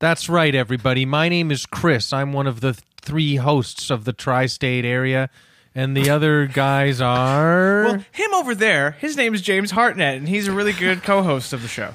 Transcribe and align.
That's 0.00 0.28
right, 0.28 0.52
everybody. 0.52 1.06
My 1.06 1.28
name 1.28 1.52
is 1.52 1.66
Chris. 1.66 2.12
I'm 2.12 2.32
one 2.32 2.48
of 2.48 2.60
the 2.60 2.72
th- 2.72 2.84
three 3.00 3.36
hosts 3.36 3.90
of 3.90 4.04
the 4.04 4.12
tri 4.12 4.46
state 4.46 4.84
area. 4.84 5.30
And 5.72 5.96
the 5.96 6.10
other 6.10 6.46
guys 6.52 7.00
are. 7.00 7.84
Well, 7.84 8.04
him 8.10 8.34
over 8.34 8.56
there, 8.56 8.92
his 8.92 9.16
name 9.16 9.34
is 9.34 9.40
James 9.40 9.70
Hartnett, 9.70 10.16
and 10.16 10.28
he's 10.28 10.48
a 10.48 10.52
really 10.52 10.72
good 10.72 11.04
co-host 11.04 11.52
of 11.52 11.62
the 11.62 11.68
show. 11.68 11.94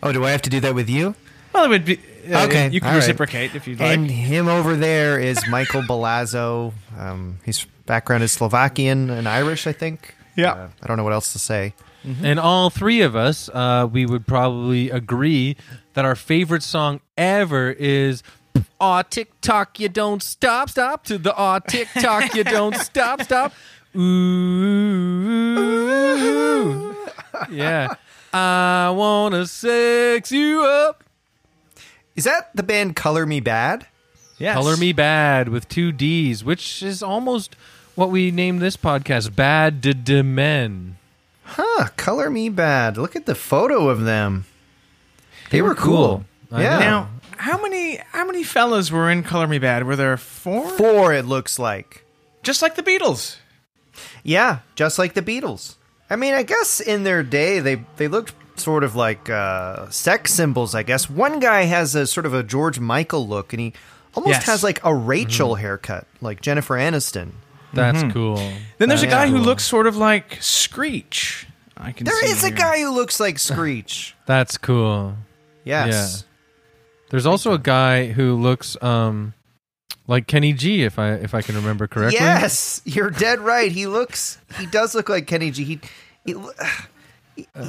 Oh, 0.00 0.12
do 0.12 0.24
I 0.24 0.30
have 0.30 0.42
to 0.42 0.50
do 0.50 0.60
that 0.60 0.76
with 0.76 0.88
you? 0.88 1.16
Well, 1.52 1.64
it 1.64 1.68
would 1.70 1.84
be 1.84 1.96
uh, 1.96 2.00
Okay, 2.28 2.68
You 2.70 2.80
can 2.80 2.88
all 2.88 2.94
right. 2.94 3.00
reciprocate 3.00 3.54
if 3.54 3.66
you'd 3.66 3.80
like. 3.80 3.96
And 3.98 4.10
him 4.10 4.48
over 4.48 4.76
there 4.76 5.18
is 5.18 5.38
Michael 5.48 5.82
Balazzo. 5.82 6.72
Um, 6.98 7.38
his 7.44 7.64
background 7.86 8.22
is 8.22 8.32
Slovakian 8.32 9.10
and 9.10 9.28
Irish, 9.28 9.66
I 9.66 9.72
think. 9.72 10.14
Yeah. 10.36 10.52
Uh, 10.52 10.68
I 10.82 10.86
don't 10.86 10.96
know 10.96 11.04
what 11.04 11.12
else 11.12 11.32
to 11.32 11.38
say. 11.38 11.74
And 12.22 12.38
all 12.40 12.70
three 12.70 13.02
of 13.02 13.14
us, 13.16 13.50
uh, 13.52 13.86
we 13.90 14.06
would 14.06 14.26
probably 14.26 14.88
agree 14.88 15.56
that 15.92 16.04
our 16.06 16.14
favorite 16.14 16.62
song 16.62 17.00
ever 17.18 17.70
is 17.72 18.22
Aw 18.80 19.02
Tick 19.02 19.32
Tock, 19.42 19.78
You 19.78 19.88
Don't 19.90 20.22
Stop, 20.22 20.70
Stop 20.70 21.04
to 21.04 21.18
the 21.18 21.34
Aw 21.36 21.58
Tick 21.58 21.88
Tock, 22.00 22.34
You 22.34 22.44
Don't 22.44 22.74
Stop, 22.80 23.22
Stop. 23.22 23.52
Ooh. 25.68 26.94
Yeah. 27.50 27.88
I 28.32 28.90
wanna 28.94 29.46
sex 29.46 30.30
you 30.32 30.62
up. 30.64 31.04
Is 32.18 32.24
that 32.24 32.50
the 32.52 32.64
band 32.64 32.96
Color 32.96 33.26
Me 33.26 33.40
Badd? 33.40 33.84
yes. 34.38 34.52
Color 34.56 34.76
Me 34.76 34.92
Badd 34.92 35.50
with 35.50 35.68
two 35.68 35.92
D's, 35.92 36.42
which 36.42 36.82
is 36.82 37.00
almost 37.00 37.54
what 37.94 38.10
we 38.10 38.32
named 38.32 38.60
this 38.60 38.76
podcast 38.76 39.36
Bad 39.36 39.80
D 39.80 39.92
D 39.92 40.22
Men. 40.22 40.96
Huh, 41.44 41.90
Color 41.96 42.28
Me 42.28 42.50
Badd. 42.50 42.96
Look 42.96 43.14
at 43.14 43.26
the 43.26 43.36
photo 43.36 43.88
of 43.88 44.00
them. 44.02 44.46
They, 45.50 45.62
were 45.62 45.76
cool. 45.76 46.24
I 46.50 46.62
Yeah. 46.62 46.78
Now, 46.80 47.10
how 47.36 47.62
many 47.62 47.98
how 48.10 48.26
many 48.26 48.42
fellas 48.42 48.90
were 48.90 49.08
in 49.08 49.22
Color 49.22 49.46
Me 49.46 49.60
Badd? 49.60 49.84
Were 49.84 49.94
there 49.94 50.16
four? 50.16 50.68
Four, 50.70 51.14
it 51.14 51.24
looks 51.24 51.56
like. 51.56 52.04
Just 52.42 52.62
like 52.62 52.74
the 52.74 52.82
Beatles. 52.82 53.36
Yeah, 54.24 54.58
just 54.74 54.98
like 54.98 55.14
the 55.14 55.22
Beatles. 55.22 55.76
I 56.10 56.16
mean, 56.16 56.34
I 56.34 56.42
guess 56.42 56.80
in 56.80 57.04
their 57.04 57.22
day 57.22 57.60
they 57.60 57.76
they 57.96 58.08
looked 58.08 58.34
sort 58.60 58.84
of 58.84 58.94
like 58.96 59.28
uh, 59.30 59.88
sex 59.90 60.32
symbols. 60.32 60.74
I 60.74 60.82
guess 60.82 61.08
one 61.10 61.40
guy 61.40 61.62
has 61.64 61.94
a 61.94 62.06
sort 62.06 62.26
of 62.26 62.34
a 62.34 62.42
George 62.42 62.78
Michael 62.80 63.26
look, 63.26 63.52
and 63.52 63.60
he 63.60 63.72
almost 64.14 64.40
Yes. 64.40 64.46
has 64.46 64.62
like 64.64 64.80
a 64.84 64.94
Rachel 64.94 65.54
haircut, 65.56 66.06
like 66.20 66.40
Jennifer 66.40 66.74
Aniston. 66.76 67.30
That's 67.72 68.02
cool. 68.12 68.36
Then 68.78 68.88
there's 68.88 69.02
a 69.02 69.06
Yeah. 69.06 69.10
guy 69.10 69.28
who 69.28 69.38
looks 69.38 69.62
sort 69.64 69.86
of 69.86 69.96
like 69.96 70.38
Screech. 70.40 71.46
I 71.76 71.92
can. 71.92 72.04
There 72.06 72.20
see 72.22 72.30
is 72.32 72.42
a 72.44 72.50
guy 72.50 72.80
who 72.80 72.90
looks 72.90 73.20
like 73.20 73.38
Screech. 73.38 74.14
That's 74.26 74.56
cool. 74.58 75.16
Yes. 75.64 76.24
There's 77.10 77.26
also 77.26 77.52
a 77.52 77.58
guy 77.58 78.06
who 78.12 78.34
looks 78.34 78.76
um 78.82 79.34
like 80.06 80.26
Kenny 80.26 80.52
G 80.54 80.82
if 80.82 80.98
I 80.98 81.12
if 81.12 81.34
I 81.34 81.42
can 81.42 81.54
remember 81.54 81.86
correctly. 81.86 82.18
Yes, 82.18 82.80
you're 82.84 83.10
dead 83.10 83.40
right. 83.40 83.70
He 83.70 83.86
looks. 83.86 84.38
He 84.58 84.66
does 84.66 84.94
look 84.94 85.08
like 85.08 85.26
Kenny 85.26 85.50
G. 85.50 85.64
He, 85.64 85.80
he 86.24 86.32
he- 86.32 86.38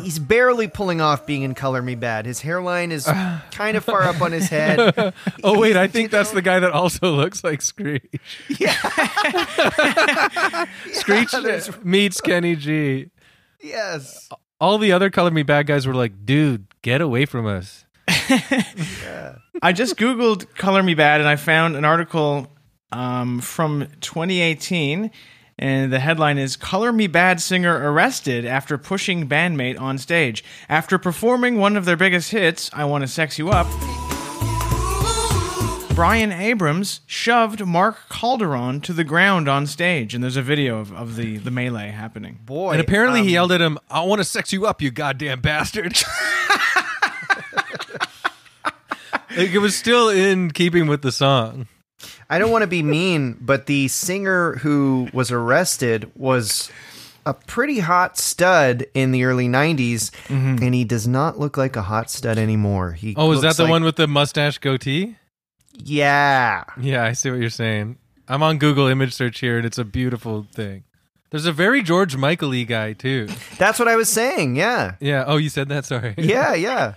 he's 0.01 0.19
barely 0.19 0.67
pulling 0.67 1.01
off 1.01 1.25
being 1.25 1.43
in 1.43 1.53
Color 1.53 1.81
Me 1.81 1.95
Badd. 1.95 2.25
His 2.25 2.41
hairline 2.41 2.91
is 2.91 3.05
kind 3.51 3.77
of 3.77 3.83
far 3.83 4.03
up 4.03 4.21
on 4.21 4.31
his 4.31 4.49
head. 4.49 5.13
Oh 5.43 5.57
wait, 5.57 5.77
I 5.77 5.87
think 5.87 6.11
that's 6.11 6.31
the 6.31 6.41
guy 6.41 6.59
that 6.59 6.71
also 6.71 7.11
looks 7.15 7.43
like 7.43 7.61
Screech. 7.61 8.03
Yeah, 8.59 8.73
Screech 10.91 11.33
meets 11.83 12.19
Kenny 12.21 12.55
G. 12.55 13.09
Yes. 13.61 14.29
All 14.59 14.77
the 14.77 14.91
other 14.91 15.09
Color 15.09 15.31
Me 15.31 15.43
Badd 15.43 15.65
guys 15.65 15.87
were 15.87 15.93
like, 15.93 16.25
dude, 16.25 16.67
get 16.81 17.01
away 17.01 17.25
from 17.25 17.45
us. 17.45 17.85
I 19.61 19.73
just 19.73 19.95
Googled 19.95 20.53
Color 20.55 20.83
Me 20.83 20.95
Badd 20.95 21.19
and 21.19 21.27
I 21.27 21.35
found 21.35 21.75
an 21.75 21.85
article 21.85 22.47
um, 22.91 23.39
from 23.39 23.87
2018. 24.01 25.11
And 25.61 25.91
the 25.91 25.99
headline 25.99 26.37
is 26.37 26.55
Color 26.55 26.93
Me 26.93 27.09
Badd 27.09 27.41
singer 27.41 27.91
arrested 27.91 28.45
after 28.45 28.77
pushing 28.77 29.27
bandmate 29.27 29.77
on 29.79 29.97
stage. 29.97 30.41
After 30.69 30.97
performing 30.97 31.57
one 31.57 31.75
of 31.75 31.83
their 31.83 31.97
biggest 31.97 32.31
hits, 32.31 32.69
I 32.71 32.85
Want 32.85 33.01
to 33.01 33.09
Sex 33.09 33.37
You 33.37 33.49
Up, 33.49 33.67
Brian 35.93 36.31
Abrams 36.31 37.01
shoved 37.05 37.65
Mark 37.65 38.07
Calderon 38.09 38.79
to 38.79 38.93
the 38.93 39.03
ground 39.03 39.49
on 39.49 39.67
stage. 39.67 40.15
And 40.15 40.23
there's 40.23 40.37
a 40.37 40.41
video 40.41 40.79
of, 40.79 40.93
of 40.93 41.17
the, 41.17 41.39
the 41.39 41.51
melee 41.51 41.91
happening. 41.91 42.39
Boy. 42.45 42.71
and 42.71 42.79
apparently 42.79 43.19
he 43.23 43.27
um, 43.27 43.33
yelled 43.33 43.51
at 43.51 43.59
him, 43.59 43.77
I 43.91 44.03
want 44.03 44.19
to 44.19 44.25
sex 44.25 44.53
you 44.53 44.65
up, 44.65 44.81
you 44.81 44.91
goddamn 44.91 45.41
bastard. 45.41 45.91
like, 49.35 49.51
it 49.51 49.59
was 49.59 49.75
still 49.75 50.07
in 50.07 50.51
keeping 50.51 50.87
with 50.87 51.01
the 51.01 51.11
song. 51.11 51.67
I 52.29 52.39
don't 52.39 52.51
want 52.51 52.63
to 52.63 52.67
be 52.67 52.83
mean, 52.97 53.37
but 53.41 53.65
the 53.65 53.87
singer 53.87 54.55
who 54.57 55.09
was 55.13 55.31
arrested 55.31 56.11
was 56.15 56.71
a 57.25 57.33
pretty 57.33 57.79
hot 57.79 58.17
stud 58.17 58.85
in 58.93 59.11
the 59.11 59.23
early 59.25 59.47
90s, 59.47 60.09
mm-hmm. 60.27 60.63
and 60.63 60.73
he 60.73 60.83
does 60.83 61.07
not 61.07 61.37
look 61.39 61.57
like 61.57 61.75
a 61.75 61.81
hot 61.83 62.09
stud 62.09 62.37
anymore. 62.37 62.93
He 62.93 63.13
Oh, 63.17 63.31
is 63.31 63.41
that 63.41 63.57
the 63.57 63.63
like- 63.63 63.71
one 63.71 63.83
with 63.83 63.97
the 63.97 64.07
mustache 64.07 64.57
goatee? 64.57 65.15
Yeah. 65.73 66.63
Yeah, 66.79 67.03
I 67.05 67.13
see 67.13 67.29
what 67.31 67.39
you're 67.39 67.49
saying. 67.49 67.97
I'm 68.27 68.43
on 68.43 68.57
Google 68.57 68.87
image 68.87 69.13
search 69.13 69.39
here, 69.39 69.57
and 69.57 69.65
it's 69.65 69.77
a 69.77 69.85
beautiful 69.85 70.45
thing. 70.53 70.83
There's 71.31 71.45
a 71.45 71.51
very 71.51 71.83
George 71.83 72.15
Michael 72.17 72.49
y 72.49 72.63
guy, 72.63 72.93
too. 72.93 73.27
That's 73.59 73.77
what 73.77 73.87
I 73.87 73.95
was 73.95 74.09
saying. 74.09 74.55
Yeah. 74.55 74.95
Yeah. 74.99 75.25
Oh, 75.27 75.37
you 75.37 75.49
said 75.49 75.69
that? 75.69 75.85
Sorry. 75.85 76.15
Yeah, 76.17 76.55
yeah. 76.55 76.95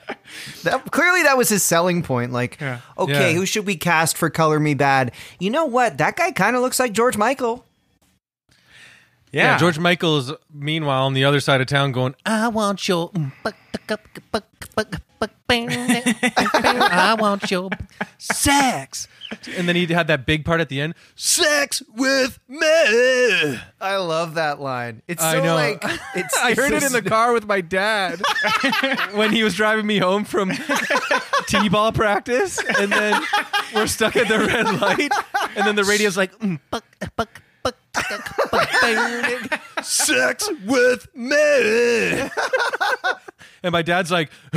That, 0.62 0.90
clearly, 0.90 1.22
that 1.24 1.36
was 1.36 1.50
his 1.50 1.62
selling 1.62 2.02
point. 2.02 2.32
Like, 2.32 2.58
Yeah. 2.60 2.80
okay, 2.96 3.32
Yeah. 3.32 3.36
who 3.38 3.44
should 3.44 3.66
we 3.66 3.76
cast 3.76 4.16
for 4.16 4.30
Color 4.30 4.58
Me 4.58 4.74
Badd? 4.74 5.10
You 5.38 5.50
know 5.50 5.66
what? 5.66 5.98
That 5.98 6.16
guy 6.16 6.32
kind 6.32 6.56
of 6.56 6.62
looks 6.62 6.80
like 6.80 6.92
George 6.92 7.16
Michael. 7.18 7.66
Yeah. 9.32 9.58
George 9.58 9.78
Michael 9.78 10.16
is, 10.18 10.32
meanwhile, 10.52 11.04
on 11.04 11.12
the 11.14 11.24
other 11.24 11.40
side 11.40 11.60
of 11.60 11.66
town 11.66 11.92
going, 11.92 12.14
I 12.24 12.48
want 12.48 12.88
your. 12.88 13.10
I 15.54 17.16
want 17.18 17.50
your 17.50 17.70
sex. 18.18 19.08
And 19.56 19.68
then 19.68 19.76
he 19.76 19.86
had 19.86 20.06
that 20.08 20.26
big 20.26 20.44
part 20.44 20.60
at 20.60 20.68
the 20.68 20.80
end 20.80 20.94
sex 21.14 21.82
with 21.94 22.38
me. 22.48 22.58
I 23.80 23.96
love 23.96 24.34
that 24.34 24.60
line. 24.60 25.02
It's 25.08 25.22
I 25.22 25.34
so 25.34 25.44
know. 25.44 25.54
like 25.54 25.82
it's. 26.14 26.36
I 26.36 26.54
heard 26.54 26.72
it 26.72 26.82
in 26.82 26.92
the 26.92 27.02
car 27.02 27.32
with 27.32 27.46
my 27.46 27.60
dad 27.60 28.20
when 29.14 29.32
he 29.32 29.42
was 29.42 29.54
driving 29.54 29.86
me 29.86 29.98
home 29.98 30.24
from 30.24 30.52
t-ball 31.46 31.92
practice, 31.92 32.58
and 32.78 32.92
then 32.92 33.20
we're 33.74 33.86
stuck 33.86 34.16
at 34.16 34.28
the 34.28 34.38
red 34.38 34.80
light, 34.80 35.12
and 35.56 35.66
then 35.66 35.76
the 35.76 35.84
radio's 35.84 36.16
like, 36.16 36.36
mm, 36.38 36.58
buck, 36.70 36.84
buck, 37.16 37.42
buck, 37.62 37.76
buck, 37.92 38.50
buck, 38.50 38.68
bang, 38.80 39.48
"Sex 39.82 40.48
with 40.64 41.08
me," 41.14 42.28
and 43.62 43.72
my 43.72 43.82
dad's 43.82 44.10
like, 44.10 44.30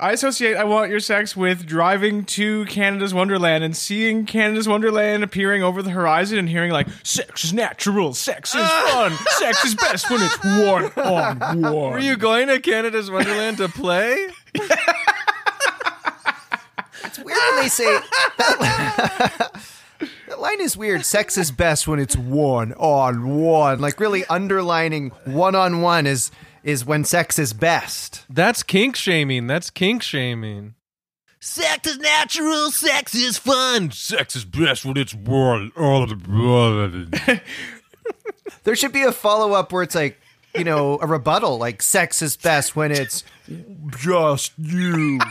I 0.00 0.12
associate 0.12 0.56
I 0.56 0.62
Want 0.62 0.92
Your 0.92 1.00
Sex 1.00 1.36
with 1.36 1.66
driving 1.66 2.24
to 2.26 2.64
Canada's 2.66 3.12
Wonderland 3.12 3.64
and 3.64 3.76
seeing 3.76 4.26
Canada's 4.26 4.68
Wonderland 4.68 5.24
appearing 5.24 5.64
over 5.64 5.82
the 5.82 5.90
horizon 5.90 6.38
and 6.38 6.48
hearing 6.48 6.70
like, 6.70 6.86
sex 7.02 7.42
is 7.42 7.52
natural, 7.52 8.14
sex 8.14 8.54
is 8.54 8.62
fun, 8.92 9.12
sex 9.38 9.64
is 9.64 9.74
best 9.74 10.08
when 10.08 10.22
it's 10.22 10.38
one 10.44 10.92
on 11.04 11.62
one. 11.62 11.92
"Were 11.92 11.98
you 11.98 12.16
going 12.16 12.46
to 12.46 12.60
Canada's 12.60 13.10
Wonderland 13.10 13.56
to 13.56 13.68
play?" 13.68 14.28
It's 17.04 17.18
weird 17.18 17.38
when 17.50 17.62
they 17.62 17.68
say 17.68 18.00
that, 18.38 19.50
that 20.28 20.38
line 20.40 20.60
is 20.60 20.76
weird. 20.76 21.04
Sex 21.04 21.36
is 21.36 21.50
best 21.50 21.88
when 21.88 21.98
it's 21.98 22.16
one 22.16 22.72
on 22.74 23.40
one. 23.40 23.80
Like 23.80 23.98
really 23.98 24.24
underlining 24.26 25.10
one 25.24 25.56
on 25.56 25.80
one 25.82 26.06
is 26.06 26.30
is 26.62 26.84
when 26.84 27.04
sex 27.04 27.38
is 27.38 27.52
best. 27.52 28.24
That's 28.28 28.62
kink 28.62 28.96
shaming. 28.96 29.46
That's 29.46 29.70
kink 29.70 30.02
shaming. 30.02 30.74
Sex 31.40 31.88
is 31.88 31.98
natural. 31.98 32.70
Sex 32.70 33.14
is 33.14 33.38
fun. 33.38 33.90
Sex 33.92 34.34
is 34.34 34.44
best 34.44 34.84
when 34.84 34.96
it's 34.96 35.12
born. 35.12 35.70
All 35.76 36.02
of 36.02 36.10
the 36.10 37.40
There 38.64 38.74
should 38.74 38.92
be 38.92 39.02
a 39.02 39.12
follow 39.12 39.52
up 39.52 39.72
where 39.72 39.82
it's 39.82 39.94
like, 39.94 40.20
you 40.54 40.64
know, 40.64 40.98
a 41.00 41.06
rebuttal, 41.06 41.58
like 41.58 41.82
sex 41.82 42.22
is 42.22 42.36
best 42.36 42.74
when 42.74 42.90
it's 42.90 43.24
just 43.98 44.52
you. 44.58 45.20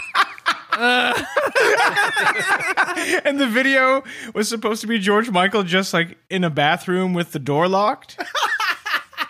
And 3.26 3.40
the 3.40 3.48
video 3.48 4.04
was 4.36 4.48
supposed 4.48 4.82
to 4.82 4.88
be 4.88 5.00
George 5.00 5.30
Michael 5.32 5.64
just 5.64 5.92
like 5.94 6.18
in 6.30 6.44
a 6.44 6.50
bathroom 6.52 7.14
with 7.14 7.32
the 7.32 7.40
door 7.40 7.68
locked 7.68 8.22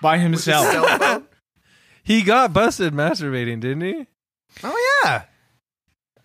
by 0.02 0.18
himself. 0.18 1.24
Cell 2.08 2.16
phone. 2.16 2.18
He 2.18 2.24
got 2.24 2.54
busted 2.54 2.94
masturbating, 2.94 3.60
didn't 3.60 3.82
he? 3.82 4.08
Oh 4.64 5.02
yeah. 5.04 5.24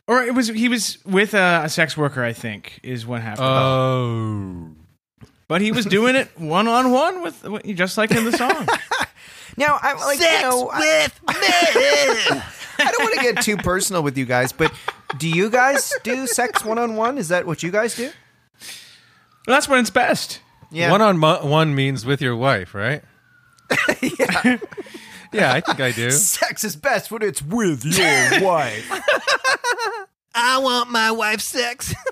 Or 0.06 0.22
it 0.22 0.34
was 0.34 0.48
he 0.48 0.68
was 0.68 0.98
with 1.04 1.34
a, 1.34 1.62
a 1.64 1.68
sex 1.68 1.96
worker, 1.96 2.24
I 2.24 2.32
think, 2.32 2.80
is 2.82 3.06
what 3.06 3.22
happened. 3.22 3.46
Oh. 3.46 5.26
but 5.48 5.60
he 5.60 5.72
was 5.72 5.86
doing 5.86 6.16
it 6.16 6.28
one 6.38 6.68
on 6.68 6.90
one 6.90 7.22
with 7.22 7.44
just 7.76 7.96
like 7.96 8.10
in 8.10 8.24
the 8.24 8.32
song. 8.32 8.68
Now 9.56 9.78
I'm 9.82 9.98
like 9.98 10.18
you 10.18 10.40
know 10.40 10.70
I, 10.72 10.78
with 10.78 11.20
me. 11.28 11.34
I 12.78 12.90
don't 12.90 13.02
want 13.02 13.14
to 13.16 13.20
get 13.20 13.42
too 13.42 13.56
personal 13.58 14.02
with 14.02 14.16
you 14.16 14.24
guys, 14.24 14.52
but 14.52 14.72
do 15.18 15.28
you 15.28 15.50
guys 15.50 15.92
do 16.02 16.26
sex 16.26 16.64
one 16.64 16.78
on 16.78 16.96
one? 16.96 17.18
Is 17.18 17.28
that 17.28 17.46
what 17.46 17.62
you 17.62 17.70
guys 17.70 17.94
do? 17.94 18.10
That's 19.46 19.68
when 19.68 19.80
it's 19.80 19.90
best. 19.90 20.40
Yeah. 20.70 20.90
One 20.90 21.02
on 21.02 21.18
mo- 21.18 21.44
one 21.44 21.74
means 21.74 22.06
with 22.06 22.22
your 22.22 22.34
wife, 22.34 22.74
right? 22.74 23.02
yeah. 24.00 24.58
Yeah, 25.32 25.52
I 25.52 25.60
think 25.60 25.80
I 25.80 25.92
do. 25.92 26.10
sex 26.12 26.64
is 26.64 26.76
best 26.76 27.10
when 27.10 27.22
it's 27.22 27.42
with 27.42 27.84
your 27.84 28.40
wife. 28.42 28.90
I 30.34 30.58
want 30.58 30.90
my 30.90 31.10
wife's 31.10 31.44
sex. 31.44 31.94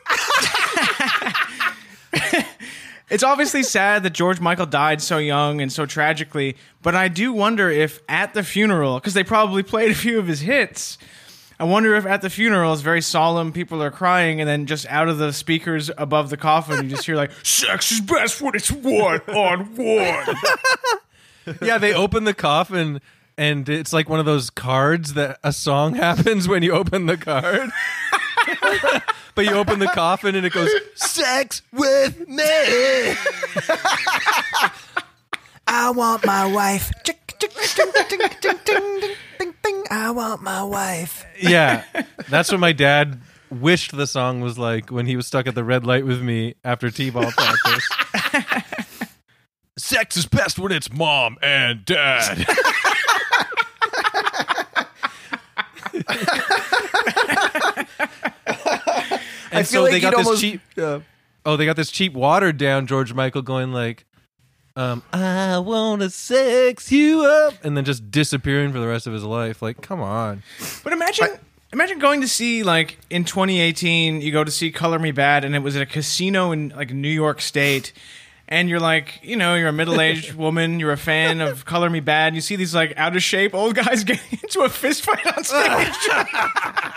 It's 3.11 3.25
obviously 3.25 3.65
sad 3.65 4.05
that 4.05 4.11
George 4.11 4.39
Michael 4.41 4.67
died 4.67 5.03
so 5.03 5.19
young 5.19 5.61
and 5.61 5.73
so 5.73 5.85
tragically, 5.85 6.57
but 6.81 6.95
I 6.95 7.09
do 7.09 7.33
wonder 7.33 7.69
if 7.69 8.01
at 8.09 8.35
the 8.35 8.45
funeral, 8.45 9.01
because 9.01 9.15
they 9.15 9.25
probably 9.25 9.65
played 9.65 9.91
a 9.91 9.97
few 9.97 10.21
of 10.21 10.29
his 10.29 10.41
hits, 10.43 10.97
I 11.59 11.65
wonder 11.65 11.97
if 11.97 12.07
at 12.07 12.23
the 12.23 12.31
funeral 12.31 12.73
it's 12.73 12.83
very 12.83 13.03
solemn, 13.03 13.53
people 13.53 13.83
are 13.83 13.91
crying, 13.91 14.41
and 14.41 14.49
then 14.49 14.67
just 14.67 14.87
out 14.87 15.09
of 15.09 15.19
the 15.19 15.33
speakers 15.33 15.91
above 15.99 16.31
the 16.31 16.37
coffin, 16.37 16.85
you 16.85 16.89
just 16.91 17.05
hear 17.05 17.17
like, 17.17 17.33
"Sex 17.43 17.91
is 17.91 18.01
best 18.01 18.41
when 18.41 18.55
it's 18.55 18.71
one 18.71 19.21
on 19.29 19.75
one." 19.77 20.37
Yeah, 21.63 21.79
they 21.79 21.95
open 21.95 22.25
the 22.25 22.35
coffin 22.35 23.01
and 23.41 23.67
it's 23.71 23.93
like 23.95 24.09
one 24.09 24.21
of 24.21 24.27
those 24.27 24.51
cards 24.51 25.15
that 25.15 25.39
a 25.43 25.51
song 25.51 25.95
happens 25.97 26.47
when 26.47 26.63
you 26.63 26.73
open 26.73 27.07
the 27.07 27.17
card. 27.17 27.71
but 29.35 29.47
you 29.47 29.53
open 29.53 29.79
the 29.79 29.87
coffin 29.87 30.35
and 30.35 30.45
it 30.45 30.53
goes, 30.53 30.71
Sex 30.95 31.63
with 31.73 32.29
me. 32.29 32.45
I 35.67 35.91
want 35.91 36.27
my 36.27 36.45
wife. 36.53 36.93
I 39.91 40.11
want 40.11 40.43
my 40.43 40.63
wife. 40.63 41.25
Yeah. 41.41 41.85
That's 42.29 42.51
what 42.51 42.61
my 42.61 42.73
dad 42.73 43.23
wished 43.49 43.97
the 43.97 44.07
song 44.07 44.43
was 44.43 44.59
like 44.59 44.91
when 44.91 45.07
he 45.07 45.17
was 45.17 45.27
stuck 45.27 45.47
at 45.47 45.55
the 45.55 45.65
red 45.65 45.87
light 45.87 46.05
with 46.05 46.21
me 46.21 46.57
after 46.63 46.91
T 46.91 47.09
ball 47.09 47.31
practice. 47.33 47.89
Sex 49.81 50.17
is 50.17 50.27
best 50.27 50.59
when 50.59 50.73
it's 50.73 50.93
mom 50.93 51.39
and 51.43 51.85
dad. 51.85 52.47
and 55.93 56.07
I 59.53 59.63
feel 59.63 59.65
so 59.65 59.83
like 59.83 59.93
they 59.93 60.01
got 60.01 60.17
this 60.17 60.27
almost- 60.27 60.41
cheap. 60.41 60.61
Oh, 61.47 61.57
they 61.57 61.65
got 61.65 61.77
this 61.77 61.91
cheap 61.91 62.13
watered 62.13 62.59
down 62.59 62.87
George 62.87 63.15
Michael 63.15 63.41
going 63.43 63.73
like, 63.73 64.05
um, 64.77 65.03
"I 65.13 65.59
wanna 65.59 66.11
sex 66.11 66.93
you 66.93 67.23
up," 67.25 67.55
and 67.65 67.77
then 67.77 67.85
just 67.85 68.11
disappearing 68.11 68.73
for 68.73 68.79
the 68.79 68.87
rest 68.87 69.07
of 69.07 69.13
his 69.15 69.25
life. 69.25 69.63
Like, 69.63 69.81
come 69.81 70.01
on. 70.01 70.43
But 70.85 70.93
imagine, 70.93 71.39
imagine 71.73 71.99
going 71.99 72.21
to 72.21 72.29
see 72.29 72.63
like 72.63 72.99
in 73.09 73.25
2018, 73.25 74.21
you 74.21 74.33
go 74.33 74.45
to 74.45 74.51
see 74.51 74.71
Color 74.71 74.99
Me 74.99 75.13
Badd, 75.13 75.45
and 75.45 75.55
it 75.57 75.61
was 75.61 75.77
at 75.77 75.83
a 75.83 75.87
casino 75.87 76.53
in 76.53 76.69
like 76.77 76.93
New 76.93 77.09
York 77.09 77.41
State, 77.41 77.95
and 78.51 78.69
you're 78.69 78.81
like, 78.81 79.21
you 79.23 79.37
know, 79.37 79.55
you're 79.55 79.69
a 79.69 79.73
middle 79.73 80.01
aged 80.01 80.35
woman, 80.37 80.79
you're 80.81 80.93
a 80.93 80.97
fan 80.99 81.41
of 81.41 81.65
Color 81.65 81.89
Me 81.91 82.01
Badd, 82.01 82.29
and 82.29 82.35
you 82.35 82.41
see 82.43 82.57
these 82.57 82.75
like 82.75 82.93
out 82.97 83.15
of 83.17 83.23
shape 83.23 83.55
old 83.55 83.75
guys 83.77 84.05
getting 84.05 84.39
into 84.43 84.61
a 84.63 84.69
fist 84.69 85.03
fight 85.05 85.27
on 85.37 85.45
stage. 85.45 86.09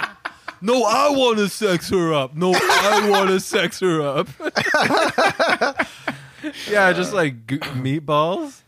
No, 0.65 0.85
I 0.85 1.09
want 1.09 1.39
to 1.39 1.49
sex 1.49 1.89
her 1.89 2.13
up. 2.13 2.37
No, 2.37 2.53
I 2.55 3.09
want 3.09 3.29
to 3.31 3.41
sex 3.41 3.81
her 3.81 4.01
up. 4.01 4.29
yeah, 6.69 6.93
just 6.93 7.13
like 7.13 7.47
g- 7.47 7.57
meatballs. 7.59 8.61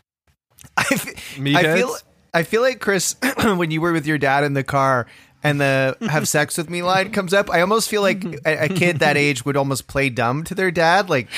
I, 0.76 0.84
f- 0.92 1.06
I 1.08 1.40
Meatheads? 1.40 1.74
feel 1.76 1.96
I 2.34 2.42
feel 2.42 2.60
like 2.60 2.80
Chris 2.80 3.16
when 3.44 3.70
you 3.70 3.80
were 3.80 3.92
with 3.92 4.06
your 4.06 4.18
dad 4.18 4.44
in 4.44 4.52
the 4.52 4.64
car 4.64 5.06
and 5.42 5.58
the 5.60 5.96
have 6.10 6.28
sex 6.28 6.58
with 6.58 6.68
me 6.68 6.82
line 6.82 7.12
comes 7.12 7.32
up, 7.32 7.48
I 7.50 7.62
almost 7.62 7.88
feel 7.88 8.02
like 8.02 8.24
a, 8.44 8.64
a 8.64 8.68
kid 8.68 8.98
that 8.98 9.16
age 9.16 9.44
would 9.46 9.56
almost 9.56 9.86
play 9.86 10.10
dumb 10.10 10.44
to 10.44 10.54
their 10.54 10.70
dad 10.70 11.08
like 11.08 11.28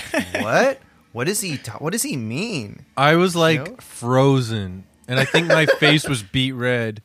what? 0.40 0.80
What 1.12 1.26
does 1.26 1.40
he 1.40 1.56
ta- 1.58 1.78
what 1.78 1.92
does 1.92 2.02
he 2.02 2.16
mean? 2.16 2.84
I 2.96 3.16
was 3.16 3.34
like 3.34 3.66
know? 3.66 3.76
frozen, 3.80 4.84
and 5.06 5.18
I 5.18 5.24
think 5.24 5.48
my 5.48 5.66
face 5.78 6.06
was 6.08 6.22
beat 6.22 6.52
red, 6.52 7.02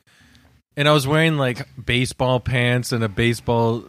and 0.76 0.88
I 0.88 0.92
was 0.92 1.08
wearing 1.08 1.38
like 1.38 1.68
baseball 1.84 2.40
pants 2.40 2.92
and 2.92 3.04
a 3.04 3.10
baseball 3.10 3.86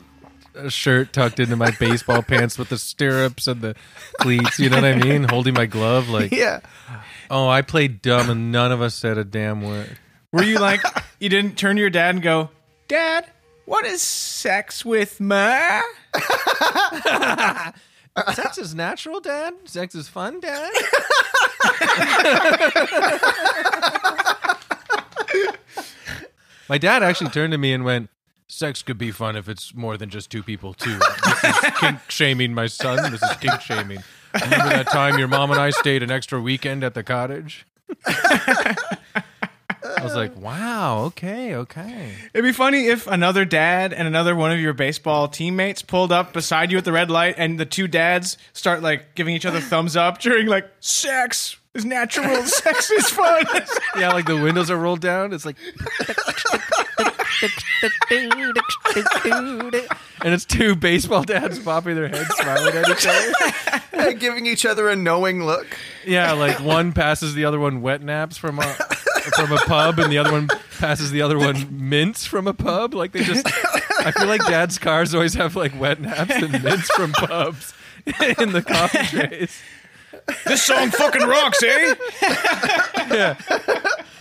uh, 0.57 0.69
shirt 0.69 1.13
tucked 1.13 1.41
into 1.41 1.57
my 1.57 1.73
baseball 1.81 2.23
pants 2.27 2.57
with 2.59 2.69
the 2.69 2.79
stirrups 2.79 3.47
and 3.49 3.61
the 3.61 3.75
cleats. 4.21 4.59
You 4.59 4.71
know 4.71 4.77
what 4.77 4.85
I 4.85 4.95
mean? 4.95 5.25
Holding 5.29 5.55
my 5.55 5.67
glove, 5.67 6.09
like 6.09 6.31
Yeah. 6.33 6.61
oh, 7.31 7.49
I 7.49 7.63
played 7.63 8.01
dumb, 8.03 8.31
and 8.31 8.53
none 8.53 8.71
of 8.73 8.81
us 8.81 8.95
said 8.95 9.19
a 9.19 9.25
damn 9.25 9.63
word. 9.63 9.99
Were 10.33 10.43
you 10.45 10.59
like, 10.59 10.81
you 11.21 11.29
didn't 11.29 11.57
turn 11.59 11.77
to 11.77 11.81
your 11.81 11.91
dad 11.91 12.15
and 12.17 12.23
go, 12.23 12.51
Dad, 12.89 13.31
what 13.67 13.85
is 13.87 14.03
sex 14.03 14.85
with 14.85 15.21
ma? 15.21 15.81
Sex 18.35 18.59
is 18.59 18.75
natural, 18.75 19.21
Dad. 19.21 19.55
Sex 19.65 19.95
is 19.95 20.09
fun, 20.09 20.41
Dad. 20.41 20.73
My 26.69 26.79
dad 26.79 27.03
actually 27.03 27.31
turned 27.31 27.53
to 27.53 27.59
me 27.59 27.73
and 27.73 27.85
went, 27.85 28.09
"Sex 28.47 28.83
could 28.83 28.99
be 28.99 29.11
fun 29.11 29.37
if 29.37 29.49
it's 29.49 29.75
more 29.75 29.97
than 29.97 30.09
just 30.11 30.31
two 30.31 30.43
people, 30.43 30.75
too." 30.75 30.99
This 31.25 31.45
is 31.45 31.71
kink 31.81 31.99
shaming 32.09 32.55
my 32.55 32.67
son. 32.67 33.11
This 33.11 33.23
is 33.23 33.37
kink 33.37 33.61
shaming. 33.61 34.03
Remember 34.35 34.69
that 34.71 34.89
time 34.89 35.19
your 35.19 35.29
mom 35.29 35.51
and 35.51 35.61
I 35.61 35.71
stayed 35.71 36.03
an 36.03 36.11
extra 36.11 36.41
weekend 36.41 36.83
at 36.83 36.95
the 36.95 37.03
cottage? 37.03 37.67
I 39.85 40.03
was 40.03 40.15
like, 40.15 40.37
"Wow, 40.37 41.05
okay, 41.05 41.55
okay." 41.55 42.13
It'd 42.33 42.45
be 42.45 42.53
funny 42.53 42.87
if 42.87 43.07
another 43.07 43.45
dad 43.45 43.93
and 43.93 44.09
another 44.09 44.35
one 44.35 44.51
of 44.51 44.59
your 44.59 44.73
baseball 44.73 45.29
teammates 45.29 45.83
pulled 45.83 46.13
up 46.13 46.33
beside 46.33 46.71
you 46.73 46.79
at 46.79 46.85
the 46.85 46.93
red 46.93 47.11
light 47.11 47.35
and 47.39 47.61
the 47.61 47.67
two 47.67 47.87
dads 47.87 48.39
start 48.53 48.83
like 48.83 49.15
giving 49.15 49.35
each 49.35 49.47
other 49.47 49.61
thumbs 49.61 49.97
up 49.97 50.19
during 50.21 50.47
like 50.47 50.69
sex 50.81 51.57
is 51.75 51.85
natural, 51.85 52.43
sex 52.45 52.91
is 52.91 53.09
fun. 53.11 53.45
Yeah, 53.97 54.13
like 54.13 54.27
the 54.27 54.41
windows 54.41 54.71
are 54.71 54.77
rolled 54.77 55.01
down. 55.01 55.33
It's 55.33 55.45
like, 55.45 55.57
and 60.23 60.33
it's 60.33 60.45
two 60.45 60.75
baseball 60.77 61.25
dads 61.25 61.59
popping 61.59 61.97
their 61.97 62.09
heads, 62.09 62.35
smiling 62.37 62.75
at 62.75 62.89
each 62.89 63.07
other. 63.07 63.33
and 63.93 64.21
Giving 64.21 64.47
each 64.47 64.65
other 64.65 64.89
a 64.89 64.97
knowing 64.97 65.45
look. 65.45 65.67
Yeah, 66.07 66.33
like 66.33 66.61
one 66.61 66.93
passes 66.93 67.35
the 67.35 67.45
other 67.45 67.59
one 67.59 67.83
wet 67.83 68.03
naps 68.03 68.39
from 68.39 68.59
a 68.59 68.77
from 69.33 69.53
a 69.53 69.59
pub, 69.59 69.99
and 69.99 70.13
the 70.13 70.19
other 70.19 70.33
one 70.33 70.49
passes 70.79 71.11
the 71.11 71.23
other 71.23 71.39
one 71.39 71.67
mints 71.89 72.27
from 72.27 72.47
a 72.47 72.55
pub. 72.55 72.95
Like 72.95 73.13
they 73.13 73.23
just, 73.23 73.47
I 74.01 74.11
feel 74.13 74.27
like 74.27 74.45
dad's 74.47 74.79
cars 74.79 75.15
always 75.15 75.35
have 75.35 75.57
like 75.57 75.79
wet 75.79 76.01
naps 76.01 76.35
and 76.35 76.63
mints 76.63 76.89
from 76.95 77.13
pubs 77.13 77.73
in 78.39 78.53
the 78.53 78.63
coffee 78.63 79.05
trays. 79.07 79.61
this 80.47 80.63
song 80.63 80.91
fucking 80.91 81.27
rocks, 81.27 81.63
eh? 81.63 81.95
Yeah, 83.11 83.37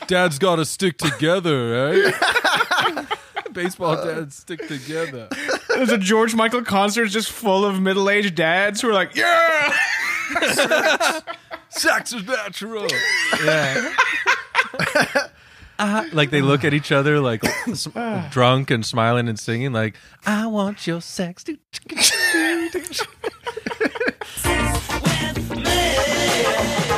dad's 0.08 0.40
got 0.40 0.58
to 0.58 0.66
stick 0.66 0.98
together, 0.98 1.90
eh? 1.90 3.06
Baseball 3.52 4.04
dads 4.04 4.36
stick 4.36 4.68
together. 4.68 5.30
There's 5.70 5.92
a 5.92 5.98
George 5.98 6.34
Michael 6.36 6.64
concert 6.64 7.08
just 7.08 7.32
full 7.32 7.66
of 7.66 7.80
middle 7.82 8.10
aged 8.10 8.36
dads 8.36 8.82
who 8.82 8.90
are 8.90 8.94
like, 8.94 9.16
yeah. 9.16 9.74
Sex 11.70 12.14
is 12.14 12.26
natural. 12.26 12.88
Yeah. 13.44 13.94
Uh, 15.80 16.06
like 16.13 16.30
they 16.30 16.42
look 16.42 16.63
at 16.63 16.72
each 16.74 16.92
other 16.92 17.20
like 17.20 17.44
drunk 18.30 18.70
and 18.70 18.86
smiling 18.86 19.27
and 19.27 19.39
singing 19.39 19.74
like 19.74 19.96
I 20.24 20.46
want 20.46 20.86
your 20.86 21.01
sex. 21.01 21.44
to. 21.46 21.58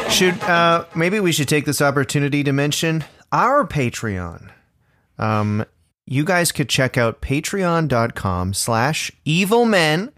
Should 0.10 0.39
uh, 0.44 0.86
maybe 0.94 1.20
we 1.22 1.32
should 1.32 1.48
take 1.48 1.65
this 1.65 1.82
opportunity 1.82 2.44
to 2.44 2.51
mention 2.51 3.05
our 3.32 3.65
Patreon. 3.65 4.51
Um, 5.17 5.65
you 6.05 6.24
guys 6.24 6.51
could 6.51 6.70
check 6.70 6.98
out 6.98 7.22
patreon.com 7.22 8.53
slash 8.53 9.12
evil 9.24 9.65
men. 9.65 10.12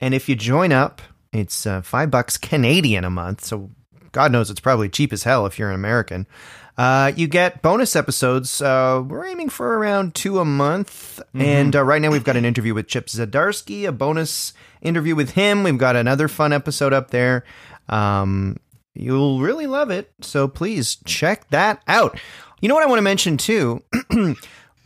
And 0.00 0.14
if 0.14 0.28
you 0.28 0.34
join 0.34 0.72
up, 0.72 1.00
it's 1.32 1.66
uh, 1.66 1.82
five 1.82 2.10
bucks 2.10 2.36
Canadian 2.36 3.04
a 3.04 3.10
month. 3.10 3.44
So 3.44 3.70
God 4.12 4.32
knows 4.32 4.50
it's 4.50 4.60
probably 4.60 4.88
cheap 4.88 5.12
as 5.12 5.22
hell 5.22 5.46
if 5.46 5.58
you're 5.58 5.68
an 5.68 5.74
American. 5.74 6.26
Uh, 6.80 7.12
you 7.14 7.28
get 7.28 7.60
bonus 7.60 7.94
episodes. 7.94 8.62
Uh, 8.62 9.04
we're 9.06 9.26
aiming 9.26 9.50
for 9.50 9.76
around 9.76 10.14
two 10.14 10.38
a 10.38 10.46
month. 10.46 11.20
And 11.34 11.76
uh, 11.76 11.84
right 11.84 12.00
now 12.00 12.10
we've 12.10 12.24
got 12.24 12.38
an 12.38 12.46
interview 12.46 12.72
with 12.72 12.88
Chip 12.88 13.08
Zdarsky, 13.08 13.86
a 13.86 13.92
bonus 13.92 14.54
interview 14.80 15.14
with 15.14 15.32
him. 15.32 15.62
We've 15.62 15.76
got 15.76 15.94
another 15.94 16.26
fun 16.26 16.54
episode 16.54 16.94
up 16.94 17.10
there. 17.10 17.44
Um, 17.90 18.56
you'll 18.94 19.40
really 19.40 19.66
love 19.66 19.90
it. 19.90 20.10
So 20.22 20.48
please 20.48 20.96
check 21.04 21.50
that 21.50 21.82
out. 21.86 22.18
You 22.62 22.70
know 22.70 22.74
what 22.76 22.84
I 22.84 22.86
want 22.86 22.96
to 22.96 23.02
mention 23.02 23.36
too? 23.36 23.82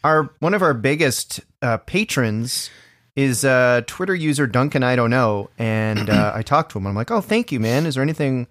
our 0.02 0.34
one 0.40 0.52
of 0.52 0.62
our 0.62 0.74
biggest 0.74 1.42
uh, 1.62 1.76
patrons 1.76 2.70
is 3.14 3.44
uh, 3.44 3.82
Twitter 3.86 4.16
user 4.16 4.48
Duncan. 4.48 4.82
I 4.82 4.96
don't 4.96 5.10
know, 5.10 5.48
and 5.58 6.10
uh, 6.10 6.32
I 6.34 6.42
talked 6.42 6.72
to 6.72 6.78
him. 6.78 6.88
I'm 6.88 6.96
like, 6.96 7.12
"Oh, 7.12 7.20
thank 7.20 7.52
you, 7.52 7.60
man. 7.60 7.86
Is 7.86 7.94
there 7.94 8.02
anything 8.02 8.48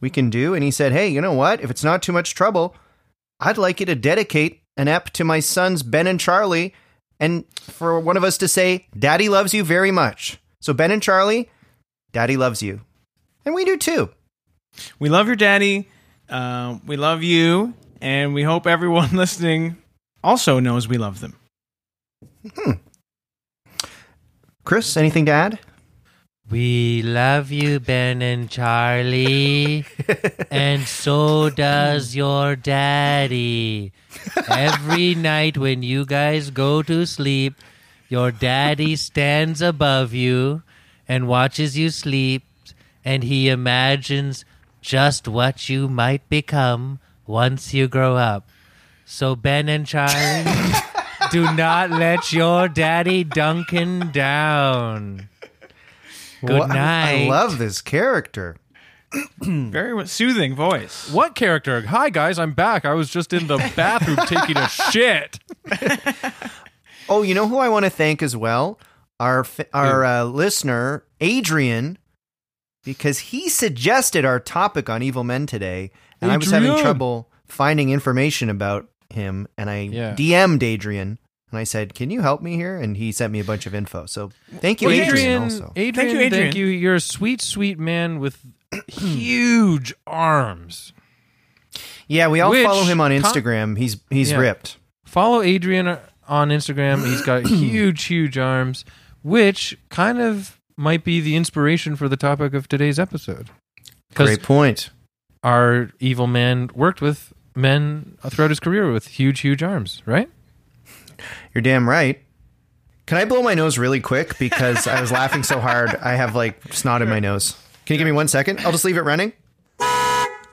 we 0.00 0.10
can 0.10 0.30
do?" 0.30 0.54
And 0.54 0.62
he 0.62 0.70
said, 0.70 0.92
"Hey, 0.92 1.08
you 1.08 1.20
know 1.20 1.32
what? 1.32 1.60
If 1.60 1.70
it's 1.70 1.84
not 1.84 2.02
too 2.02 2.12
much 2.12 2.34
trouble, 2.34 2.74
I'd 3.40 3.58
like 3.58 3.80
you 3.80 3.86
to 3.86 3.94
dedicate 3.94 4.62
an 4.76 4.88
ep 4.88 5.10
to 5.10 5.24
my 5.24 5.40
sons 5.40 5.82
Ben 5.82 6.06
and 6.06 6.20
Charlie, 6.20 6.74
and 7.20 7.44
for 7.54 7.98
one 8.00 8.16
of 8.16 8.24
us 8.24 8.38
to 8.38 8.48
say, 8.48 8.86
Daddy 8.98 9.28
loves 9.28 9.54
you 9.54 9.64
very 9.64 9.90
much.' 9.90 10.38
So 10.60 10.72
Ben 10.72 10.90
and 10.90 11.02
Charlie, 11.02 11.48
Daddy 12.12 12.36
loves 12.36 12.62
you, 12.62 12.80
and 13.44 13.54
we 13.54 13.64
do 13.64 13.76
too." 13.76 14.10
We 14.98 15.08
love 15.08 15.26
your 15.26 15.36
daddy. 15.36 15.88
Uh, 16.28 16.78
we 16.86 16.96
love 16.96 17.22
you, 17.22 17.74
and 18.00 18.34
we 18.34 18.42
hope 18.42 18.66
everyone 18.66 19.10
listening 19.16 19.76
also 20.22 20.60
knows 20.60 20.88
we 20.88 20.98
love 20.98 21.20
them. 21.20 21.36
Chris, 24.64 24.96
anything 24.96 25.26
to 25.26 25.32
add? 25.32 25.58
We 26.50 27.02
love 27.02 27.50
you, 27.52 27.78
Ben 27.78 28.22
and 28.22 28.48
Charlie. 28.48 29.84
and 30.50 30.86
so 30.88 31.50
does 31.50 32.16
your 32.16 32.56
daddy. 32.56 33.92
Every 34.48 35.14
night 35.14 35.58
when 35.58 35.82
you 35.82 36.06
guys 36.06 36.48
go 36.48 36.82
to 36.82 37.04
sleep, 37.04 37.54
your 38.08 38.30
daddy 38.30 38.96
stands 38.96 39.60
above 39.60 40.14
you 40.14 40.62
and 41.06 41.28
watches 41.28 41.76
you 41.76 41.90
sleep, 41.90 42.44
and 43.04 43.24
he 43.24 43.50
imagines 43.50 44.46
just 44.80 45.28
what 45.28 45.68
you 45.68 45.86
might 45.86 46.26
become 46.30 46.98
once 47.26 47.74
you 47.74 47.88
grow 47.88 48.16
up. 48.16 48.48
So, 49.04 49.36
Ben 49.36 49.68
and 49.68 49.86
Charlie, 49.86 50.50
do 51.30 51.52
not 51.54 51.90
let 51.90 52.32
your 52.32 52.68
daddy 52.68 53.22
Duncan 53.22 54.10
down. 54.12 55.28
Good 56.40 56.50
Well, 56.50 56.62
I- 56.64 56.66
night. 56.74 57.24
I 57.24 57.28
love 57.28 57.58
this 57.58 57.80
character. 57.80 58.56
Very 59.40 60.06
soothing 60.06 60.54
voice. 60.54 61.10
What 61.10 61.34
character? 61.34 61.80
Hi 61.86 62.10
guys, 62.10 62.38
I'm 62.38 62.52
back. 62.52 62.84
I 62.84 62.92
was 62.92 63.08
just 63.10 63.32
in 63.32 63.46
the 63.46 63.56
bathroom 63.76 64.18
taking 64.26 64.56
a 64.56 64.68
shit. 64.68 65.38
Oh, 67.10 67.22
you 67.22 67.34
know 67.34 67.48
who 67.48 67.56
I 67.56 67.70
want 67.70 67.86
to 67.86 67.90
thank 67.90 68.22
as 68.22 68.36
well? 68.36 68.78
Our 69.18 69.46
our 69.72 70.04
uh, 70.04 70.24
listener 70.24 71.04
Adrian, 71.22 71.96
because 72.84 73.18
he 73.18 73.48
suggested 73.48 74.26
our 74.26 74.38
topic 74.38 74.90
on 74.90 75.02
evil 75.02 75.24
men 75.24 75.46
today, 75.46 75.90
and 76.20 76.30
I 76.30 76.36
was 76.36 76.50
having 76.50 76.76
trouble 76.76 77.30
finding 77.46 77.88
information 77.88 78.50
about 78.50 78.90
him, 79.08 79.48
and 79.56 79.70
I 79.70 79.78
Yeah. 79.90 80.14
DM'd 80.16 80.62
Adrian. 80.62 81.18
And 81.50 81.58
I 81.58 81.64
said, 81.64 81.94
"Can 81.94 82.10
you 82.10 82.20
help 82.20 82.42
me 82.42 82.56
here?" 82.56 82.76
And 82.76 82.96
he 82.96 83.10
sent 83.12 83.32
me 83.32 83.40
a 83.40 83.44
bunch 83.44 83.66
of 83.66 83.74
info. 83.74 84.06
So 84.06 84.30
thank 84.56 84.82
you, 84.82 84.90
Adrian. 84.90 85.08
Adrian, 85.08 85.42
also, 85.44 85.72
Adrian, 85.76 85.94
Thank 85.94 86.12
you, 86.12 86.20
Adrian. 86.20 86.30
Thank 86.44 86.54
you. 86.56 86.66
You're 86.66 86.94
a 86.96 87.00
sweet, 87.00 87.40
sweet 87.40 87.78
man 87.78 88.18
with 88.20 88.38
huge 88.88 89.94
arms. 90.06 90.92
yeah, 92.06 92.28
we 92.28 92.40
all 92.40 92.50
Which 92.50 92.64
follow 92.66 92.84
him 92.84 93.00
on 93.00 93.10
con- 93.18 93.22
Instagram. 93.32 93.78
he's 93.78 93.98
he's 94.10 94.30
Yeah. 94.32 94.38
ripped. 94.38 94.76
Follow 95.06 95.40
Adrian 95.42 95.96
on 96.28 96.48
Instagram. 96.50 97.04
He's 97.06 97.22
got 97.22 97.46
huge, 97.46 98.04
huge 98.04 98.36
arms, 98.36 98.84
which 99.22 99.78
kind 99.88 100.20
of 100.20 100.60
might 100.76 101.02
be 101.02 101.20
the 101.20 101.34
inspiration 101.34 101.96
for 101.96 102.08
the 102.08 102.16
topic 102.16 102.52
of 102.54 102.68
today's 102.68 102.98
episode. 102.98 103.48
Great 104.14 104.42
point. 104.42 104.90
our 105.42 105.90
evil 106.00 106.26
man 106.26 106.68
worked 106.74 107.00
with 107.00 107.32
men 107.54 108.16
throughout 108.26 108.50
his 108.50 108.60
career 108.60 108.92
with 108.92 109.06
huge, 109.08 109.40
huge 109.40 109.62
arms, 109.62 110.02
right? 110.06 110.28
You're 111.54 111.62
damn 111.62 111.88
right. 111.88 112.20
Can 113.06 113.16
I 113.18 113.24
blow 113.24 113.42
my 113.42 113.54
nose 113.54 113.78
really 113.78 114.00
quick 114.00 114.38
because 114.38 114.86
I 114.86 115.00
was 115.00 115.10
laughing 115.10 115.42
so 115.42 115.60
hard 115.60 115.94
I 115.96 116.14
have 116.14 116.34
like 116.34 116.72
snot 116.74 117.00
in 117.02 117.08
my 117.08 117.20
nose? 117.20 117.56
Can 117.86 117.94
you 117.94 117.98
give 117.98 118.06
me 118.06 118.12
one 118.12 118.28
second? 118.28 118.60
I'll 118.60 118.72
just 118.72 118.84
leave 118.84 118.96
it 118.98 119.02
running. 119.02 119.32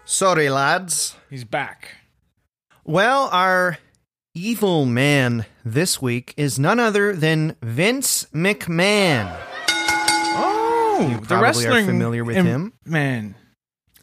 Sorry, 0.06 0.50
lads. 0.50 1.16
He's 1.30 1.44
back. 1.44 1.90
Well, 2.86 3.28
our 3.32 3.78
evil 4.34 4.86
man 4.86 5.46
this 5.66 6.02
week 6.02 6.34
is 6.38 6.60
none 6.60 6.80
other 6.80 7.14
than 7.16 7.56
Vince 7.62 8.28
McMahon. 8.34 9.36
Oh, 10.38 11.08
You 11.10 11.18
the 11.20 11.26
probably 11.26 11.38
are 11.40 11.42
wrestling 11.42 11.86
familiar 11.88 12.24
with 12.24 12.38
im- 12.38 12.46
him. 12.46 12.74
man. 12.86 13.36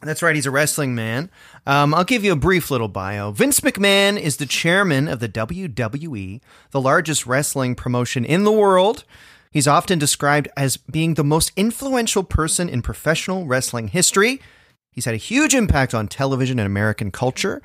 That's 0.05 0.21
right, 0.21 0.35
he's 0.35 0.45
a 0.45 0.51
wrestling 0.51 0.95
man. 0.95 1.29
Um, 1.65 1.93
I'll 1.93 2.03
give 2.03 2.23
you 2.23 2.33
a 2.33 2.37
brief 2.37 2.69
little 2.69 2.87
bio. 2.87 3.31
Vince 3.31 3.61
McMahon 3.61 4.19
is 4.19 4.37
the 4.37 4.45
chairman 4.45 5.07
of 5.07 5.19
the 5.19 5.29
WWE, 5.29 6.41
the 6.71 6.81
largest 6.81 7.25
wrestling 7.25 7.75
promotion 7.75 8.25
in 8.25 8.43
the 8.43 8.51
world. 8.51 9.05
He's 9.51 9.67
often 9.67 9.99
described 9.99 10.47
as 10.57 10.77
being 10.77 11.13
the 11.13 11.23
most 11.23 11.51
influential 11.55 12.23
person 12.23 12.67
in 12.67 12.81
professional 12.81 13.45
wrestling 13.45 13.89
history. 13.89 14.41
He's 14.91 15.05
had 15.05 15.13
a 15.13 15.17
huge 15.17 15.53
impact 15.53 15.93
on 15.93 16.07
television 16.07 16.59
and 16.59 16.65
American 16.65 17.11
culture. 17.11 17.61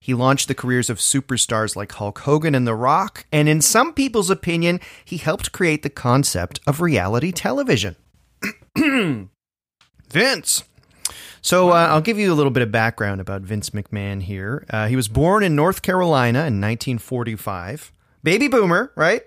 He 0.00 0.14
launched 0.14 0.46
the 0.48 0.54
careers 0.54 0.90
of 0.90 0.98
superstars 0.98 1.74
like 1.74 1.92
Hulk 1.92 2.20
Hogan 2.20 2.54
and 2.54 2.66
The 2.66 2.74
Rock, 2.74 3.26
and 3.32 3.48
in 3.48 3.60
some 3.60 3.92
people's 3.92 4.30
opinion, 4.30 4.80
he 5.04 5.16
helped 5.16 5.52
create 5.52 5.82
the 5.82 5.90
concept 5.90 6.60
of 6.66 6.80
reality 6.80 7.32
television. 7.32 7.96
Vince. 10.08 10.64
So 11.48 11.70
uh, 11.70 11.86
I'll 11.88 12.02
give 12.02 12.18
you 12.18 12.30
a 12.30 12.34
little 12.36 12.50
bit 12.50 12.62
of 12.62 12.70
background 12.70 13.22
about 13.22 13.40
Vince 13.40 13.70
McMahon 13.70 14.20
here. 14.22 14.66
Uh, 14.68 14.86
he 14.86 14.96
was 14.96 15.08
born 15.08 15.42
in 15.42 15.56
North 15.56 15.80
Carolina 15.80 16.40
in 16.40 16.60
1945. 16.60 17.90
Baby 18.22 18.48
boomer, 18.48 18.92
right? 18.94 19.22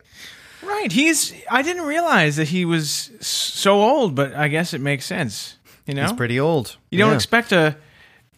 Right. 0.62 0.92
He's. 0.92 1.34
I 1.50 1.64
didn't 1.64 1.82
realize 1.88 2.36
that 2.36 2.50
he 2.50 2.64
was 2.64 3.10
so 3.22 3.82
old, 3.82 4.14
but 4.14 4.36
I 4.36 4.50
guess 4.50 4.72
it 4.76 4.82
makes 4.82 5.06
sense. 5.06 5.58
You 5.88 5.96
know, 5.96 6.04
He's 6.04 6.14
pretty 6.14 6.40
old. 6.40 6.78
you 6.92 7.00
don't 7.00 7.10
Yeah. 7.10 7.16
expect 7.16 7.52
a 7.52 7.76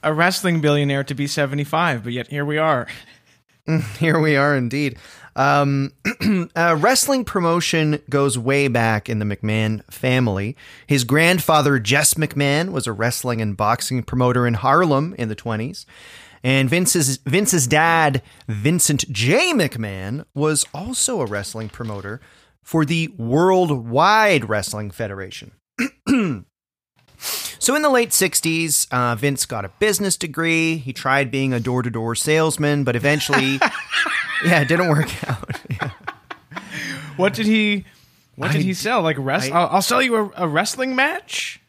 a 0.02 0.14
wrestling 0.14 0.62
billionaire 0.62 1.04
to 1.04 1.14
be 1.14 1.28
seventy 1.28 1.66
five, 1.66 2.06
but 2.06 2.14
yet 2.14 2.30
here 2.30 2.46
we 2.46 2.58
are. 2.58 2.88
Here 4.00 4.18
we 4.20 4.38
are 4.38 4.56
indeed. 4.56 4.98
Um, 5.36 5.94
uh, 6.56 6.78
wrestling 6.80 7.26
promotion 7.26 8.00
goes 8.10 8.38
way 8.38 8.68
back 8.68 9.10
in 9.10 9.20
the 9.20 9.26
McMahon 9.26 9.84
family. 9.92 10.56
His 10.88 11.04
grandfather, 11.04 11.80
Jess 11.80 12.14
McMahon, 12.16 12.72
was 12.72 12.88
a 12.88 12.92
wrestling 12.92 13.42
and 13.42 13.58
boxing 13.58 14.04
promoter 14.04 14.46
in 14.46 14.56
Harlem 14.56 15.16
in 15.18 15.30
the 15.30 15.36
20s. 15.36 15.86
And 16.44 16.70
Vince's, 16.70 17.18
Vince's 17.26 17.68
dad, 17.68 18.22
Vincent 18.48 19.10
J. 19.12 19.54
McMahon, 19.54 20.26
was 20.34 20.66
also 20.74 21.22
a 21.22 21.26
wrestling 21.26 21.70
promoter 21.70 22.20
for 22.62 22.86
the 22.86 23.08
Worldwide 23.18 24.50
Wrestling 24.50 24.92
Federation. 24.92 25.54
So 27.60 27.76
in 27.76 27.82
the 27.82 27.90
late 27.90 28.10
60s, 28.10 28.88
uh, 28.92 29.16
Vince 29.16 29.46
got 29.46 29.64
a 29.66 29.70
business 29.80 30.18
degree. 30.18 30.78
He 30.78 30.92
tried 30.94 31.32
being 31.32 31.54
a 31.54 31.60
door 31.60 31.82
to 31.82 31.90
door 31.90 32.16
salesman, 32.16 32.84
but 32.84 32.96
eventually, 32.96 33.60
yeah, 34.46 34.60
it 34.62 34.68
didn't 34.68 34.90
work 34.90 35.10
out. 35.30 35.50
What 37.16 37.34
did 37.34 37.46
he? 37.46 37.86
What 38.36 38.52
did 38.52 38.62
I- 38.62 38.64
he 38.64 38.74
sell? 38.74 39.02
Like 39.04 39.18
rest? 39.20 39.52
I- 39.52 39.56
I'll, 39.56 39.68
I'll 39.76 39.82
sell 39.82 40.02
you 40.02 40.16
a, 40.16 40.32
a 40.38 40.48
wrestling 40.48 40.96
match. 40.96 41.60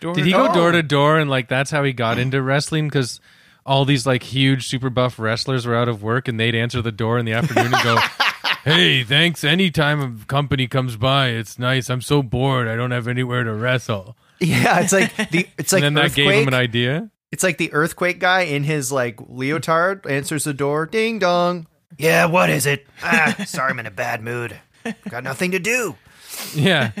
Door 0.00 0.14
Did 0.14 0.20
to 0.22 0.26
he 0.26 0.32
go 0.32 0.46
door? 0.46 0.54
door 0.54 0.72
to 0.72 0.82
door 0.82 1.18
and 1.18 1.30
like 1.30 1.48
that's 1.48 1.70
how 1.70 1.84
he 1.84 1.92
got 1.92 2.18
into 2.18 2.42
wrestling? 2.42 2.88
Because 2.88 3.20
all 3.66 3.84
these 3.84 4.06
like 4.06 4.22
huge 4.22 4.66
super 4.66 4.90
buff 4.90 5.18
wrestlers 5.18 5.66
were 5.66 5.76
out 5.76 5.88
of 5.88 6.02
work 6.02 6.26
and 6.26 6.40
they'd 6.40 6.54
answer 6.54 6.80
the 6.82 6.90
door 6.90 7.18
in 7.18 7.26
the 7.26 7.32
afternoon 7.34 7.72
and 7.74 7.82
go, 7.84 7.98
"Hey, 8.64 9.04
thanks. 9.04 9.44
Anytime 9.44 10.00
a 10.22 10.24
company 10.26 10.66
comes 10.66 10.96
by, 10.96 11.28
it's 11.28 11.58
nice. 11.58 11.88
I'm 11.90 12.00
so 12.00 12.22
bored. 12.22 12.66
I 12.66 12.74
don't 12.76 12.90
have 12.90 13.06
anywhere 13.08 13.44
to 13.44 13.52
wrestle." 13.52 14.16
Yeah, 14.40 14.80
it's 14.80 14.92
like 14.92 15.14
the 15.30 15.46
it's 15.58 15.72
like 15.72 15.82
and 15.82 15.96
then 15.96 16.02
that 16.02 16.14
gave 16.14 16.30
him 16.30 16.48
an 16.48 16.54
idea. 16.54 17.10
It's 17.30 17.44
like 17.44 17.58
the 17.58 17.72
earthquake 17.72 18.18
guy 18.18 18.42
in 18.42 18.64
his 18.64 18.90
like 18.90 19.20
leotard 19.28 20.06
answers 20.06 20.44
the 20.44 20.54
door. 20.54 20.86
Ding 20.86 21.18
dong. 21.18 21.66
Yeah, 21.98 22.26
what 22.26 22.50
is 22.50 22.66
it? 22.66 22.86
Ah, 23.02 23.34
sorry, 23.46 23.70
I'm 23.70 23.78
in 23.78 23.86
a 23.86 23.90
bad 23.90 24.22
mood. 24.22 24.58
Got 25.08 25.24
nothing 25.24 25.50
to 25.52 25.58
do. 25.58 25.96
Yeah. 26.54 26.92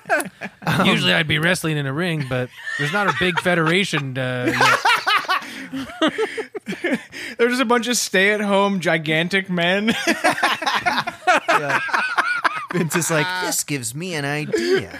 Usually 0.84 1.12
I'd 1.12 1.26
be 1.26 1.38
wrestling 1.38 1.76
in 1.76 1.86
a 1.86 1.92
ring, 1.92 2.24
but 2.28 2.48
there's 2.78 2.92
not 2.92 3.08
a 3.08 3.14
big 3.18 3.40
federation. 3.40 4.16
Uh. 4.16 4.52
There's 7.38 7.50
just 7.52 7.62
a 7.62 7.64
bunch 7.64 7.88
of 7.88 7.96
stay-at-home 7.96 8.80
gigantic 8.80 9.48
men. 9.50 9.94
Vince 12.72 12.96
is 12.96 13.10
like, 13.10 13.26
this 13.44 13.64
gives 13.64 13.94
me 13.94 14.14
an 14.14 14.24
idea. 14.24 14.98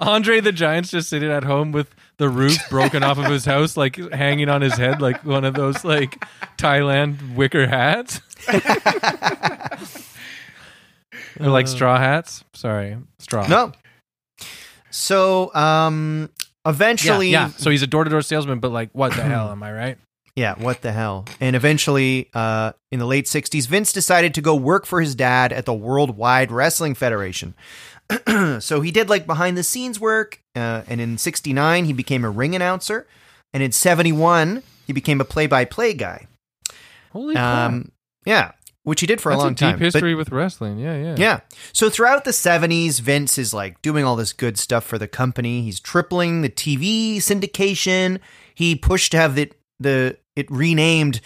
Andre 0.00 0.40
the 0.40 0.52
Giant's 0.52 0.90
just 0.90 1.08
sitting 1.08 1.30
at 1.30 1.44
home 1.44 1.72
with 1.72 1.94
the 2.18 2.28
roof 2.28 2.56
broken 2.70 3.02
off 3.02 3.18
of 3.18 3.26
his 3.26 3.44
house, 3.44 3.76
like 3.76 3.96
hanging 4.12 4.48
on 4.48 4.60
his 4.62 4.74
head, 4.74 5.00
like 5.00 5.24
one 5.24 5.44
of 5.44 5.54
those 5.54 5.84
like 5.84 6.24
Thailand 6.56 7.34
wicker 7.34 7.66
hats. 7.66 8.20
or 11.40 11.48
like 11.48 11.68
straw 11.68 11.98
hats. 11.98 12.44
Sorry, 12.54 12.96
straw. 13.18 13.46
No. 13.46 13.72
So, 14.90 15.54
um, 15.54 16.30
Yeah, 16.64 16.70
eventually, 16.70 17.30
yeah. 17.30 17.48
So 17.48 17.70
he's 17.70 17.82
a 17.82 17.86
door 17.86 18.04
to 18.04 18.10
door 18.10 18.22
salesman, 18.22 18.58
but 18.58 18.72
like, 18.72 18.90
what 18.92 19.14
the 19.14 19.22
hell? 19.22 19.50
Am 19.50 19.62
I 19.62 19.72
right? 19.72 19.98
Yeah, 20.38 20.54
what 20.56 20.82
the 20.82 20.92
hell? 20.92 21.24
And 21.40 21.56
eventually, 21.56 22.30
uh, 22.32 22.70
in 22.92 23.00
the 23.00 23.06
late 23.06 23.24
60s, 23.24 23.66
Vince 23.66 23.92
decided 23.92 24.34
to 24.34 24.40
go 24.40 24.54
work 24.54 24.86
for 24.86 25.00
his 25.00 25.16
dad 25.16 25.52
at 25.52 25.66
the 25.66 25.74
Worldwide 25.74 26.52
Wrestling 26.52 26.94
Federation. 26.94 27.54
so 28.60 28.80
he 28.80 28.92
did 28.92 29.08
like 29.08 29.26
behind 29.26 29.58
the 29.58 29.64
scenes 29.64 29.98
work. 29.98 30.40
Uh, 30.54 30.82
and 30.86 31.00
in 31.00 31.18
69, 31.18 31.86
he 31.86 31.92
became 31.92 32.24
a 32.24 32.30
ring 32.30 32.54
announcer. 32.54 33.08
And 33.52 33.64
in 33.64 33.72
71, 33.72 34.62
he 34.86 34.92
became 34.92 35.20
a 35.20 35.24
play 35.24 35.48
by 35.48 35.64
play 35.64 35.92
guy. 35.92 36.28
Holy 37.10 37.34
crap! 37.34 37.70
Um, 37.70 37.90
yeah, 38.24 38.52
which 38.84 39.00
he 39.00 39.08
did 39.08 39.20
for 39.20 39.30
That's 39.30 39.40
a 39.40 39.44
long 39.44 39.52
a 39.52 39.54
deep 39.56 39.58
time. 39.58 39.78
But- 39.78 39.84
history 39.86 40.14
with 40.14 40.30
wrestling. 40.30 40.78
Yeah, 40.78 40.96
yeah, 40.96 41.16
yeah. 41.18 41.40
So 41.72 41.90
throughout 41.90 42.24
the 42.24 42.30
70s, 42.30 43.00
Vince 43.00 43.38
is 43.38 43.52
like 43.52 43.82
doing 43.82 44.04
all 44.04 44.14
this 44.14 44.32
good 44.32 44.56
stuff 44.56 44.84
for 44.84 44.98
the 44.98 45.08
company. 45.08 45.62
He's 45.62 45.80
tripling 45.80 46.42
the 46.42 46.48
TV 46.48 47.16
syndication. 47.16 48.20
He 48.54 48.76
pushed 48.76 49.10
to 49.12 49.18
have 49.18 49.34
the, 49.34 49.50
the 49.80 50.16
it 50.36 50.50
renamed 50.50 51.20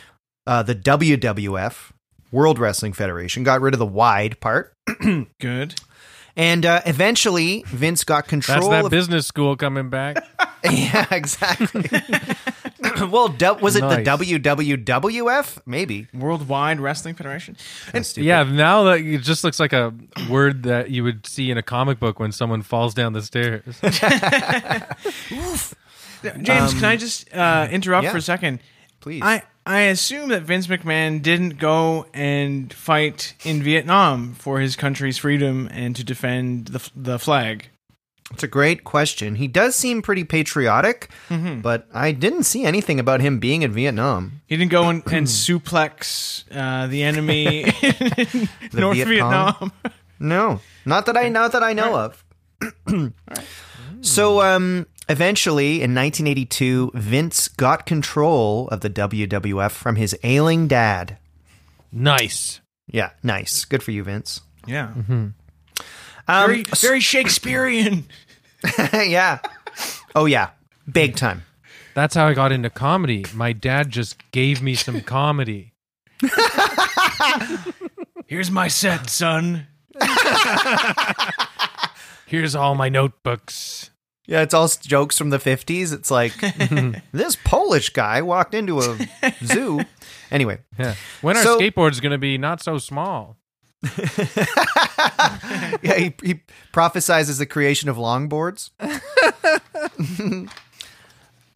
uh, 0.47 0.62
the 0.62 0.75
WWF, 0.75 1.92
World 2.30 2.59
Wrestling 2.59 2.92
Federation, 2.92 3.44
got 3.44 3.61
rid 3.61 3.75
of 3.75 3.78
the 3.78 3.87
wide 3.87 4.40
part. 4.40 4.75
Good. 5.40 5.75
And 6.35 6.64
uh, 6.64 6.80
eventually, 6.87 7.62
Vince 7.66 8.04
got 8.04 8.25
That's 8.25 8.30
control 8.30 8.71
that 8.71 8.87
of 8.87 8.90
business 8.90 9.26
school 9.26 9.56
coming 9.56 9.90
back. 9.90 10.25
Yeah, 10.64 11.06
exactly. 11.11 11.90
well, 13.09 13.26
du- 13.26 13.54
was 13.54 13.75
it 13.75 13.80
Nice. 13.80 14.06
the 14.06 14.38
WWWF? 14.38 15.59
Maybe. 15.66 16.06
Worldwide 16.14 16.78
Wrestling 16.78 17.16
Federation. 17.16 17.56
That's 17.90 18.11
stupid. 18.11 18.28
yeah, 18.28 18.44
now 18.44 18.85
that 18.85 19.00
it 19.00 19.23
just 19.23 19.42
looks 19.42 19.59
like 19.59 19.73
a 19.73 19.92
word 20.30 20.62
that 20.62 20.90
you 20.90 21.02
would 21.02 21.26
see 21.26 21.50
in 21.50 21.59
a 21.59 21.64
comic 21.64 21.99
book 21.99 22.21
when 22.21 22.30
someone 22.30 22.62
falls 22.62 22.94
down 22.94 23.12
the 23.12 23.23
stairs. 23.23 23.80
James, 26.42 26.74
can 26.74 26.84
I 26.84 26.96
just 26.96 27.32
uh, 27.34 27.68
interrupt 27.70 28.00
Um, 28.00 28.04
yeah. 28.04 28.12
for 28.12 28.18
a 28.18 28.22
second? 28.22 28.60
please. 29.00 29.22
I 29.22 29.42
I 29.64 29.80
assume 29.82 30.28
that 30.30 30.42
Vince 30.42 30.66
McMahon 30.66 31.22
didn't 31.22 31.58
go 31.58 32.06
and 32.14 32.72
fight 32.72 33.34
in 33.44 33.62
Vietnam 33.62 34.34
for 34.34 34.58
his 34.60 34.74
country's 34.76 35.18
freedom 35.18 35.68
and 35.72 35.94
to 35.96 36.04
defend 36.04 36.68
the 36.68 36.90
the 36.96 37.18
flag. 37.18 37.68
It's 38.32 38.42
a 38.42 38.48
great 38.48 38.82
question. 38.82 39.34
He 39.34 39.46
does 39.46 39.76
seem 39.76 40.00
pretty 40.00 40.24
patriotic, 40.24 41.10
Mm-hmm. 41.28 41.60
but 41.60 41.86
I 41.92 42.12
didn't 42.12 42.44
see 42.44 42.64
anything 42.64 42.98
about 42.98 43.20
him 43.20 43.38
being 43.38 43.60
in 43.62 43.72
Vietnam. 43.72 44.40
He 44.46 44.56
didn't 44.56 44.70
go 44.72 44.88
and, 44.88 45.02
and 45.12 45.26
suplex 45.26 46.44
uh, 46.50 46.86
the 46.86 47.02
enemy 47.02 47.64
in 47.82 48.48
North 48.80 48.96
Viet 48.96 49.08
Vietnam. 49.08 49.72
No, 50.18 50.60
not 50.86 51.06
that 51.06 51.16
I 51.16 51.28
not 51.30 51.50
that 51.52 51.64
I 51.64 51.72
know 51.72 51.96
of. 51.96 52.24
so, 54.02 54.40
um, 54.40 54.86
eventually 55.12 55.75
in 55.76 55.95
1982, 55.95 56.90
Vince 56.95 57.49
got 57.49 57.87
control 57.87 58.69
of 58.69 58.81
the 58.81 58.90
WWF 58.90 59.71
from 59.71 59.97
his 59.97 60.16
ailing 60.25 60.66
dad. 60.68 61.18
nice. 61.92 62.61
Yeah, 62.88 63.11
nice. 63.22 63.64
Good 63.64 63.83
for 63.83 63.92
you, 63.92 64.03
Vince. 64.03 64.40
Yeah, 64.66 64.88
Um, 65.09 65.35
very 66.29 66.64
very 66.81 67.01
Shakespearean. 67.01 68.05
yeah. 68.92 69.38
Oh 70.14 70.27
yeah, 70.27 70.51
big 70.90 71.16
time. 71.16 71.42
That's 71.94 72.14
how 72.14 72.27
I 72.27 72.35
got 72.35 72.53
into 72.53 72.70
comedy. 72.70 73.25
My 73.35 73.53
dad 73.53 73.90
just 73.90 74.16
gave 74.33 74.62
me 74.62 74.75
some 74.75 75.01
comedy. 75.03 75.72
Here's 78.27 78.51
my 78.51 78.68
set, 78.68 79.11
son. 79.11 79.66
Here's 82.27 82.55
all 82.55 82.75
my 82.75 82.88
notebooks. 82.88 83.90
Yeah, 84.26 84.42
it's 84.42 84.54
all 84.54 84.68
jokes 84.68 85.18
from 85.18 85.30
the 85.30 85.38
50s. 85.38 85.92
It's 85.92 86.11
like 86.11 86.32
this 87.12 87.37
Polish 87.37 87.90
guy 87.90 88.22
walked 88.22 88.54
into 88.54 88.80
a 88.80 88.96
zoo. 89.44 89.80
Anyway, 90.30 90.58
Yeah. 90.78 90.94
When 91.20 91.37
our 91.37 91.42
So- 91.42 91.58
skateboard's 91.58 92.00
going 92.00 92.12
to 92.12 92.18
be 92.18 92.38
not 92.38 92.62
so 92.62 92.78
small. 92.78 93.37
yeah, 95.82 95.96
he, 95.98 96.14
he 96.22 96.40
prophesizes 96.72 97.38
the 97.38 97.46
creation 97.46 97.88
of 97.88 97.96
longboards. 97.96 98.70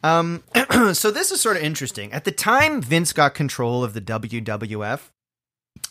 um, 0.03 0.43
so 0.93 1.11
this 1.11 1.31
is 1.31 1.41
sort 1.41 1.57
of 1.57 1.63
interesting. 1.63 2.11
At 2.11 2.25
the 2.25 2.31
time 2.31 2.81
Vince 2.81 3.13
got 3.13 3.33
control 3.33 3.83
of 3.83 3.93
the 3.93 4.01
WWF, 4.01 4.99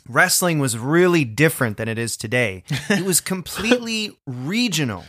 wrestling 0.09 0.59
was 0.59 0.77
really 0.77 1.25
different 1.25 1.77
than 1.79 1.89
it 1.89 1.99
is 1.99 2.17
today. 2.17 2.65
It 2.91 3.05
was 3.05 3.21
completely 3.21 4.17
regional. 4.27 5.05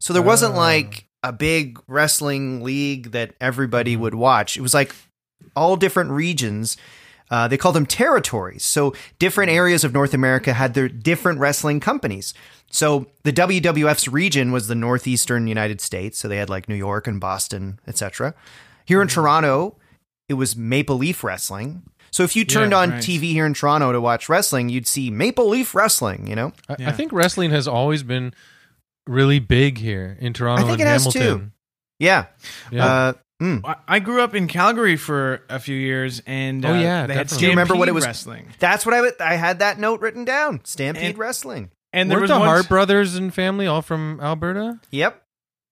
So 0.00 0.12
there 0.12 0.22
wasn't 0.22 0.54
ah. 0.54 0.58
like 0.58 1.06
a 1.22 1.32
big 1.32 1.78
wrestling 1.86 2.62
league 2.62 3.12
that 3.12 3.34
everybody 3.40 3.92
mm-hmm. 3.92 4.02
would 4.02 4.14
watch. 4.14 4.56
It 4.56 4.62
was 4.62 4.74
like 4.74 4.94
all 5.54 5.76
different 5.76 6.10
regions. 6.10 6.76
Uh, 7.30 7.46
they 7.46 7.56
called 7.56 7.76
them 7.76 7.86
territories. 7.86 8.64
So 8.64 8.94
different 9.18 9.52
areas 9.52 9.84
of 9.84 9.92
North 9.92 10.14
America 10.14 10.52
had 10.52 10.74
their 10.74 10.88
different 10.88 11.38
wrestling 11.38 11.78
companies. 11.78 12.34
So 12.70 13.06
the 13.22 13.32
WWF's 13.32 14.08
region 14.08 14.50
was 14.50 14.66
the 14.66 14.74
northeastern 14.74 15.46
United 15.46 15.80
States. 15.80 16.18
So 16.18 16.26
they 16.26 16.38
had 16.38 16.50
like 16.50 16.68
New 16.68 16.74
York 16.74 17.06
and 17.06 17.20
Boston, 17.20 17.78
etc. 17.86 18.34
Here 18.84 19.00
in 19.00 19.08
mm-hmm. 19.08 19.14
Toronto, 19.14 19.76
it 20.28 20.34
was 20.34 20.56
Maple 20.56 20.96
Leaf 20.96 21.22
Wrestling. 21.22 21.82
So 22.10 22.24
if 22.24 22.34
you 22.34 22.44
turned 22.44 22.74
on 22.74 22.90
right. 22.90 23.02
TV 23.02 23.32
here 23.32 23.46
in 23.46 23.54
Toronto 23.54 23.92
to 23.92 24.00
watch 24.00 24.28
wrestling, 24.28 24.68
you'd 24.68 24.88
see 24.88 25.10
Maple 25.10 25.48
Leaf 25.48 25.74
Wrestling. 25.74 26.26
You 26.26 26.34
know, 26.34 26.52
I, 26.68 26.86
I 26.86 26.92
think 26.92 27.12
wrestling 27.12 27.50
has 27.50 27.68
always 27.68 28.02
been 28.02 28.34
really 29.10 29.38
big 29.38 29.78
here 29.78 30.16
in 30.20 30.32
Toronto 30.32 30.64
I 30.64 30.66
think 30.68 30.80
and 30.80 30.88
it 30.88 30.92
has 30.92 31.06
too. 31.12 31.50
yeah. 31.98 32.26
Yeah. 32.70 32.84
Uh, 32.86 33.12
mm. 33.42 33.60
I- 33.64 33.76
I 33.88 33.98
grew 33.98 34.22
up 34.22 34.34
in 34.34 34.46
Calgary 34.48 34.96
for 34.96 35.42
a 35.48 35.58
few 35.58 35.76
years, 35.76 36.22
and 36.26 36.64
uh, 36.64 36.68
Oh, 36.68 36.74
yeah, 36.74 37.06
they 37.06 37.14
had 37.14 37.24
definitely. 37.28 37.38
Do 37.38 37.44
you 37.44 37.50
remember 37.50 37.74
what 37.76 37.88
it 37.88 37.92
Stampede 37.92 37.94
was- 37.94 38.06
Wrestling, 38.06 38.46
That's 38.58 38.86
what 38.86 38.94
I 39.20 39.32
I 39.32 39.34
had 39.36 39.58
that 39.58 39.78
note 39.78 40.00
written 40.00 40.24
down. 40.24 40.60
Stampede 40.64 41.04
And- 41.10 41.18
Wrestling. 41.18 41.70
and 41.92 42.10
there 42.10 42.18
Weren't 42.18 42.22
was 42.30 42.30
the 42.30 42.38
one- 42.38 42.48
Hart 42.48 42.68
brothers 42.68 43.16
and 43.16 43.34
family 43.34 43.66
all 43.66 43.82
from 43.82 44.20
Alberta? 44.22 44.78
Yep. 44.90 45.22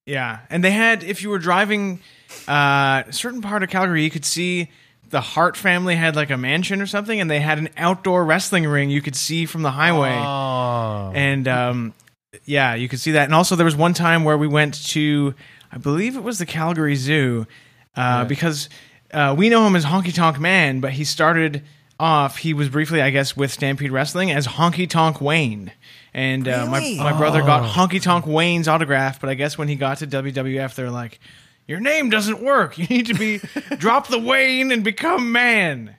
Yeah, 0.05 0.39
and 0.49 0.63
they 0.63 0.71
had 0.71 1.03
if 1.03 1.21
you 1.21 1.29
were 1.29 1.37
driving 1.39 1.99
uh, 2.47 3.03
a 3.07 3.13
certain 3.13 3.41
part 3.41 3.61
of 3.63 3.69
Calgary, 3.69 4.03
you 4.03 4.09
could 4.09 4.25
see 4.25 4.69
the 5.09 5.21
Hart 5.21 5.55
family 5.57 5.95
had 5.95 6.15
like 6.15 6.29
a 6.31 6.37
mansion 6.37 6.81
or 6.81 6.85
something, 6.87 7.19
and 7.21 7.29
they 7.29 7.39
had 7.39 7.57
an 7.59 7.69
outdoor 7.77 8.25
wrestling 8.25 8.65
ring 8.67 8.89
you 8.89 9.01
could 9.01 9.15
see 9.15 9.45
from 9.45 9.61
the 9.61 9.71
highway. 9.71 10.11
Oh. 10.11 11.11
and 11.15 11.47
um, 11.47 11.93
yeah, 12.45 12.75
you 12.75 12.87
could 12.89 12.99
see 12.99 13.11
that. 13.13 13.25
And 13.25 13.33
also, 13.33 13.55
there 13.55 13.65
was 13.65 13.75
one 13.75 13.93
time 13.93 14.23
where 14.23 14.37
we 14.37 14.47
went 14.47 14.85
to, 14.89 15.33
I 15.71 15.77
believe 15.77 16.15
it 16.15 16.23
was 16.23 16.39
the 16.39 16.45
Calgary 16.45 16.95
Zoo, 16.95 17.47
uh, 17.95 18.25
because 18.25 18.69
uh, 19.13 19.35
we 19.37 19.49
know 19.49 19.65
him 19.65 19.75
as 19.75 19.85
Honky 19.85 20.13
Tonk 20.13 20.39
Man, 20.39 20.79
but 20.79 20.91
he 20.91 21.03
started 21.03 21.63
off. 21.99 22.37
He 22.37 22.53
was 22.53 22.69
briefly, 22.69 23.01
I 23.01 23.09
guess, 23.09 23.35
with 23.35 23.51
Stampede 23.51 23.91
Wrestling 23.91 24.31
as 24.31 24.47
Honky 24.47 24.89
Tonk 24.89 25.19
Wayne. 25.21 25.71
And 26.13 26.47
uh, 26.47 26.67
Really? 26.71 26.97
my 26.97 27.11
my 27.11 27.17
brother 27.17 27.41
got 27.41 27.69
Honky 27.69 28.01
Tonk 28.01 28.25
Wayne's 28.25 28.67
autograph, 28.67 29.19
but 29.19 29.29
I 29.29 29.33
guess 29.35 29.57
when 29.57 29.67
he 29.67 29.75
got 29.75 29.97
to 29.99 30.07
WWF, 30.07 30.73
they're 30.75 30.89
like, 30.89 31.19
"Your 31.67 31.79
name 31.79 32.09
doesn't 32.09 32.41
work. 32.41 32.77
You 32.77 32.85
need 32.87 33.05
to 33.07 33.13
be 33.13 33.39
drop 33.77 34.07
the 34.07 34.19
Wayne 34.19 34.71
and 34.71 34.83
become 34.83 35.31
man." 35.31 35.95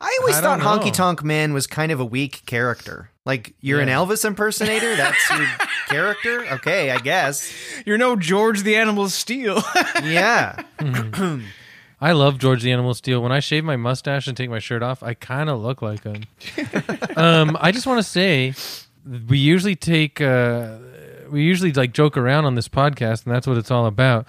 I 0.00 0.16
always 0.20 0.36
I 0.36 0.40
thought. 0.40 0.60
Honky 0.60 0.92
Tonk 0.92 1.22
Man 1.22 1.52
was 1.52 1.66
kind 1.66 1.92
of 1.92 2.00
a 2.00 2.04
weak 2.04 2.42
character. 2.46 3.10
Like 3.26 3.54
you're 3.60 3.80
an 3.80 3.88
Elvis 3.88 4.24
impersonator. 4.24 4.96
That's 4.96 5.30
your 5.30 5.46
character. 5.88 6.46
Okay, 6.54 6.90
I 6.90 6.98
guess. 6.98 7.52
You're 7.84 7.98
no 7.98 8.16
George 8.16 8.62
the 8.62 8.76
Animal 8.76 9.08
Steele. 9.08 9.62
Yeah. 10.02 10.62
I 12.00 12.12
love 12.12 12.38
George 12.38 12.62
the 12.62 12.72
Animal 12.72 12.94
Steele. 12.94 13.22
When 13.22 13.32
I 13.32 13.40
shave 13.40 13.62
my 13.64 13.76
mustache 13.76 14.26
and 14.26 14.34
take 14.34 14.48
my 14.48 14.58
shirt 14.58 14.82
off, 14.82 15.02
I 15.02 15.12
kind 15.12 15.50
of 15.50 15.60
look 15.60 15.82
like 15.82 16.02
him. 16.04 16.22
um, 17.16 17.58
I 17.60 17.70
just 17.70 17.86
want 17.86 17.98
to 17.98 18.02
say, 18.02 18.54
we 19.28 19.36
usually 19.36 19.76
take, 19.76 20.18
uh, 20.22 20.78
we 21.30 21.42
usually 21.42 21.72
like 21.72 21.92
joke 21.92 22.16
around 22.16 22.46
on 22.46 22.54
this 22.54 22.68
podcast, 22.68 23.26
and 23.26 23.34
that's 23.34 23.46
what 23.46 23.58
it's 23.58 23.70
all 23.70 23.84
about. 23.84 24.26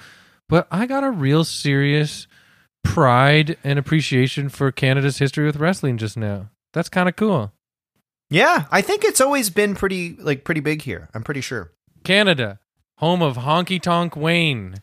But 0.49 0.67
I 0.69 0.85
got 0.85 1.05
a 1.05 1.11
real 1.11 1.45
serious 1.45 2.27
pride 2.83 3.57
and 3.63 3.77
appreciation 3.79 4.49
for 4.49 4.71
Canada's 4.71 5.17
history 5.19 5.45
with 5.45 5.55
wrestling 5.57 5.97
just 5.97 6.17
now. 6.17 6.49
That's 6.73 6.89
kind 6.89 7.07
of 7.09 7.15
cool. 7.15 7.51
Yeah, 8.29 8.65
I 8.71 8.81
think 8.81 9.03
it's 9.03 9.19
always 9.21 9.49
been 9.49 9.75
pretty 9.75 10.15
like 10.19 10.43
pretty 10.43 10.61
big 10.61 10.81
here. 10.81 11.09
I'm 11.13 11.23
pretty 11.23 11.41
sure. 11.41 11.71
Canada, 12.03 12.59
home 12.97 13.21
of 13.21 13.37
Honky 13.37 13.81
Tonk 13.81 14.15
Wayne. 14.15 14.75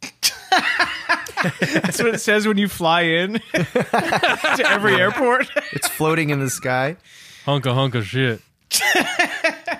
That's 1.60 1.98
what 2.02 2.14
it 2.14 2.20
says 2.20 2.46
when 2.46 2.58
you 2.58 2.68
fly 2.68 3.02
in 3.02 3.34
to 3.54 4.64
every 4.66 4.96
airport. 4.96 5.48
It's 5.72 5.88
floating 5.88 6.30
in 6.30 6.40
the 6.40 6.50
sky. 6.50 6.96
Hunk 7.44 7.64
of 7.66 7.74
hunk 7.74 7.94
of 7.94 8.06
shit. 8.06 8.42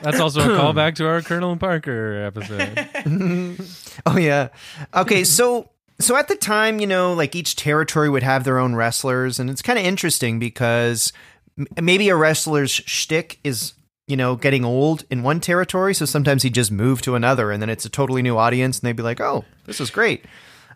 That's 0.03 0.21
also 0.21 0.41
a 0.41 0.59
callback 0.59 0.95
to 0.97 1.07
our 1.07 1.21
Colonel 1.21 1.57
Parker 1.57 2.25
episode. 2.25 3.59
Oh 4.07 4.17
yeah. 4.17 4.49
Okay, 4.95 5.25
so 5.25 5.71
so 6.01 6.17
at 6.17 6.29
the 6.29 6.37
time, 6.37 6.79
you 6.81 6.87
know, 6.87 7.13
like 7.13 7.35
each 7.35 7.57
territory 7.57 8.09
would 8.09 8.23
have 8.23 8.45
their 8.45 8.59
own 8.59 8.75
wrestlers, 8.75 9.39
and 9.39 9.51
it's 9.51 9.63
kind 9.63 9.79
of 9.79 9.85
interesting 9.85 10.39
because 10.39 11.13
m- 11.59 11.67
maybe 11.81 12.09
a 12.09 12.17
wrestler's 12.17 12.71
shtick 12.71 13.39
is 13.45 13.75
you 14.07 14.17
know 14.17 14.37
getting 14.37 14.65
old 14.65 15.05
in 15.11 15.23
one 15.23 15.41
territory, 15.41 15.95
so 15.95 16.05
sometimes 16.05 16.43
he 16.43 16.51
just 16.51 16.71
move 16.73 17.03
to 17.03 17.15
another, 17.15 17.51
and 17.51 17.61
then 17.61 17.69
it's 17.71 17.85
a 17.85 17.91
totally 17.91 18.23
new 18.23 18.37
audience, 18.37 18.79
and 18.79 18.87
they'd 18.87 18.97
be 18.97 19.03
like, 19.03 19.21
"Oh, 19.21 19.45
this 19.67 19.81
is 19.81 19.91
great." 19.91 20.25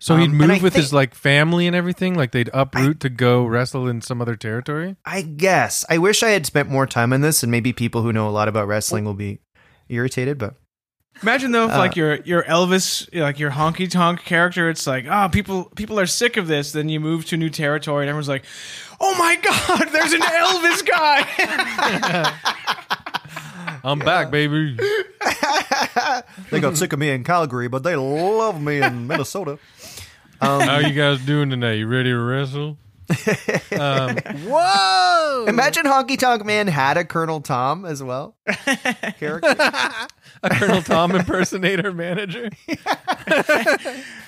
So 0.00 0.16
he'd 0.16 0.30
Um, 0.30 0.36
move 0.36 0.50
I 0.50 0.58
with 0.58 0.74
his 0.74 0.92
like 0.92 1.14
family 1.14 1.68
and 1.68 1.76
everything. 1.76 2.14
Like 2.14 2.32
they'd 2.32 2.50
uproot 2.52 2.98
to 3.00 3.08
go 3.08 3.44
wrestle 3.44 3.86
in 3.86 4.00
some 4.00 4.20
other 4.20 4.34
territory. 4.34 4.96
I 5.04 5.22
guess 5.22 5.84
I 5.88 5.98
wish 5.98 6.24
I 6.24 6.30
had 6.30 6.44
spent 6.44 6.68
more 6.68 6.88
time 6.88 7.12
on 7.12 7.20
this, 7.20 7.44
and 7.44 7.52
maybe 7.52 7.72
people 7.72 8.02
who 8.02 8.12
know 8.12 8.28
a 8.28 8.30
lot 8.34 8.48
about 8.48 8.66
wrestling 8.66 9.04
will 9.04 9.14
be 9.14 9.38
irritated, 9.88 10.38
but 10.38 10.56
Imagine 11.22 11.52
though, 11.52 11.66
if 11.66 11.70
like 11.70 11.92
uh. 11.92 12.00
your 12.00 12.14
your 12.22 12.42
Elvis, 12.44 13.08
like 13.14 13.38
your 13.38 13.52
honky 13.52 13.90
tonk 13.90 14.24
character, 14.24 14.68
it's 14.68 14.86
like, 14.86 15.06
oh, 15.08 15.28
people 15.30 15.66
people 15.76 16.00
are 16.00 16.06
sick 16.06 16.36
of 16.36 16.48
this. 16.48 16.72
Then 16.72 16.88
you 16.88 16.98
move 16.98 17.26
to 17.26 17.36
new 17.36 17.50
territory, 17.50 18.04
and 18.04 18.08
everyone's 18.08 18.28
like, 18.28 18.44
oh 19.00 19.14
my 19.18 19.36
god, 19.36 19.88
there's 19.92 20.12
an 20.12 20.20
Elvis 20.20 20.86
guy. 20.86 22.32
I'm 23.84 23.98
back, 23.98 24.30
baby. 24.30 24.76
they 26.50 26.60
got 26.60 26.76
sick 26.76 26.92
of 26.92 26.98
me 26.98 27.10
in 27.10 27.24
Calgary, 27.24 27.68
but 27.68 27.82
they 27.82 27.96
love 27.96 28.62
me 28.62 28.80
in 28.80 29.06
Minnesota. 29.08 29.58
How 30.40 30.60
um, 30.60 30.84
you 30.84 30.92
guys 30.92 31.20
doing 31.24 31.50
tonight? 31.50 31.74
You 31.74 31.86
ready 31.86 32.10
to 32.10 32.18
wrestle? 32.18 32.78
Um, 33.78 34.16
Whoa! 34.46 35.44
Imagine 35.48 35.84
Honky 35.84 36.18
Tonk 36.18 36.44
Man 36.44 36.68
had 36.68 36.96
a 36.96 37.04
Colonel 37.04 37.40
Tom 37.40 37.84
as 37.84 38.02
well. 38.02 38.36
Character. 39.18 39.54
A 40.42 40.50
Colonel 40.50 40.82
Tom 40.82 41.12
impersonator 41.12 41.92
manager. 41.92 42.50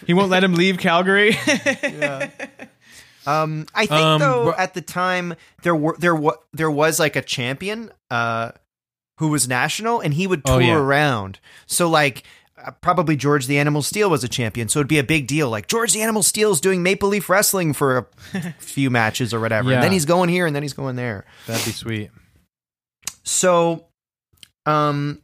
he 0.07 0.15
won't 0.15 0.31
let 0.31 0.45
him 0.45 0.55
leave 0.55 0.79
Calgary. 0.79 1.37
Um, 3.27 3.65
I 3.75 3.87
think 3.87 4.01
Um, 4.01 4.21
though 4.21 4.45
but- 4.47 4.59
at 4.59 4.75
the 4.75 4.83
time 4.83 5.35
there 5.63 5.75
were 5.75 5.97
there 5.99 6.15
wa- 6.15 6.37
there 6.53 6.71
was 6.71 6.99
like 7.01 7.17
a 7.17 7.23
champion 7.23 7.91
uh, 8.11 8.51
who 9.19 9.29
was 9.29 9.49
national, 9.49 10.01
and 10.01 10.13
he 10.13 10.27
would 10.27 10.43
Oh, 10.45 10.59
tour 10.59 10.63
yeah. 10.63 10.75
around. 10.77 11.39
So 11.67 11.89
like. 11.89 12.23
Uh, 12.67 12.71
probably 12.81 13.15
George 13.17 13.47
the 13.47 13.59
Animal 13.59 13.83
Steele 13.83 14.09
was 14.09 14.23
a 14.25 14.29
champion, 14.29 14.69
so 14.69 14.79
it'd 14.79 14.89
be 14.89 14.99
a 15.01 15.05
big 15.05 15.27
deal. 15.27 15.51
Like 15.51 15.67
George 15.67 15.93
the 15.93 16.01
Animal 16.01 16.23
Steele's 16.23 16.61
doing 16.63 16.83
Maple 16.85 17.09
Leaf 17.11 17.29
Wrestling 17.29 17.75
for 17.75 18.09
a 18.33 18.55
few 18.59 18.89
matches 18.91 19.35
or 19.35 19.41
whatever, 19.41 19.69
Yeah. 19.71 19.75
and 19.77 19.85
then 19.85 19.93
he's 19.93 20.07
going 20.07 20.31
here 20.31 20.47
and 20.47 20.55
then 20.57 20.63
he's 20.63 20.73
going 20.73 20.97
there. 20.97 21.27
That'd 21.47 21.65
be 21.67 21.73
sweet. 21.73 22.11
So, 23.23 23.85
um, 24.67 25.21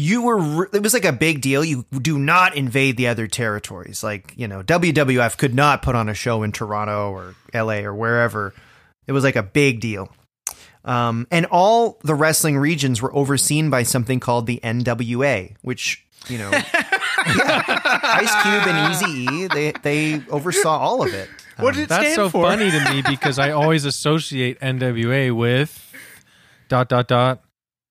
you 0.00 0.22
were 0.22 0.64
it 0.72 0.82
was 0.82 0.94
like 0.94 1.04
a 1.04 1.12
big 1.12 1.40
deal. 1.42 1.64
You 1.64 1.84
do 1.90 2.18
not 2.18 2.56
invade 2.56 2.96
the 2.96 3.08
other 3.08 3.26
territories. 3.26 4.02
Like 4.02 4.32
you 4.36 4.48
know, 4.48 4.62
WWF 4.62 5.36
could 5.36 5.54
not 5.54 5.82
put 5.82 5.94
on 5.94 6.08
a 6.08 6.14
show 6.14 6.42
in 6.42 6.52
Toronto 6.52 7.10
or 7.12 7.34
LA 7.54 7.80
or 7.80 7.94
wherever. 7.94 8.54
It 9.06 9.12
was 9.12 9.24
like 9.24 9.36
a 9.36 9.42
big 9.42 9.80
deal. 9.80 10.10
Um, 10.84 11.26
and 11.30 11.44
all 11.46 11.98
the 12.04 12.14
wrestling 12.14 12.56
regions 12.56 13.02
were 13.02 13.14
overseen 13.14 13.68
by 13.68 13.82
something 13.82 14.18
called 14.18 14.46
the 14.46 14.60
NWA, 14.64 15.54
which 15.60 16.04
you 16.28 16.38
know, 16.38 16.50
yeah, 17.36 17.62
Ice 18.02 18.42
Cube 18.42 18.66
and 18.66 18.92
Easy 18.92 19.34
E, 19.34 19.46
they 19.48 19.72
they 19.82 20.22
oversaw 20.30 20.78
all 20.78 21.02
of 21.02 21.12
it. 21.12 21.28
what 21.58 21.74
did 21.74 21.82
it 21.84 21.88
That's 21.90 22.02
stand 22.04 22.14
so 22.16 22.28
for? 22.30 22.44
funny 22.44 22.70
to 22.70 22.92
me 22.92 23.02
because 23.08 23.38
I 23.38 23.50
always 23.50 23.84
associate 23.84 24.60
NWA 24.60 25.34
with 25.34 25.92
dot 26.68 26.88
dot 26.88 27.08
dot 27.08 27.42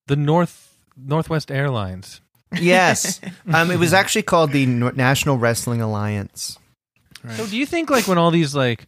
the 0.07 0.15
North 0.15 0.68
Northwest 1.05 1.51
Airlines. 1.51 2.21
Yes, 2.59 3.21
um, 3.53 3.71
it 3.71 3.77
was 3.77 3.93
actually 3.93 4.23
called 4.23 4.51
the 4.51 4.65
National 4.65 5.38
Wrestling 5.38 5.81
Alliance. 5.81 6.57
So 7.35 7.45
do 7.45 7.57
you 7.57 7.65
think 7.65 7.89
like 7.89 8.07
when 8.07 8.17
all 8.17 8.31
these 8.31 8.55
like 8.55 8.88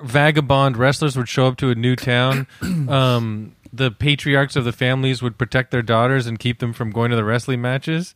vagabond 0.00 0.76
wrestlers 0.76 1.16
would 1.16 1.28
show 1.28 1.46
up 1.46 1.56
to 1.58 1.70
a 1.70 1.74
new 1.74 1.96
town, 1.96 2.46
um, 2.88 3.56
the 3.72 3.90
patriarchs 3.90 4.56
of 4.56 4.64
the 4.64 4.72
families 4.72 5.22
would 5.22 5.38
protect 5.38 5.70
their 5.70 5.82
daughters 5.82 6.26
and 6.26 6.38
keep 6.38 6.60
them 6.60 6.72
from 6.72 6.90
going 6.90 7.10
to 7.10 7.16
the 7.16 7.24
wrestling 7.24 7.60
matches? 7.60 8.14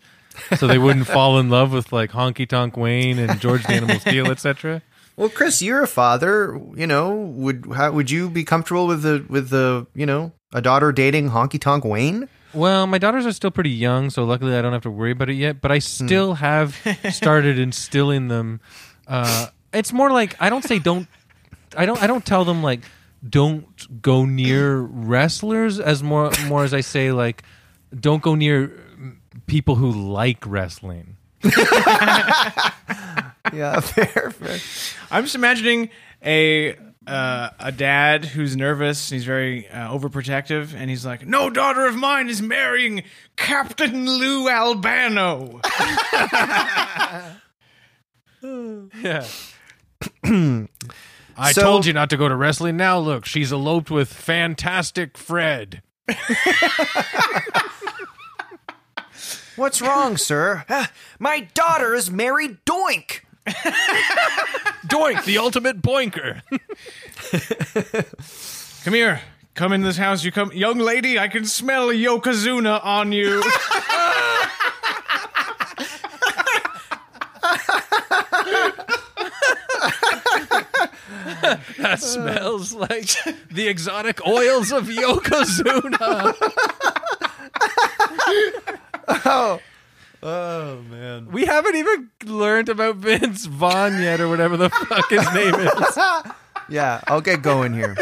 So 0.56 0.66
they 0.66 0.78
wouldn't 0.78 1.06
fall 1.08 1.38
in 1.38 1.50
love 1.50 1.72
with 1.72 1.92
like 1.92 2.12
Honky 2.12 2.48
Tonk 2.48 2.76
Wayne 2.76 3.18
and 3.18 3.40
George 3.40 3.64
the 3.64 3.72
Animal 3.74 3.98
Steele, 3.98 4.30
etc. 4.30 4.82
Well, 5.16 5.28
Chris, 5.28 5.60
you're 5.60 5.82
a 5.82 5.88
father. 5.88 6.60
You 6.76 6.86
know, 6.86 7.12
would 7.12 7.66
how 7.74 7.90
would 7.90 8.10
you 8.10 8.30
be 8.30 8.44
comfortable 8.44 8.86
with 8.86 9.02
the 9.02 9.24
with 9.28 9.50
the 9.50 9.86
you 9.94 10.06
know 10.06 10.32
a 10.52 10.62
daughter 10.62 10.92
dating 10.92 11.30
Honky 11.30 11.60
Tonk 11.60 11.84
Wayne? 11.84 12.28
Well, 12.54 12.86
my 12.86 12.98
daughters 12.98 13.26
are 13.26 13.32
still 13.32 13.50
pretty 13.50 13.70
young, 13.70 14.10
so 14.10 14.24
luckily 14.24 14.56
I 14.56 14.62
don't 14.62 14.72
have 14.72 14.82
to 14.82 14.90
worry 14.90 15.10
about 15.12 15.28
it 15.30 15.34
yet. 15.34 15.60
But 15.60 15.70
I 15.72 15.78
still 15.80 16.34
have 16.34 16.76
started 17.10 17.58
instilling 17.58 18.28
them. 18.28 18.60
Uh, 19.06 19.48
it's 19.72 19.92
more 19.92 20.10
like 20.10 20.34
I 20.40 20.50
don't 20.50 20.64
say 20.64 20.78
don't. 20.78 21.08
I 21.76 21.86
don't. 21.86 22.02
I 22.02 22.06
don't 22.06 22.24
tell 22.24 22.44
them 22.44 22.62
like 22.62 22.80
don't 23.28 24.00
go 24.00 24.24
near 24.24 24.78
wrestlers 24.78 25.80
as 25.80 26.02
more 26.02 26.30
more 26.46 26.64
as 26.64 26.72
I 26.72 26.80
say 26.82 27.10
like 27.12 27.42
don't 27.98 28.22
go 28.22 28.34
near 28.34 28.72
people 29.46 29.74
who 29.74 29.90
like 29.90 30.46
wrestling. 30.46 31.16
Yeah, 33.52 33.80
fair, 33.80 34.30
fair. 34.30 34.58
I'm 35.10 35.24
just 35.24 35.34
imagining 35.34 35.88
a 36.22 36.76
uh, 37.08 37.50
a 37.58 37.72
dad 37.72 38.24
who's 38.26 38.56
nervous. 38.56 39.10
He's 39.10 39.24
very 39.24 39.68
uh, 39.68 39.88
overprotective, 39.90 40.74
and 40.74 40.88
he's 40.90 41.04
like, 41.06 41.26
"No 41.26 41.50
daughter 41.50 41.86
of 41.86 41.96
mine 41.96 42.28
is 42.28 42.40
marrying 42.42 43.02
Captain 43.36 44.06
Lou 44.08 44.48
Albano." 44.48 45.60
Yeah. 48.40 49.26
I 51.36 51.52
So- 51.52 51.60
told 51.62 51.86
you 51.86 51.92
not 51.92 52.08
to 52.10 52.16
go 52.16 52.28
to 52.28 52.36
wrestling. 52.36 52.76
Now 52.76 53.00
look, 53.00 53.24
she's 53.26 53.50
eloped 53.50 53.90
with 53.90 54.12
Fantastic 54.12 55.18
Fred. 55.18 55.82
What's 59.56 59.82
wrong, 59.82 60.16
sir? 60.16 60.64
"Ah, 60.70 60.90
My 61.18 61.40
daughter 61.54 61.94
is 61.94 62.10
married 62.12 62.58
Doink. 62.64 63.20
Doink, 64.86 65.24
the 65.24 65.38
ultimate 65.38 65.80
boinker. 65.82 66.42
Come 68.84 68.94
here. 68.94 69.20
Come 69.54 69.72
in 69.72 69.82
this 69.82 69.96
house. 69.96 70.22
You 70.22 70.30
come, 70.30 70.52
young 70.52 70.78
lady. 70.78 71.18
I 71.18 71.26
can 71.28 71.44
smell 71.44 71.88
Yokozuna 71.88 72.84
on 72.84 73.12
you. 73.12 73.42
That 81.78 82.00
smells 82.00 82.74
like 82.74 83.08
the 83.50 83.68
exotic 83.68 84.26
oils 84.26 84.72
of 84.72 84.88
Yokozuna. 84.88 86.34
Oh 89.24 89.60
Oh, 90.22 90.80
man. 90.90 91.30
We 91.30 91.44
haven't 91.46 91.76
even 91.76 92.10
learned 92.24 92.68
about 92.68 92.96
Vince 92.96 93.46
Vaughn 93.46 94.02
yet, 94.02 94.20
or 94.20 94.28
whatever 94.28 94.56
the 94.56 94.70
fuck 94.70 95.08
his 95.10 95.32
name 95.34 95.54
is. 95.54 95.98
Yeah, 96.70 97.00
I'll 97.06 97.22
get 97.22 97.40
going 97.40 97.72
here. 97.72 97.96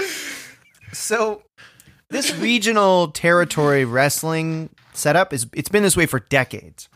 So, 0.92 1.44
this 2.10 2.34
regional 2.34 3.08
territory 3.12 3.84
wrestling 3.84 4.70
setup 4.92 5.32
is 5.32 5.46
it's 5.52 5.68
been 5.68 5.84
this 5.84 5.96
way 5.96 6.06
for 6.06 6.18
decades. 6.18 6.88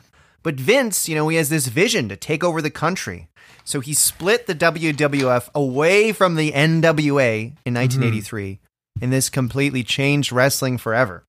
But 0.42 0.56
Vince, 0.56 1.08
you 1.08 1.14
know, 1.14 1.28
he 1.28 1.36
has 1.36 1.48
this 1.48 1.68
vision 1.68 2.08
to 2.08 2.16
take 2.16 2.42
over 2.42 2.60
the 2.60 2.70
country. 2.70 3.28
So 3.62 3.78
he 3.78 3.94
split 3.94 4.48
the 4.48 4.54
WWF 4.54 5.48
away 5.54 6.12
from 6.12 6.34
the 6.34 6.50
NWA 6.50 7.52
in 7.64 7.74
mm-hmm. 7.74 7.74
1983, 7.76 8.58
and 9.00 9.12
this 9.12 9.28
completely 9.28 9.84
changed 9.84 10.32
wrestling 10.32 10.76
forever. 10.76 11.24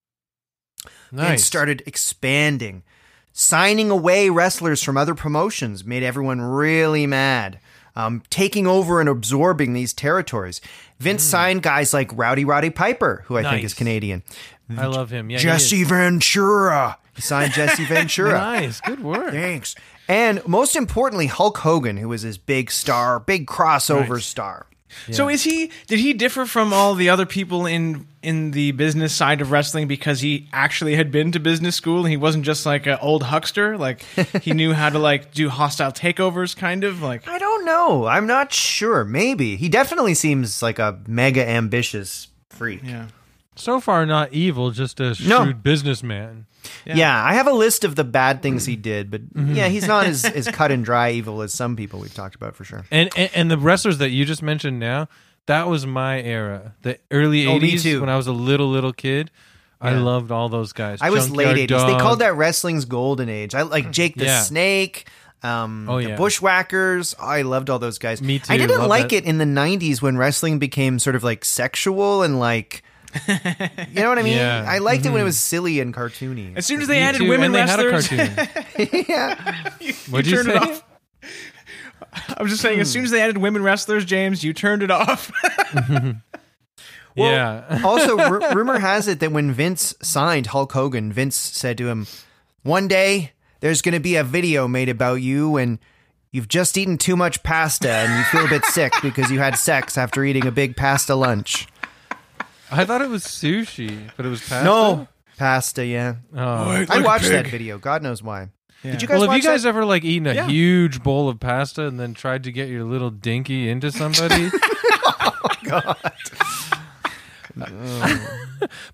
and 1.11 1.19
Nice. 1.19 1.45
started 1.45 1.83
expanding. 1.85 2.81
Signing 3.33 3.89
away 3.89 4.29
wrestlers 4.29 4.83
from 4.83 4.97
other 4.97 5.15
promotions 5.15 5.85
made 5.85 6.03
everyone 6.03 6.41
really 6.41 7.07
mad. 7.07 7.59
Um, 7.95 8.23
taking 8.29 8.67
over 8.67 8.99
and 9.01 9.09
absorbing 9.09 9.73
these 9.73 9.93
territories. 9.93 10.61
Vince 10.99 11.23
signed 11.23 11.61
guys 11.61 11.93
like 11.93 12.09
Rowdy 12.15 12.45
Roddy 12.45 12.69
Piper, 12.69 13.23
who 13.27 13.37
I 13.37 13.43
think 13.43 13.63
is 13.65 13.73
Canadian. 13.73 14.23
I 14.77 14.85
love 14.85 15.09
him. 15.11 15.29
Yeah, 15.29 15.39
Jesse 15.39 15.81
is. 15.81 15.87
Ventura. 15.89 16.97
He 17.15 17.21
signed 17.21 17.51
Jesse 17.53 17.83
Ventura. 17.89 18.33
Nice. 18.33 18.79
Good 18.81 19.03
work. 19.03 19.31
Thanks. 19.31 19.75
And 20.07 20.45
most 20.47 20.75
importantly, 20.77 21.27
Hulk 21.27 21.57
Hogan, 21.57 21.97
who 21.97 22.07
was 22.09 22.21
his 22.21 22.37
big 22.37 22.71
star, 22.71 23.19
big 23.19 23.45
crossover 23.47 24.09
Right. 24.11 24.21
star. 24.21 24.67
So 25.11 25.29
is 25.29 25.43
he? 25.43 25.71
Did 25.87 25.99
he 25.99 26.13
differ 26.13 26.45
from 26.45 26.73
all 26.73 26.95
the 26.95 27.09
other 27.09 27.25
people 27.25 27.65
in 27.65 28.07
in 28.21 28.51
the 28.51 28.71
business 28.73 29.13
side 29.15 29.41
of 29.41 29.49
wrestling 29.51 29.87
because 29.87 30.21
he 30.21 30.47
actually 30.53 30.95
had 30.95 31.11
been 31.11 31.31
to 31.31 31.39
business 31.39 31.75
school 31.75 31.99
and 31.99 32.09
he 32.09 32.17
wasn't 32.17 32.45
just 32.45 32.65
like 32.65 32.85
an 32.85 32.97
old 33.01 33.23
huckster? 33.23 33.77
Like 33.77 34.01
he 34.41 34.51
knew 34.53 34.73
how 34.73 34.89
to 34.89 34.99
like 34.99 35.33
do 35.33 35.49
hostile 35.49 35.91
takeovers, 35.91 36.55
kind 36.55 36.83
of 36.83 37.01
like. 37.01 37.27
I 37.27 37.39
don't 37.39 37.65
know. 37.65 38.05
I'm 38.05 38.27
not 38.27 38.53
sure. 38.53 39.03
Maybe 39.03 39.55
he 39.55 39.69
definitely 39.69 40.13
seems 40.13 40.61
like 40.61 40.77
a 40.79 40.99
mega 41.07 41.47
ambitious 41.47 42.27
freak. 42.49 42.81
Yeah. 42.83 43.07
So 43.55 43.79
far, 43.79 44.05
not 44.05 44.33
evil, 44.33 44.71
just 44.71 44.99
a 44.99 45.15
No. 45.27 45.43
shrewd 45.43 45.61
businessman. 45.63 46.45
Yeah. 46.85 47.23
I 47.23 47.33
have 47.33 47.47
a 47.47 47.51
list 47.53 47.83
of 47.83 47.95
the 47.95 48.03
bad 48.03 48.41
things 48.41 48.65
he 48.65 48.75
did, 48.75 49.09
but 49.11 49.21
Mm-hmm. 49.33 49.55
yeah, 49.55 49.67
he's 49.67 49.87
not 49.87 50.05
as, 50.05 50.25
as 50.25 50.47
cut 50.51 50.71
and 50.71 50.83
dry 50.85 51.11
evil 51.11 51.41
as 51.41 51.53
some 51.53 51.75
people 51.75 51.99
we've 51.99 52.13
talked 52.13 52.35
about 52.35 52.55
for 52.55 52.63
sure. 52.63 52.85
And, 52.91 53.09
and 53.17 53.29
and 53.33 53.51
the 53.51 53.57
wrestlers 53.57 53.97
that 53.99 54.09
you 54.09 54.25
just 54.25 54.41
mentioned 54.43 54.79
now, 54.79 55.07
that 55.47 55.67
was 55.67 55.85
my 55.85 56.21
era. 56.21 56.73
The 56.81 56.99
early 57.11 57.45
Oh, 57.47 57.59
'80s 57.59 57.83
too. 57.83 57.99
when 58.01 58.09
I 58.09 58.17
was 58.17 58.27
a 58.27 58.31
little 58.33 58.69
little 58.69 58.93
kid. 58.93 59.31
I 59.83 59.93
loved 59.93 60.31
all 60.31 60.47
those 60.47 60.73
guys. 60.73 60.99
I 61.01 61.09
was 61.09 61.25
Junkyard 61.25 61.57
late 61.57 61.69
80s. 61.71 61.87
They 61.87 61.97
called 61.97 62.19
that 62.19 62.35
wrestling's 62.35 62.85
golden 62.85 63.29
age. 63.29 63.55
I 63.55 63.63
like 63.63 63.89
Jake 63.89 64.13
the 64.15 64.25
Yeah. 64.25 64.41
Snake, 64.43 65.07
um, 65.41 65.89
Oh, 65.89 65.99
the 65.99 66.09
yeah. 66.09 66.15
Bushwhackers. 66.17 67.15
I 67.19 67.41
loved 67.41 67.67
all 67.71 67.79
those 67.79 67.97
guys. 67.97 68.21
Me 68.21 68.37
too. 68.37 68.53
I 68.53 68.57
didn't 68.57 68.77
Love 68.77 68.89
like 68.89 69.09
that. 69.09 69.15
it 69.15 69.25
in 69.25 69.39
the 69.39 69.45
90s 69.45 69.99
when 69.99 70.17
wrestling 70.17 70.59
became 70.59 70.99
sort 70.99 71.15
of 71.15 71.23
like 71.23 71.43
sexual 71.45 72.21
and 72.21 72.39
like. 72.39 72.83
You 73.27 74.01
know 74.01 74.09
what 74.09 74.19
I 74.19 74.23
mean? 74.23 74.37
Yeah. 74.37 74.61
Mm-hmm. 74.61 74.69
I 74.69 74.77
liked 74.79 75.05
it 75.05 75.09
when 75.09 75.21
it 75.21 75.25
was 75.25 75.39
silly 75.39 75.79
and 75.79 75.93
cartoony. 75.93 76.55
As 76.55 76.65
soon 76.65 76.81
as 76.81 76.87
they 76.87 76.95
Me 76.95 77.01
added 77.01 77.17
too, 77.19 77.29
women 77.29 77.47
and 77.47 77.55
they 77.55 77.61
had 77.61 77.79
a 77.79 77.89
wrestlers, 77.89 78.29
cartoon. 78.35 79.05
yeah. 79.09 79.69
What'd 80.09 80.27
you 80.27 80.35
turned 80.37 80.47
say? 80.47 80.55
it 80.55 80.61
off. 80.61 80.83
I 82.37 82.41
was 82.41 82.51
just 82.51 82.61
saying, 82.61 82.79
as 82.79 82.91
soon 82.91 83.03
as 83.05 83.11
they 83.11 83.21
added 83.21 83.37
women 83.37 83.63
wrestlers, 83.63 84.03
James, 84.05 84.43
you 84.43 84.53
turned 84.53 84.83
it 84.83 84.91
off. 84.91 85.31
yeah. 87.15 87.81
also, 87.85 88.17
r- 88.17 88.55
rumor 88.55 88.79
has 88.79 89.07
it 89.07 89.19
that 89.21 89.31
when 89.31 89.51
Vince 89.51 89.93
signed 90.01 90.47
Hulk 90.47 90.71
Hogan, 90.73 91.13
Vince 91.13 91.35
said 91.35 91.77
to 91.77 91.87
him, 91.87 92.07
"One 92.63 92.87
day 92.87 93.31
there's 93.61 93.81
going 93.81 93.93
to 93.93 93.99
be 93.99 94.15
a 94.15 94.23
video 94.23 94.67
made 94.67 94.89
about 94.89 95.15
you 95.15 95.57
and." 95.57 95.79
You've 96.33 96.47
just 96.47 96.77
eaten 96.77 96.97
too 96.97 97.17
much 97.17 97.43
pasta 97.43 97.91
and 97.91 98.17
you 98.17 98.23
feel 98.23 98.45
a 98.45 98.47
bit 98.47 98.63
sick 98.63 98.93
because 99.01 99.29
you 99.29 99.39
had 99.39 99.57
sex 99.57 99.97
after 99.97 100.23
eating 100.23 100.47
a 100.47 100.51
big 100.51 100.77
pasta 100.77 101.13
lunch. 101.13 101.67
I 102.71 102.85
thought 102.85 103.01
it 103.01 103.09
was 103.09 103.23
sushi, 103.25 104.09
but 104.15 104.25
it 104.25 104.29
was 104.29 104.39
pasta. 104.41 104.63
No, 104.63 105.07
pasta. 105.37 105.85
Yeah, 105.85 106.15
Oh. 106.35 106.85
I 106.89 107.01
watched 107.01 107.29
that 107.29 107.47
video. 107.47 107.77
God 107.77 108.01
knows 108.01 108.23
why. 108.23 108.49
Did 108.83 109.01
you 109.01 109.07
guys 109.07 109.15
Well, 109.19 109.21
have 109.21 109.27
watch 109.29 109.43
you 109.43 109.49
guys 109.49 109.63
that? 109.63 109.69
ever 109.69 109.85
like 109.85 110.03
eaten 110.03 110.25
a 110.27 110.33
Yeah. 110.33 110.47
huge 110.47 111.03
bowl 111.03 111.29
of 111.29 111.39
pasta 111.39 111.85
and 111.85 111.99
then 111.99 112.13
tried 112.15 112.43
to 112.45 112.51
get 112.51 112.67
your 112.69 112.83
little 112.83 113.11
dinky 113.11 113.69
into 113.69 113.91
somebody? 113.91 114.49
oh, 115.03 115.49
God. 115.63 115.97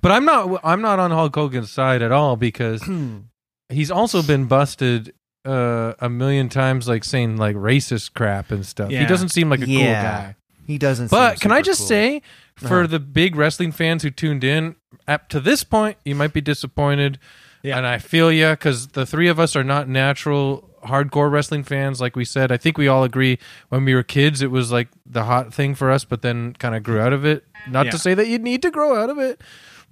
but 0.02 0.12
I'm 0.12 0.26
not. 0.26 0.60
I'm 0.64 0.82
not 0.82 1.00
on 1.00 1.12
Hulk 1.12 1.36
Hogan's 1.36 1.72
side 1.72 2.02
at 2.02 2.12
all 2.12 2.36
because 2.36 2.84
he's 3.70 3.92
also 3.92 4.22
been 4.24 4.46
busted 4.46 5.14
uh, 5.46 5.94
a 6.00 6.10
million 6.10 6.50
times, 6.50 6.88
like 6.88 7.04
saying 7.04 7.38
like 7.38 7.56
racist 7.56 8.14
crap 8.14 8.52
and 8.52 8.66
stuff. 8.66 8.90
He 8.90 9.06
doesn't 9.06 9.30
seem 9.30 9.50
like 9.50 9.62
a 9.62 9.68
Yeah. 9.70 9.78
cool 9.78 9.94
guy. 9.94 10.36
He 10.66 10.78
doesn't. 10.78 11.10
But 11.12 11.34
seem 11.34 11.40
can 11.40 11.52
I 11.54 11.62
just 11.62 11.82
cool. 11.82 11.88
say, 11.88 12.22
for 12.58 12.88
the 12.88 13.00
big 13.00 13.36
wrestling 13.36 13.72
fans 13.72 14.04
who 14.04 14.10
tuned 14.10 14.44
in, 14.44 14.76
up 15.08 15.30
to 15.30 15.40
this 15.40 15.64
point, 15.64 15.98
you 16.04 16.16
might 16.16 16.34
be 16.34 16.42
disappointed. 16.42 17.20
Yeah. 17.64 17.78
And 17.78 17.88
I 17.88 17.98
feel 17.98 18.32
you 18.32 18.50
because 18.52 18.90
the 18.90 19.06
three 19.06 19.28
of 19.28 19.40
us 19.40 19.56
are 19.56 19.64
not 19.64 19.88
natural 19.88 20.70
hardcore 20.84 21.30
wrestling 21.32 21.64
fans. 21.64 22.00
Like 22.00 22.16
we 22.16 22.24
said, 22.26 22.52
I 22.52 22.58
think 22.58 22.78
we 22.78 22.88
all 22.88 23.04
agree 23.04 23.40
when 23.70 23.84
we 23.84 23.94
were 23.94 24.04
kids, 24.04 24.42
it 24.42 24.52
was 24.52 24.72
like 24.72 24.88
the 25.06 25.24
hot 25.26 25.54
thing 25.54 25.76
for 25.76 25.92
us, 25.92 26.06
but 26.06 26.22
then 26.22 26.54
kind 26.54 26.76
of 26.76 26.84
grew 26.84 27.00
out 27.00 27.14
of 27.14 27.26
it. 27.26 27.44
Not 27.70 27.86
Yeah. 27.88 27.92
to 27.92 27.98
say 27.98 28.14
that 28.14 28.28
you 28.28 28.38
need 28.38 28.62
to 28.62 28.72
grow 28.72 29.02
out 29.02 29.10
of 29.10 29.18
it, 29.18 29.42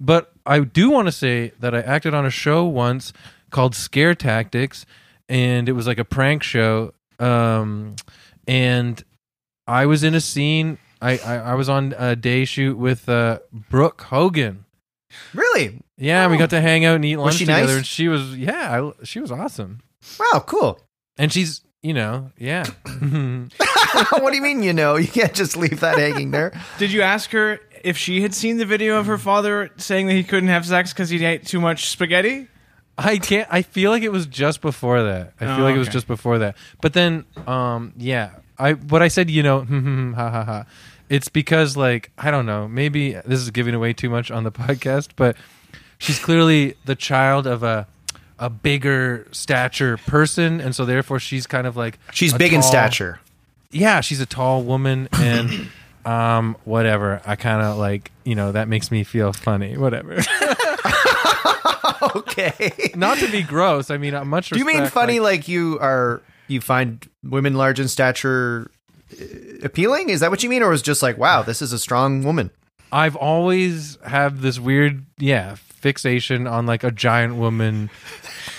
but 0.00 0.32
I 0.46 0.60
do 0.60 0.90
want 0.90 1.08
to 1.08 1.12
say 1.12 1.52
that 1.60 1.74
I 1.74 1.80
acted 1.80 2.14
on 2.14 2.24
a 2.24 2.30
show 2.30 2.64
once 2.64 3.12
called 3.50 3.74
Scare 3.74 4.14
Tactics, 4.14 4.86
and 5.28 5.68
it 5.68 5.72
was 5.72 5.86
like 5.86 5.98
a 5.98 6.04
prank 6.04 6.42
show. 6.42 6.94
Um, 7.18 7.96
and 8.46 9.02
I 9.66 9.86
was 9.86 10.04
in 10.04 10.14
a 10.14 10.20
scene. 10.20 10.78
I, 11.00 11.18
I, 11.18 11.34
I 11.36 11.54
was 11.54 11.68
on 11.68 11.94
a 11.98 12.16
day 12.16 12.44
shoot 12.44 12.76
with 12.78 13.08
uh, 13.08 13.40
Brooke 13.52 14.02
Hogan. 14.02 14.64
Really? 15.34 15.80
Yeah, 15.98 16.26
we 16.28 16.36
got 16.36 16.50
to 16.50 16.60
hang 16.60 16.84
out 16.84 16.96
and 16.96 17.04
eat 17.04 17.16
Was 17.16 17.24
lunch 17.24 17.34
she 17.36 17.44
together, 17.46 17.66
nice? 17.66 17.76
and 17.76 17.86
she 17.86 18.08
was 18.08 18.36
yeah, 18.36 18.82
I, 19.00 19.04
she 19.04 19.20
was 19.20 19.30
awesome. 19.32 19.80
Wow, 20.18 20.42
cool. 20.46 20.80
And 21.18 21.32
she's 21.32 21.62
you 21.82 21.94
know 21.94 22.32
yeah, 22.36 22.64
what 24.10 24.30
do 24.30 24.36
you 24.36 24.42
mean? 24.42 24.62
You 24.62 24.72
know, 24.72 24.96
you 24.96 25.08
can't 25.08 25.32
just 25.34 25.56
leave 25.56 25.80
that 25.80 25.98
hanging 25.98 26.30
there. 26.32 26.52
Did 26.78 26.92
you 26.92 27.02
ask 27.02 27.30
her 27.30 27.60
if 27.84 27.96
she 27.96 28.20
had 28.22 28.34
seen 28.34 28.56
the 28.58 28.66
video 28.66 28.98
of 28.98 29.06
her 29.06 29.18
father 29.18 29.70
saying 29.76 30.06
that 30.08 30.14
he 30.14 30.24
couldn't 30.24 30.48
have 30.48 30.66
sex 30.66 30.92
because 30.92 31.08
he 31.08 31.24
ate 31.24 31.46
too 31.46 31.60
much 31.60 31.88
spaghetti? 31.88 32.48
I 32.98 33.18
can't. 33.18 33.48
I 33.50 33.62
feel 33.62 33.90
like 33.90 34.02
it 34.02 34.12
was 34.12 34.26
just 34.26 34.60
before 34.60 35.02
that. 35.02 35.34
I 35.40 35.44
feel 35.46 35.60
Oh, 35.60 35.62
like 35.64 35.76
it 35.76 35.78
was 35.78 35.88
okay. 35.88 35.92
just 35.94 36.06
before 36.06 36.38
that. 36.38 36.56
But 36.80 36.94
then, 36.94 37.24
um, 37.46 37.92
yeah, 37.98 38.30
I 38.58 38.72
what 38.74 39.02
I 39.02 39.08
said, 39.08 39.30
you 39.30 39.42
know, 39.42 39.64
ha 40.16 40.30
ha 40.30 40.44
ha. 40.44 40.66
It's 41.08 41.28
because 41.28 41.76
like 41.76 42.10
I 42.18 42.30
don't 42.30 42.46
know. 42.46 42.66
Maybe 42.68 43.12
this 43.12 43.40
is 43.40 43.50
giving 43.50 43.74
away 43.74 43.92
too 43.92 44.10
much 44.10 44.30
on 44.30 44.44
the 44.44 44.52
podcast, 44.64 45.10
but 45.16 45.36
she's 45.98 46.18
clearly 46.18 46.76
the 46.84 46.94
child 46.96 47.46
of 47.46 47.62
a 47.62 47.86
a 48.38 48.50
bigger 48.50 49.26
stature 49.32 49.96
person, 49.96 50.60
and 50.60 50.74
so 50.74 50.84
therefore 50.84 51.18
she's 51.20 51.46
kind 51.46 51.66
of 51.66 51.76
like 51.76 51.98
She's 52.12 52.34
big 52.34 52.52
in 52.52 52.62
stature. 52.62 53.20
Yeah, 53.70 54.00
she's 54.00 54.20
a 54.20 54.26
tall 54.26 54.62
woman, 54.62 55.08
and 55.12 55.68
um, 56.04 56.56
whatever. 56.64 57.20
I 57.24 57.36
kind 57.36 57.62
of 57.62 57.78
like 57.78 58.10
you 58.24 58.34
know 58.34 58.52
that 58.52 58.68
makes 58.68 58.90
me 58.90 59.04
feel 59.04 59.32
funny. 59.32 59.76
Whatever. 59.76 60.18
Okay. 62.14 62.92
Not 62.94 63.18
to 63.18 63.30
be 63.30 63.42
gross. 63.42 63.90
I 63.90 63.96
mean, 63.98 64.14
uh, 64.14 64.24
much. 64.24 64.50
Do 64.50 64.58
you 64.58 64.64
mean 64.64 64.86
funny 64.86 65.20
like- 65.20 65.40
like, 65.40 65.48
you 65.48 65.78
are 65.80 66.20
you 66.48 66.60
find 66.60 67.08
women 67.22 67.54
large 67.54 67.80
in 67.80 67.88
stature 67.88 68.70
uh, 69.12 69.24
appealing? 69.62 70.08
Is 70.10 70.20
that 70.20 70.30
what 70.30 70.42
you 70.42 70.48
mean 70.50 70.62
or 70.62 70.72
is 70.72 70.82
just 70.82 71.02
like, 71.02 71.18
wow, 71.18 71.42
this 71.42 71.60
is 71.62 71.72
a 71.72 71.78
strong 71.78 72.22
woman? 72.22 72.50
I've 72.92 73.16
always 73.16 73.98
had 74.06 74.38
this 74.40 74.60
weird, 74.60 75.04
yeah, 75.18 75.56
fixation 75.56 76.46
on 76.46 76.66
like 76.66 76.84
a 76.84 76.90
giant 76.90 77.36
woman 77.36 77.90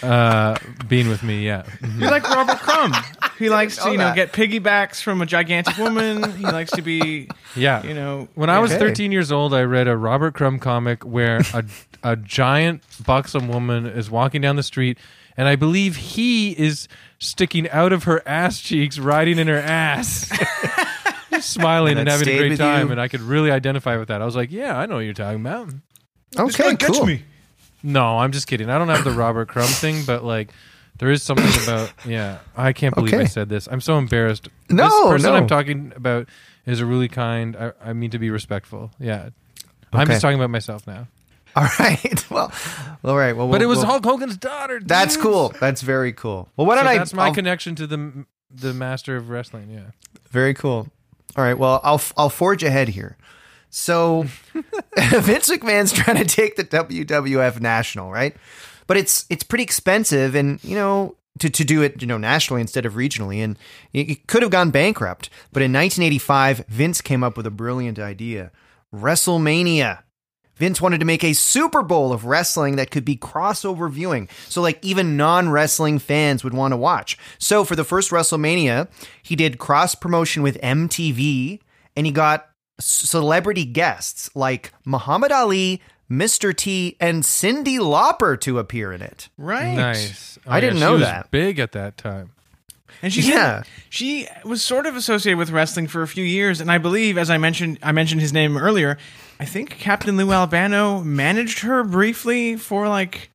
uh 0.03 0.55
being 0.87 1.07
with 1.07 1.23
me. 1.23 1.45
Yeah, 1.45 1.63
Mhm. 1.81 2.01
You're 2.01 2.11
like 2.11 2.23
Robert 2.29 2.59
Crumb. 2.59 2.93
He 3.39 3.49
likes 3.49 3.77
to, 3.77 3.85
know 3.85 3.91
you 3.93 3.97
know, 3.97 4.13
that. 4.13 4.15
get 4.15 4.31
piggybacks 4.33 5.01
from 5.01 5.21
a 5.21 5.25
gigantic 5.25 5.77
woman. 5.77 6.31
He 6.37 6.43
likes 6.43 6.71
to 6.71 6.81
be, 6.81 7.29
yeah. 7.55 7.83
you 7.83 7.93
know. 7.93 8.27
when 8.35 8.49
I 8.49 8.59
was 8.59 8.71
Okay. 8.71 8.79
13 8.79 9.11
years 9.11 9.31
old, 9.31 9.53
I 9.53 9.61
read 9.63 9.87
a 9.87 9.95
Robert 9.97 10.33
Crumb 10.33 10.59
comic 10.59 11.03
where 11.05 11.41
a 11.53 11.63
a 12.03 12.15
giant 12.15 12.83
buxom 13.05 13.47
woman 13.47 13.85
is 13.87 14.09
walking 14.11 14.39
down 14.41 14.55
the 14.55 14.63
street, 14.63 14.97
and 15.37 15.47
I 15.47 15.55
believe 15.55 15.95
he 15.95 16.51
is 16.51 16.87
sticking 17.19 17.69
out 17.69 17.93
of 17.93 18.03
her 18.05 18.27
ass 18.27 18.59
cheeks, 18.59 18.99
riding 18.99 19.39
in 19.39 19.47
her 19.47 19.59
ass. 19.59 20.29
Smiling 21.39 21.91
And 21.91 22.01
and 22.01 22.09
having 22.09 22.27
a 22.27 22.37
great 22.37 22.57
time, 22.57 22.87
you? 22.87 22.91
and 22.93 23.01
I 23.01 23.07
could 23.07 23.21
really 23.21 23.51
identify 23.51 23.97
with 23.97 24.07
that. 24.07 24.21
I 24.21 24.25
was 24.25 24.35
like, 24.35 24.51
"Yeah, 24.51 24.75
I 24.77 24.87
know 24.87 24.95
what 24.95 25.01
you're 25.01 25.13
talking 25.13 25.39
about." 25.41 25.69
Okay, 26.37 26.75
cool. 26.77 27.09
No, 27.83 28.17
I'm 28.17 28.31
just 28.31 28.47
kidding. 28.47 28.69
I 28.69 28.77
don't 28.79 28.89
have 28.89 29.03
the 29.03 29.11
Robert 29.11 29.47
Crumb 29.47 29.67
thing, 29.67 30.03
but 30.05 30.23
like 30.23 30.49
there 30.97 31.11
is 31.11 31.21
something 31.21 31.45
about 31.63 31.93
yeah. 32.05 32.39
I 32.55 32.73
can't 32.73 32.95
believe 32.95 33.13
I 33.13 33.25
said 33.25 33.49
this. 33.49 33.67
I'm 33.71 33.81
so 33.81 33.97
embarrassed. 33.97 34.49
No, 34.69 34.87
this 34.87 35.11
person 35.11 35.31
no. 35.31 35.37
I'm 35.37 35.47
talking 35.47 35.93
about 35.95 36.27
is 36.65 36.79
a 36.79 36.85
really 36.85 37.07
kind. 37.07 37.55
I, 37.55 37.71
I 37.83 37.93
mean 37.93 38.09
to 38.11 38.19
be 38.19 38.29
respectful. 38.31 38.91
Yeah, 38.99 39.29
I'm 39.93 40.07
just 40.07 40.21
talking 40.21 40.39
about 40.39 40.49
myself 40.49 40.87
now. 40.87 41.07
All 41.61 41.67
right. 41.79 42.25
Well, 42.29 42.51
all 43.03 43.15
right. 43.17 43.35
Well, 43.35 43.47
But 43.47 43.61
it 43.61 43.67
was 43.67 43.77
well, 43.79 43.87
Hulk 43.87 44.03
Hogan's 44.05 44.37
daughter. 44.37 44.79
That's 44.83 45.15
cool. 45.17 45.53
That's 45.59 45.81
very 45.81 46.11
cool. 46.13 46.49
Well, 46.57 46.67
why 46.67 46.75
So 46.75 46.83
don't 46.83 46.91
I? 46.91 46.97
that's 46.97 47.13
my 47.13 47.27
I'll- 47.27 47.33
connection 47.33 47.73
to 47.75 47.87
the 47.87 48.25
the 48.53 48.73
master 48.73 49.15
of 49.15 49.29
wrestling. 49.29 49.69
Yeah. 49.71 49.91
Very 50.29 50.53
cool. 50.53 50.87
All 51.35 51.43
right. 51.43 51.57
Well, 51.57 51.79
I'll 51.83 52.01
I'll 52.17 52.29
forge 52.29 52.63
ahead 52.63 52.89
here. 52.89 53.17
So 53.69 54.23
Vince 54.97 55.49
McMahon's 55.49 55.91
trying 55.93 56.17
to 56.17 56.25
take 56.25 56.55
the 56.57 56.63
WWF 56.63 57.59
national, 57.61 58.11
right? 58.11 58.35
But 58.87 58.97
it's 58.97 59.25
it's 59.29 59.43
pretty 59.43 59.63
expensive, 59.63 60.35
and 60.35 60.61
you 60.63 60.75
know 60.75 61.15
to 61.39 61.49
to 61.49 61.63
do 61.63 61.81
it 61.81 62.01
you 62.01 62.07
know 62.07 62.17
nationally 62.17 62.61
instead 62.61 62.85
of 62.85 62.93
regionally, 62.93 63.43
and 63.43 63.57
it 63.93 64.27
could 64.27 64.41
have 64.41 64.51
gone 64.51 64.69
bankrupt. 64.71 65.29
But 65.53 65.61
in 65.61 65.71
1985, 65.71 66.65
Vince 66.67 67.01
came 67.01 67.23
up 67.23 67.35
with 67.37 67.45
a 67.45 67.51
brilliant 67.51 67.99
idea: 67.99 68.51
WrestleMania. 68.93 69.99
Vince 70.57 70.81
wanted 70.81 70.99
to 70.99 71.05
make 71.05 71.23
a 71.23 71.33
Super 71.33 71.83
Bowl 71.83 72.11
of 72.11 72.25
wrestling 72.25 72.75
that 72.75 72.91
could 72.91 73.05
be 73.05 73.15
crossover 73.15 73.89
viewing. 73.89 74.27
So, 74.49 74.61
like, 74.61 74.83
even 74.83 75.17
non 75.17 75.49
wrestling 75.49 75.99
fans 75.99 76.43
would 76.43 76.53
want 76.53 76.71
to 76.71 76.77
watch. 76.77 77.17
So, 77.37 77.63
for 77.63 77.75
the 77.75 77.83
first 77.83 78.11
WrestleMania, 78.11 78.87
he 79.21 79.35
did 79.35 79.57
cross 79.57 79.95
promotion 79.95 80.43
with 80.43 80.59
MTV 80.61 81.59
and 81.95 82.05
he 82.05 82.11
got 82.11 82.49
celebrity 82.79 83.65
guests 83.65 84.29
like 84.35 84.71
Muhammad 84.85 85.31
Ali, 85.31 85.81
Mr. 86.09 86.55
T, 86.55 86.95
and 86.99 87.23
Cyndi 87.23 87.79
Lauper 87.79 88.39
to 88.41 88.59
appear 88.59 88.93
in 88.93 89.01
it. 89.01 89.29
Right. 89.37 89.75
Nice. 89.75 90.37
Oh, 90.45 90.51
I 90.51 90.59
didn't 90.59 90.77
she 90.77 90.81
know 90.81 90.93
was 90.93 91.01
that. 91.01 91.31
Big 91.31 91.59
at 91.59 91.71
that 91.73 91.97
time. 91.97 92.31
And 93.01 93.13
she 93.13 93.21
Yeah. 93.21 93.63
she 93.89 94.27
was 94.43 94.63
sort 94.63 94.85
of 94.85 94.95
associated 94.95 95.37
with 95.37 95.49
wrestling 95.51 95.87
for 95.87 96.01
a 96.01 96.07
few 96.07 96.23
years, 96.23 96.59
and 96.61 96.71
I 96.71 96.77
believe, 96.77 97.17
as 97.17 97.29
I 97.29 97.37
mentioned, 97.37 97.77
I 97.83 97.91
mentioned 97.91 98.21
his 98.21 98.33
name 98.33 98.57
earlier. 98.57 98.97
I 99.39 99.45
think 99.45 99.71
Captain 99.77 100.17
Lou 100.17 100.31
Albano 100.31 101.01
managed 101.03 101.59
her 101.59 101.83
briefly 101.83 102.55
for 102.55 102.87
like 102.87 103.29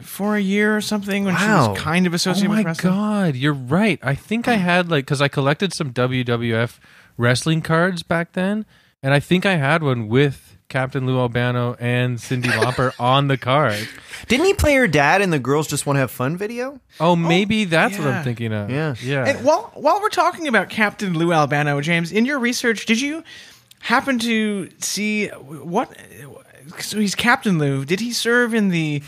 for 0.00 0.36
a 0.36 0.40
year 0.40 0.76
or 0.76 0.80
something 0.80 1.24
when 1.24 1.36
she 1.36 1.44
was 1.46 1.78
kind 1.78 2.06
of 2.06 2.12
Oh 2.12 2.16
associated 2.16 2.48
my 2.50 2.56
with 2.58 2.66
wrestling. 2.66 2.92
Oh 2.92 2.96
my 2.96 3.22
god, 3.26 3.36
you're 3.36 3.52
right. 3.52 3.98
I 4.02 4.14
think 4.14 4.48
I 4.48 4.54
had 4.56 4.90
like 4.90 5.04
because 5.06 5.20
I 5.22 5.28
collected 5.28 5.72
some 5.72 5.92
WWF 5.92 6.78
wrestling 7.16 7.62
cards 7.62 8.02
back 8.02 8.32
then, 8.32 8.64
and 9.02 9.12
I 9.14 9.20
think 9.20 9.44
I 9.46 9.56
had 9.56 9.82
one 9.82 10.08
with 10.08 10.53
Captain 10.74 11.06
Lou 11.06 11.20
Albano 11.20 11.76
and 11.78 12.18
Cyndi 12.18 12.46
Lauper 12.50 12.92
on 12.98 13.28
the 13.28 13.36
card. 13.38 13.88
Didn't 14.26 14.46
he 14.46 14.54
play 14.54 14.74
her 14.74 14.88
dad 14.88 15.22
in 15.22 15.30
the 15.30 15.38
Girls 15.38 15.68
Just 15.68 15.86
Want 15.86 15.94
to 15.94 16.00
Have 16.00 16.10
Fun 16.10 16.36
video? 16.36 16.80
Oh, 16.98 17.14
maybe 17.14 17.64
that's 17.64 17.96
what 17.96 18.08
yeah. 18.08 18.18
I'm 18.18 18.24
thinking 18.24 18.52
of. 18.52 18.70
Yeah. 18.70 18.96
yeah. 19.00 19.24
And 19.24 19.44
while 19.44 19.70
while 19.74 20.00
we're 20.00 20.08
talking 20.08 20.48
about 20.48 20.70
Captain 20.70 21.14
Lou 21.16 21.32
Albano, 21.32 21.80
James, 21.80 22.10
in 22.10 22.24
your 22.24 22.40
research, 22.40 22.86
did 22.86 23.00
you 23.00 23.22
happen 23.82 24.18
to 24.18 24.68
see 24.80 25.28
what? 25.28 25.96
So 26.80 26.98
he's 26.98 27.14
Captain 27.14 27.56
Lou. 27.60 27.84
Did 27.84 28.00
he 28.00 28.12
serve 28.12 28.52
in 28.52 28.70
the 28.70 29.00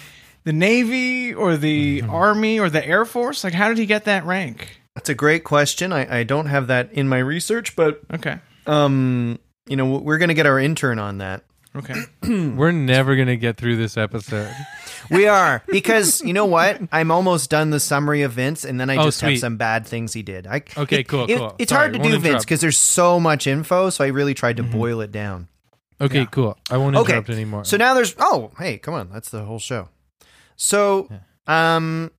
the 0.45 0.53
Navy 0.53 1.35
or 1.35 1.57
the 1.57 2.03
Mm-hmm. 2.03 2.11
Army 2.11 2.61
or 2.61 2.71
the 2.71 2.87
Air 2.87 3.05
Force? 3.05 3.43
Like, 3.43 3.55
how 3.55 3.67
did 3.71 3.79
he 3.79 3.87
get 3.87 4.05
that 4.05 4.25
rank? 4.25 4.81
That's 4.95 5.09
a 5.09 5.15
great 5.15 5.43
question. 5.43 5.93
I, 5.93 6.21
I 6.21 6.23
don't 6.23 6.47
have 6.47 6.69
that 6.69 6.93
in 6.93 7.09
my 7.09 7.19
research, 7.19 7.75
but 7.75 8.03
Okay, 8.15 8.39
um, 8.69 9.41
you 9.67 9.77
know, 9.77 9.97
we're 9.99 10.19
gonna 10.19 10.33
get 10.35 10.47
our 10.47 10.61
intern 10.61 11.01
on 11.01 11.19
that. 11.19 11.43
Okay. 11.77 11.95
We're 12.23 12.73
never 12.73 13.17
gonna 13.17 13.37
get 13.37 13.57
through 13.57 13.77
this 13.77 13.97
episode. 13.97 14.53
We 15.09 15.29
are 15.29 15.63
because 15.69 16.21
you 16.23 16.33
know 16.33 16.47
what? 16.47 16.81
I'm 16.91 17.13
almost 17.13 17.49
done 17.49 17.71
the 17.71 17.79
summary 17.79 18.23
of 18.23 18.33
Vince, 18.33 18.65
and 18.65 18.81
then 18.81 18.91
I 18.91 18.97
Oh, 18.97 19.05
just 19.05 19.21
have 19.21 19.39
some 19.39 19.57
bad 19.57 19.87
things 19.87 20.13
he 20.13 20.23
did. 20.23 20.49
I, 20.49 20.63
Okay, 20.77 21.01
it- 21.01 21.09
cool, 21.09 21.31
it- 21.31 21.37
cool. 21.39 21.55
It's 21.59 21.71
Sorry, 21.71 21.91
hard 21.91 21.93
to 21.93 21.99
do 22.11 22.19
Vince 22.19 22.45
because 22.45 22.61
there's 22.61 22.77
so 22.79 23.21
much 23.21 23.47
info, 23.47 23.89
so 23.91 24.03
I 24.03 24.09
really 24.09 24.35
tried 24.35 24.57
to 24.57 24.65
Mm-hmm. 24.65 24.73
boil 24.77 25.01
it 25.03 25.13
down. 25.13 25.47
Okay, 26.01 26.27
cool. 26.33 26.59
I 26.71 26.77
won't 26.79 26.97
Okay, 26.97 27.13
interrupt 27.13 27.31
anymore. 27.31 27.65
so 27.65 27.77
now 27.77 27.95
there's 27.95 28.17
oh 28.19 28.51
hey, 28.59 28.79
come 28.79 28.95
on, 28.95 29.09
that's 29.13 29.31
the 29.31 29.45
whole 29.45 29.61
show. 29.61 29.91
So 30.57 31.09
um. 31.47 32.11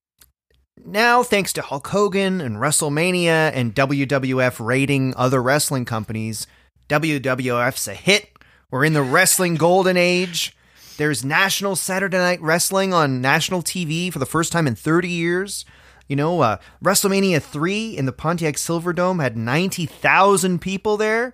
Now, 0.86 1.24
thanks 1.24 1.52
to 1.54 1.62
Hulk 1.64 1.88
Hogan 1.88 2.40
and 2.40 2.58
WrestleMania 2.58 3.52
and 3.54 3.76
WWF 3.76 4.66
raiding 4.66 5.14
other 5.18 5.42
wrestling 5.44 5.84
companies, 5.84 6.48
WWF's 6.88 7.88
a 7.90 7.96
hit. 7.96 8.30
We're 8.72 8.84
in 8.86 8.94
the 8.94 9.02
wrestling 9.04 9.56
golden 9.56 9.96
age. 9.98 10.56
There's 10.98 11.24
National 11.24 11.76
Saturday 11.76 12.18
Night 12.18 12.42
Wrestling 12.42 12.94
on 12.94 13.22
national 13.22 13.62
TV 13.62 14.12
for 14.12 14.20
the 14.20 14.26
first 14.26 14.52
time 14.52 14.68
in 14.68 14.76
30 14.76 15.08
years. 15.10 15.64
You 16.08 16.16
know, 16.16 16.42
uh, 16.42 16.58
WrestleMania 16.84 17.42
3 17.42 17.98
in 17.98 18.06
the 18.06 18.12
Pontiac 18.12 18.56
Silverdome 18.56 19.22
had 19.22 19.38
90,000 19.38 20.60
people 20.60 20.98
there. 20.98 21.34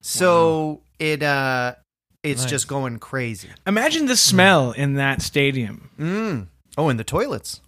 So 0.00 0.82
it 1.00 1.22
uh 1.22 1.74
it's 2.22 2.42
Nice. 2.42 2.50
just 2.50 2.68
going 2.68 2.98
crazy. 2.98 3.48
Imagine 3.66 4.06
the 4.06 4.16
smell 4.16 4.70
in 4.72 4.94
that 4.94 5.22
stadium. 5.22 5.90
Mm. 5.98 6.46
Oh, 6.76 6.88
and 6.88 6.98
the 6.98 7.04
toilets. 7.04 7.60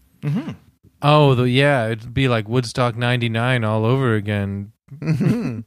Oh, 1.03 1.35
the, 1.35 1.45
yeah, 1.45 1.87
it'd 1.89 2.13
be 2.15 2.29
like 2.29 2.49
Woodstock 2.49 2.97
'99 2.97 3.65
all 3.65 3.85
over 3.85 4.15
again. 4.15 4.73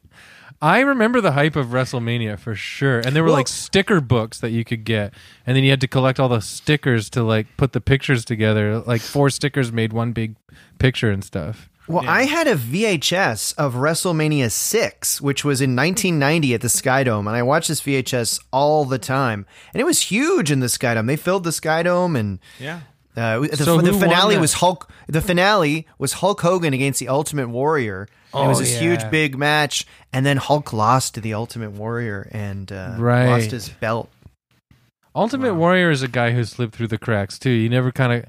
I 0.64 0.80
remember 0.80 1.20
the 1.20 1.34
hype 1.34 1.58
of 1.58 1.68
WrestleMania 1.68 2.40
for 2.40 2.56
sure, 2.56 3.00
and 3.00 3.14
there 3.14 3.22
were 3.22 3.28
Well- 3.28 3.36
like 3.40 3.50
sticker 3.50 4.00
books 4.00 4.40
that 4.40 4.52
you 4.52 4.64
could 4.64 4.86
get, 4.86 5.14
and 5.46 5.58
then 5.58 5.64
you 5.66 5.70
had 5.72 5.82
to 5.82 5.90
collect 5.90 6.22
all 6.22 6.30
the 6.30 6.40
stickers 6.40 7.10
to 7.12 7.22
like 7.22 7.48
put 7.58 7.74
the 7.74 7.82
pictures 7.82 8.24
together. 8.24 8.80
Like 8.80 9.02
four 9.02 9.30
stickers 9.30 9.74
made 9.74 9.92
one 9.92 10.14
big 10.14 10.36
picture 10.80 11.12
and 11.12 11.22
stuff. 11.22 11.70
Well, 11.86 12.06
I 12.08 12.24
had 12.24 12.48
a 12.48 12.56
VHS 12.56 13.54
of 13.58 13.74
WrestleMania 13.74 14.50
6, 14.50 15.20
which 15.20 15.44
was 15.44 15.60
in 15.60 15.76
1990 15.76 16.54
at 16.54 16.62
the 16.62 16.70
Skydome, 16.70 17.28
and 17.28 17.36
I 17.36 17.44
watched 17.44 17.68
this 17.68 17.82
VHS 17.82 18.40
all 18.52 18.86
the 18.86 18.98
time. 18.98 19.46
And 19.74 19.82
it 19.82 19.84
was 19.84 20.00
huge 20.04 20.50
in 20.50 20.62
the 20.62 20.68
Skydome. 20.68 21.08
They 21.08 21.18
filled 21.18 21.44
the 21.44 21.50
Skydome 21.50 22.18
and 22.18 22.40
Yeah. 22.58 22.80
uh, 23.18 23.40
the, 23.42 23.58
So 23.58 23.82
the 23.82 23.92
finale 23.92 24.38
was 24.38 24.54
Hulk 24.54 24.90
the 25.10 25.20
finale 25.20 25.86
was 25.98 26.14
Hulk 26.14 26.40
Hogan 26.40 26.74
against 26.74 27.02
the 27.02 27.10
Ultimate 27.10 27.50
Warrior. 27.50 28.08
It 28.34 28.48
was 28.48 28.58
Oh, 28.58 28.62
this 28.62 28.74
yeah. 28.74 28.80
huge 28.80 29.12
big 29.12 29.38
match 29.38 29.86
and 30.12 30.26
then 30.26 30.38
Hulk 30.38 30.74
lost 30.74 31.14
to 31.16 31.22
the 31.22 31.34
Ultimate 31.34 31.72
Warrior 31.72 32.28
and 32.32 32.72
uh, 32.72 32.96
Right. 32.98 33.28
lost 33.28 33.52
his 33.52 33.70
belt. 33.70 34.10
Ultimate 35.16 35.54
Warrior 35.54 35.92
is 35.92 36.02
a 36.02 36.08
guy 36.08 36.32
who 36.32 36.44
slipped 36.44 36.76
through 36.76 36.88
the 36.88 36.98
cracks 36.98 37.38
too. 37.38 37.52
You 37.52 37.70
never 37.70 37.92
kind 37.92 38.14
of 38.14 38.26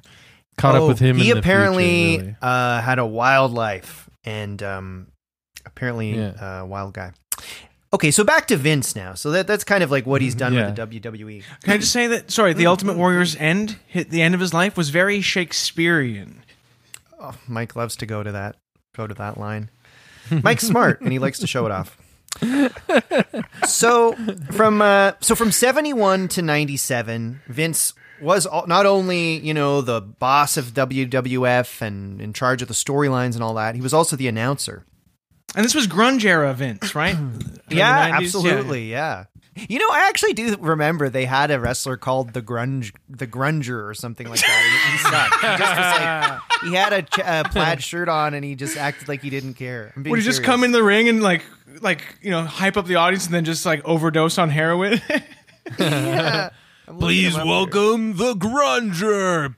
caught 0.59 0.75
up 0.75 0.87
with 0.87 0.99
him. 0.99 1.17
Oh, 1.17 1.21
He 1.21 1.31
in 1.31 1.37
the 1.37 1.40
apparently 1.40 2.09
future, 2.19 2.23
really. 2.25 2.37
uh, 2.43 2.81
had 2.83 2.99
a 2.99 3.07
wild 3.07 3.53
life 3.53 4.09
and 4.25 4.62
um, 4.62 5.07
apparently 5.64 6.14
Yeah. 6.17 6.61
a 6.61 6.67
wild 6.67 6.93
guy. 6.95 7.12
Okay, 7.93 8.11
so 8.11 8.25
back 8.25 8.49
to 8.49 8.57
Vince 8.57 8.97
now. 8.97 9.14
So 9.14 9.31
that 9.31 9.47
that's 9.47 9.62
kind 9.64 9.83
of 9.85 9.90
like 9.90 10.05
what 10.05 10.21
he's 10.21 10.35
done 10.35 10.53
Yeah. 10.53 10.67
with 10.67 10.77
the. 10.77 10.83
WWE. 11.01 11.43
Can 11.62 11.73
I 11.73 11.79
just 11.79 11.93
say 11.93 12.09
that? 12.09 12.31
Sorry, 12.31 12.53
the 12.53 12.67
Ultimate 12.67 12.97
Warrior's 12.97 13.37
end, 13.37 13.77
hit 13.87 14.11
the 14.11 14.21
end 14.21 14.35
of 14.35 14.40
his 14.40 14.53
life, 14.53 14.77
was 14.77 14.90
very 14.90 15.21
Shakespearean. 15.21 16.43
Oh, 17.21 17.35
Mike 17.47 17.77
loves 17.77 17.95
to 17.97 18.07
go 18.07 18.23
to 18.25 18.33
that 18.33 18.57
go 18.97 19.07
to 19.07 19.14
that 19.14 19.38
line. 19.38 19.71
Mike's 20.31 20.67
smart 20.67 21.01
and 21.01 21.13
he 21.13 21.19
likes 21.19 21.39
to 21.41 21.47
show 21.47 21.67
it 21.67 21.73
off. 21.73 21.99
so 23.67 24.17
from 24.51 24.83
uh, 24.83 25.13
so 25.21 25.35
from 25.35 25.53
71 25.53 26.29
to 26.29 26.43
97 26.43 27.41
Vince 27.47 27.95
was 28.21 28.47
all, 28.47 28.67
not 28.67 28.87
only, 28.87 29.39
you 29.39 29.55
know, 29.55 29.81
the 29.81 30.01
boss 30.01 30.57
of 30.57 30.67
WWF 30.67 31.81
and 31.83 32.21
in 32.21 32.33
charge 32.33 32.63
of 32.63 32.69
the 32.69 32.75
storylines 32.75 33.35
and 33.35 33.43
all 33.43 33.55
that, 33.55 33.75
he 33.75 33.81
was 33.81 33.93
also 33.95 34.17
the 34.17 34.29
announcer. 34.29 34.85
And 35.55 35.65
this 35.65 35.75
was 35.75 35.87
grunge 35.87 36.25
era 36.25 36.53
Vince, 36.55 36.95
right? 36.95 37.17
Yeah, 37.69 38.11
90s? 38.11 38.15
absolutely. 38.17 38.91
Yeah. 38.91 39.25
You 39.57 39.79
know, 39.79 39.88
I 39.90 40.09
actually 40.09 40.33
do 40.33 40.57
remember 40.59 41.09
they 41.09 41.27
had 41.27 41.51
a 41.51 41.61
wrestler 41.61 41.97
called 41.97 42.33
the 42.33 42.43
Grunge, 42.43 42.93
the 43.09 43.27
Grunger, 43.27 43.88
or 43.88 43.95
something 43.95 44.29
like 44.29 44.40
that. 44.40 44.51
And 44.51 44.93
he 44.93 44.99
sucked. 44.99 45.35
He 45.40 45.64
just 45.64 45.77
was 45.77 46.01
like, 46.01 46.40
he 46.71 46.75
had 46.75 46.93
a, 46.93 47.03
ch- 47.03 47.19
a 47.47 47.49
plaid 47.51 47.83
shirt 47.83 48.09
on, 48.09 48.35
and 48.35 48.45
he 48.45 48.55
just 48.55 48.77
acted 48.77 49.09
like 49.09 49.23
he 49.23 49.31
didn't 49.31 49.55
care. 49.55 49.93
I'm 49.97 50.03
being 50.03 50.11
Would 50.12 50.21
he 50.21 50.25
just 50.25 50.43
come 50.43 50.64
in 50.64 50.73
the 50.73 50.83
ring 50.83 51.09
and 51.09 51.23
like, 51.23 51.45
like 51.81 52.03
you 52.21 52.31
know, 52.31 52.45
hype 52.45 52.77
up 52.77 52.87
the 52.87 52.97
audience 52.97 53.27
and 53.27 53.35
then 53.35 53.45
just 53.45 53.64
like 53.64 53.85
overdose 53.85 54.38
on 54.38 54.51
heroin? 54.51 55.01
Yeah. 55.79 56.51
I'm 56.87 56.99
Please 56.99 57.35
him 57.35 57.40
up 57.40 57.47
welcome 57.47 58.16
the 58.16 58.35
Grunger. 58.35 59.55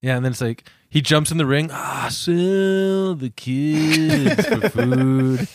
Yeah, 0.00 0.16
and 0.16 0.24
then 0.24 0.32
it's 0.32 0.40
like 0.40 0.64
he 0.88 1.02
jumps 1.02 1.30
in 1.30 1.36
the 1.36 1.44
ring. 1.44 1.68
Ah, 1.70 2.08
sell 2.10 3.14
the 3.14 3.28
kids 3.28 4.46
for 4.46 4.70
food. 4.70 5.40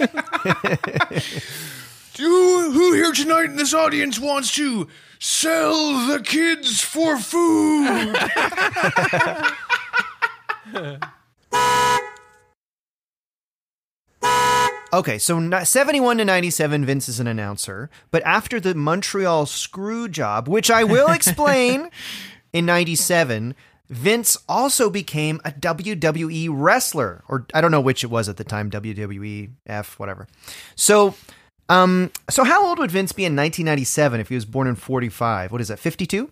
who, 2.18 2.72
who 2.72 2.94
here 2.94 3.12
tonight 3.12 3.46
in 3.46 3.56
this 3.56 3.74
audience 3.74 4.20
wants 4.20 4.54
to 4.56 4.88
sell 5.20 6.08
the 6.08 6.22
kids 6.24 6.82
for 6.82 7.18
food? 7.18 8.16
Okay, 14.96 15.18
so 15.18 15.62
71 15.62 16.20
to 16.20 16.26
97, 16.26 16.86
Vince 16.86 17.10
is 17.10 17.20
an 17.20 17.28
announcer. 17.28 17.90
But 18.12 18.24
after 18.24 18.62
the 18.62 18.74
Montreal 18.74 19.46
screw 19.46 20.08
job, 20.08 20.48
which 20.48 20.72
I 20.72 20.86
will 20.86 21.12
explain 21.12 21.90
in 22.54 22.66
97, 22.66 23.56
Vince 23.90 24.38
also 24.48 24.90
became 24.90 25.42
a 25.44 25.52
WWE 25.52 26.48
wrestler. 26.50 27.26
Or 27.28 27.46
I 27.54 27.60
don't 27.60 27.72
know 27.72 27.82
which 27.82 28.06
it 28.06 28.08
was 28.08 28.30
at 28.30 28.38
the 28.38 28.46
time, 28.46 28.72
WWE, 28.72 29.50
F, 29.68 30.00
whatever. 30.00 30.28
So, 30.76 31.16
um, 31.68 32.10
so 32.30 32.46
how 32.46 32.66
old 32.66 32.80
would 32.80 32.92
Vince 32.92 33.12
be 33.12 33.26
in 33.26 33.36
1997 33.36 34.22
if 34.22 34.30
he 34.30 34.36
was 34.36 34.46
born 34.46 34.66
in 34.66 34.76
45? 34.76 35.52
What 35.52 35.60
is 35.60 35.68
that, 35.68 35.80
52? 35.80 36.32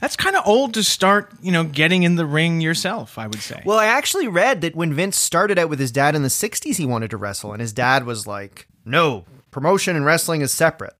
That's 0.00 0.16
kind 0.16 0.36
of 0.36 0.46
old 0.46 0.74
to 0.74 0.82
start, 0.82 1.32
you 1.42 1.52
know, 1.52 1.64
getting 1.64 2.02
in 2.02 2.16
the 2.16 2.26
ring 2.26 2.60
yourself. 2.60 3.18
I 3.18 3.26
would 3.26 3.40
say. 3.40 3.62
Well, 3.64 3.78
I 3.78 3.86
actually 3.86 4.28
read 4.28 4.60
that 4.60 4.76
when 4.76 4.94
Vince 4.94 5.16
started 5.16 5.58
out 5.58 5.68
with 5.68 5.78
his 5.78 5.92
dad 5.92 6.14
in 6.14 6.22
the 6.22 6.28
60s, 6.28 6.76
he 6.76 6.86
wanted 6.86 7.10
to 7.10 7.16
wrestle, 7.16 7.52
and 7.52 7.60
his 7.60 7.72
dad 7.72 8.04
was 8.04 8.26
like, 8.26 8.68
no, 8.84 9.24
promotion 9.50 9.96
and 9.96 10.04
wrestling 10.04 10.40
is 10.40 10.52
separate. 10.52 10.94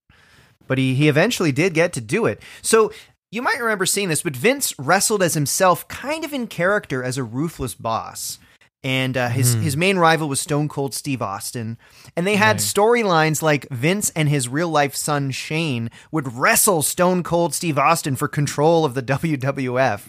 But 0.66 0.78
he, 0.78 0.94
he 0.94 1.08
eventually 1.08 1.52
did 1.52 1.74
get 1.74 1.92
to 1.92 2.00
do 2.00 2.26
it. 2.26 2.42
So 2.60 2.92
you 3.30 3.42
might 3.42 3.60
remember 3.60 3.86
seeing 3.86 4.08
this, 4.08 4.22
but 4.22 4.34
Vince 4.34 4.76
wrestled 4.78 5.22
as 5.22 5.34
himself, 5.34 5.86
kind 5.88 6.24
of 6.24 6.32
in 6.32 6.46
character 6.46 7.02
as 7.04 7.18
a 7.18 7.24
ruthless 7.24 7.74
boss. 7.74 8.38
And 8.86 9.16
uh, 9.16 9.30
his, 9.30 9.54
his 9.54 9.76
main 9.76 9.98
rival 9.98 10.28
was 10.28 10.38
Stone 10.40 10.68
Cold 10.68 10.94
Steve 10.94 11.20
Austin. 11.20 11.76
And 12.14 12.24
they 12.24 12.36
had 12.36 12.58
storylines 12.58 13.42
like 13.42 13.68
Vince 13.68 14.10
and 14.10 14.28
his 14.28 14.48
real 14.48 14.68
life 14.68 14.94
son 14.94 15.32
Shane 15.32 15.90
would 16.12 16.32
wrestle 16.34 16.82
Stone 16.82 17.24
Cold 17.24 17.52
Steve 17.52 17.78
Austin 17.78 18.14
for 18.14 18.28
control 18.28 18.84
of 18.84 18.94
the 18.94 19.02
WWF. 19.02 20.02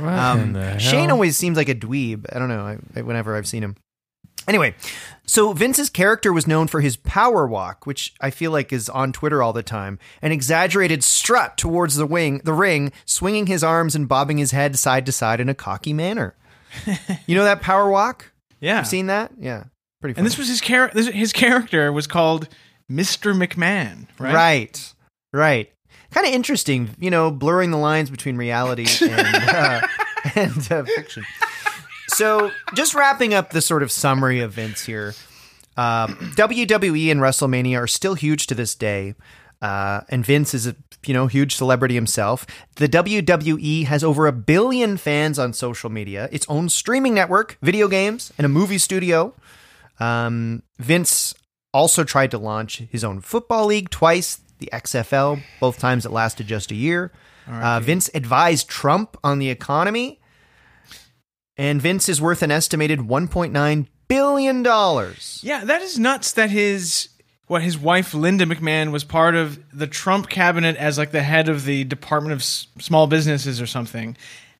Um, 0.00 0.54
the? 0.54 0.78
Shane 0.78 1.10
always 1.10 1.36
seems 1.36 1.58
like 1.58 1.68
a 1.68 1.74
dweeb. 1.74 2.24
I 2.34 2.38
don't 2.38 2.48
know. 2.48 2.64
I, 2.64 2.78
I- 2.96 3.02
whenever 3.02 3.36
I've 3.36 3.46
seen 3.46 3.62
him, 3.62 3.76
Anyway, 4.48 4.74
so 5.24 5.52
Vince's 5.52 5.88
character 5.90 6.32
was 6.32 6.48
known 6.48 6.66
for 6.66 6.80
his 6.80 6.96
power 6.96 7.46
walk, 7.46 7.86
which 7.86 8.12
I 8.20 8.30
feel 8.30 8.50
like 8.50 8.72
is 8.72 8.88
on 8.88 9.12
Twitter 9.12 9.40
all 9.42 9.52
the 9.52 9.62
time, 9.62 10.00
an 10.20 10.32
exaggerated 10.32 11.04
strut 11.04 11.56
towards 11.56 11.94
the 11.94 12.06
wing, 12.06 12.40
the 12.42 12.52
ring, 12.54 12.90
swinging 13.04 13.46
his 13.46 13.62
arms 13.62 13.94
and 13.94 14.08
bobbing 14.08 14.38
his 14.38 14.50
head 14.50 14.76
side 14.78 15.06
to 15.06 15.12
side 15.12 15.38
in 15.38 15.48
a 15.48 15.54
cocky 15.54 15.92
manner. 15.92 16.34
you 17.26 17.34
know 17.34 17.44
that 17.44 17.60
power 17.62 17.88
walk? 17.88 18.32
Yeah. 18.60 18.78
You've 18.78 18.86
seen 18.86 19.06
that? 19.06 19.32
Yeah. 19.38 19.64
Pretty 20.00 20.14
funny. 20.14 20.20
and 20.20 20.26
this 20.26 20.38
was 20.38 20.48
his 20.48 20.60
char- 20.60 20.90
this, 20.92 21.08
his 21.08 21.32
character 21.32 21.92
was 21.92 22.06
called 22.06 22.48
Mr. 22.90 23.34
McMahon, 23.34 24.06
right? 24.18 24.34
Right. 24.34 24.94
Right. 25.32 25.72
Kind 26.10 26.26
of 26.26 26.32
interesting, 26.32 26.90
you 26.98 27.10
know, 27.10 27.30
blurring 27.30 27.70
the 27.70 27.78
lines 27.78 28.10
between 28.10 28.36
reality 28.36 28.86
and 29.02 29.36
uh, 29.48 29.80
and 30.34 30.72
uh, 30.72 30.84
fiction. 30.84 31.24
So, 32.08 32.50
just 32.74 32.94
wrapping 32.94 33.32
up 33.32 33.50
the 33.50 33.62
sort 33.62 33.82
of 33.82 33.90
summary 33.90 34.40
of 34.40 34.52
Vince 34.52 34.84
here. 34.84 35.14
Uh, 35.76 36.08
WWE 36.08 37.10
and 37.10 37.20
WrestleMania 37.20 37.78
are 37.78 37.86
still 37.86 38.14
huge 38.14 38.46
to 38.48 38.54
this 38.54 38.74
day. 38.74 39.14
Uh, 39.62 40.00
and 40.08 40.26
Vince 40.26 40.52
is 40.54 40.66
a 40.66 40.74
you 41.06 41.14
know 41.14 41.28
huge 41.28 41.54
celebrity 41.54 41.94
himself. 41.94 42.44
The 42.76 42.88
WWE 42.88 43.86
has 43.86 44.02
over 44.02 44.26
a 44.26 44.32
billion 44.32 44.96
fans 44.96 45.38
on 45.38 45.52
social 45.52 45.88
media, 45.88 46.28
its 46.32 46.44
own 46.48 46.68
streaming 46.68 47.14
network, 47.14 47.56
video 47.62 47.86
games, 47.86 48.32
and 48.36 48.44
a 48.44 48.48
movie 48.48 48.78
studio. 48.78 49.34
Um, 50.00 50.64
Vince 50.78 51.32
also 51.72 52.02
tried 52.02 52.32
to 52.32 52.38
launch 52.38 52.78
his 52.90 53.04
own 53.04 53.20
football 53.20 53.66
league 53.66 53.88
twice, 53.88 54.40
the 54.58 54.68
XFL. 54.72 55.40
Both 55.60 55.78
times 55.78 56.04
it 56.04 56.10
lasted 56.10 56.48
just 56.48 56.72
a 56.72 56.74
year. 56.74 57.12
Uh, 57.48 57.80
Vince 57.80 58.08
advised 58.14 58.68
Trump 58.68 59.16
on 59.24 59.38
the 59.38 59.50
economy, 59.50 60.20
and 61.56 61.80
Vince 61.82 62.08
is 62.08 62.20
worth 62.20 62.42
an 62.42 62.50
estimated 62.50 63.00
1.9 63.00 63.86
billion 64.08 64.62
dollars. 64.62 65.40
Yeah, 65.42 65.64
that 65.64 65.82
is 65.82 65.98
nuts 65.98 66.32
that 66.32 66.50
his 66.50 67.08
what 67.52 67.62
his 67.62 67.78
wife 67.78 68.14
Linda 68.14 68.46
McMahon 68.46 68.90
was 68.92 69.04
part 69.04 69.34
of 69.34 69.58
the 69.72 69.86
Trump 69.86 70.28
cabinet 70.28 70.74
as 70.76 70.98
like 70.98 71.10
the 71.12 71.22
head 71.22 71.48
of 71.48 71.64
the 71.64 71.84
Department 71.84 72.32
of 72.32 72.40
S- 72.40 72.66
Small 72.80 73.06
Businesses 73.06 73.60
or 73.60 73.66
something. 73.66 74.16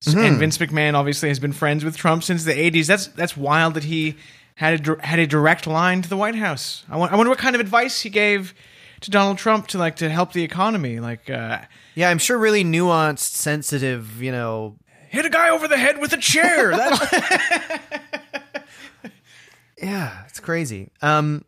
S- 0.06 0.14
And 0.14 0.36
Vince 0.38 0.58
McMahon 0.58 0.94
obviously 0.94 1.28
has 1.30 1.38
been 1.40 1.52
friends 1.52 1.84
with 1.84 1.96
Trump 1.96 2.22
since 2.22 2.44
the 2.44 2.52
80s. 2.52 2.86
That's 2.86 3.06
that's 3.08 3.36
wild 3.36 3.74
that 3.74 3.84
he 3.84 4.16
had 4.56 4.86
a 4.88 5.04
had 5.06 5.18
a 5.18 5.26
direct 5.26 5.66
line 5.66 6.02
to 6.02 6.08
the 6.08 6.16
White 6.16 6.34
House. 6.36 6.84
I, 6.88 6.98
I 6.98 7.16
wonder 7.16 7.30
what 7.30 7.38
kind 7.38 7.54
of 7.56 7.60
advice 7.60 8.02
he 8.02 8.10
gave 8.10 8.52
to 9.00 9.10
Donald 9.10 9.38
Trump 9.38 9.66
to 9.68 9.78
like 9.78 9.96
to 9.96 10.08
help 10.10 10.32
the 10.32 10.44
economy, 10.44 11.00
like 11.00 11.30
uh, 11.30 11.60
Yeah, 11.94 12.10
I'm 12.10 12.18
sure 12.18 12.36
really 12.38 12.62
nuanced, 12.62 13.34
sensitive, 13.34 14.22
you 14.22 14.30
know. 14.32 14.76
hit 15.08 15.24
a 15.24 15.30
guy 15.30 15.48
over 15.50 15.66
the 15.66 15.76
head 15.78 15.98
with 15.98 16.12
a 16.12 16.18
chair. 16.18 16.72
Yeah, 19.82 20.24
it's 20.28 20.38
crazy. 20.38 20.90
Um, 21.00 21.44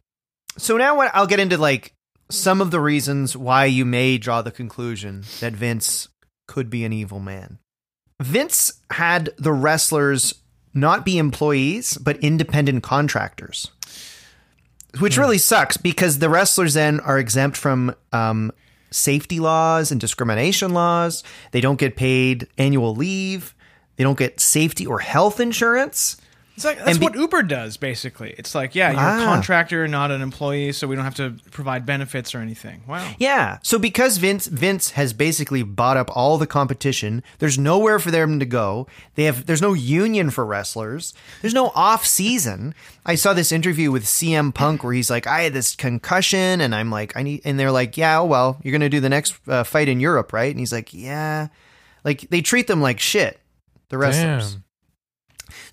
so 0.56 0.76
now 0.76 0.96
what 0.96 1.10
I'll 1.14 1.26
get 1.26 1.40
into 1.40 1.58
like 1.58 1.94
some 2.30 2.60
of 2.60 2.70
the 2.70 2.80
reasons 2.80 3.36
why 3.36 3.66
you 3.66 3.84
may 3.84 4.18
draw 4.18 4.42
the 4.42 4.50
conclusion 4.50 5.24
that 5.40 5.52
Vince 5.52 6.08
could 6.46 6.70
be 6.70 6.84
an 6.84 6.92
evil 6.92 7.20
man. 7.20 7.58
Vince 8.20 8.80
had 8.90 9.30
the 9.36 9.52
wrestlers 9.52 10.34
not 10.72 11.04
be 11.04 11.18
employees, 11.18 11.96
but 11.98 12.16
independent 12.18 12.82
contractors. 12.82 13.70
Which 15.00 15.18
really 15.18 15.38
sucks 15.38 15.76
because 15.76 16.18
the 16.18 16.28
wrestlers 16.28 16.74
then 16.74 17.00
are 17.00 17.18
exempt 17.18 17.56
from 17.56 17.94
um, 18.12 18.52
safety 18.92 19.40
laws 19.40 19.90
and 19.90 20.00
discrimination 20.00 20.72
laws. 20.72 21.24
They 21.50 21.60
don't 21.60 21.78
get 21.78 21.96
paid 21.96 22.46
annual 22.58 22.94
leave. 22.94 23.54
They 23.96 24.04
don't 24.04 24.18
get 24.18 24.40
safety 24.40 24.86
or 24.86 25.00
health 25.00 25.40
insurance. 25.40 26.16
It's 26.56 26.64
like 26.64 26.78
that's 26.78 26.90
And 26.90 27.00
be- 27.00 27.04
what 27.06 27.14
Uber 27.16 27.42
does 27.42 27.76
basically. 27.76 28.32
It's 28.38 28.54
like, 28.54 28.76
yeah, 28.76 28.92
you're 28.92 29.00
Ah. 29.00 29.22
a 29.22 29.24
contractor, 29.24 29.88
not 29.88 30.12
an 30.12 30.22
employee, 30.22 30.70
so 30.72 30.86
we 30.86 30.94
don't 30.94 31.04
have 31.04 31.16
to 31.16 31.34
provide 31.50 31.84
benefits 31.84 32.32
or 32.32 32.38
anything. 32.38 32.82
Wow. 32.86 33.10
Yeah. 33.18 33.58
So 33.62 33.76
because 33.78 34.18
Vince 34.18 34.46
Vince 34.46 34.90
has 34.92 35.12
basically 35.12 35.64
bought 35.64 35.96
up 35.96 36.10
all 36.14 36.38
the 36.38 36.46
competition, 36.46 37.24
there's 37.40 37.58
nowhere 37.58 37.98
for 37.98 38.12
them 38.12 38.38
to 38.38 38.46
go. 38.46 38.86
They 39.16 39.24
have 39.24 39.46
there's 39.46 39.60
no 39.62 39.72
union 39.72 40.30
for 40.30 40.46
wrestlers. 40.46 41.12
There's 41.42 41.54
no 41.54 41.72
off 41.74 42.06
season. 42.06 42.74
I 43.04 43.16
saw 43.16 43.32
this 43.32 43.50
interview 43.50 43.90
with 43.90 44.04
CM 44.06 44.52
Punk 44.54 44.84
where 44.84 44.92
he's 44.94 45.10
like, 45.10 45.26
I 45.26 45.40
had 45.42 45.52
this 45.54 45.74
concussion, 45.74 46.60
and 46.60 46.72
I'm 46.74 46.90
like, 46.90 47.16
I 47.16 47.22
need, 47.24 47.40
and 47.44 47.58
they're 47.58 47.72
like, 47.72 47.96
Yeah, 47.96 48.20
oh, 48.20 48.26
well, 48.26 48.58
you're 48.62 48.72
gonna 48.72 48.88
do 48.88 49.00
the 49.00 49.08
next 49.08 49.34
uh, 49.48 49.64
fight 49.64 49.88
in 49.88 49.98
Europe, 49.98 50.32
right? 50.32 50.50
And 50.52 50.60
he's 50.60 50.72
like, 50.72 50.94
Yeah. 50.94 51.48
Like 52.04 52.28
they 52.30 52.42
treat 52.42 52.68
them 52.68 52.80
like 52.80 53.00
shit. 53.00 53.40
The 53.88 53.98
wrestlers. 53.98 54.52
Damn. 54.54 54.64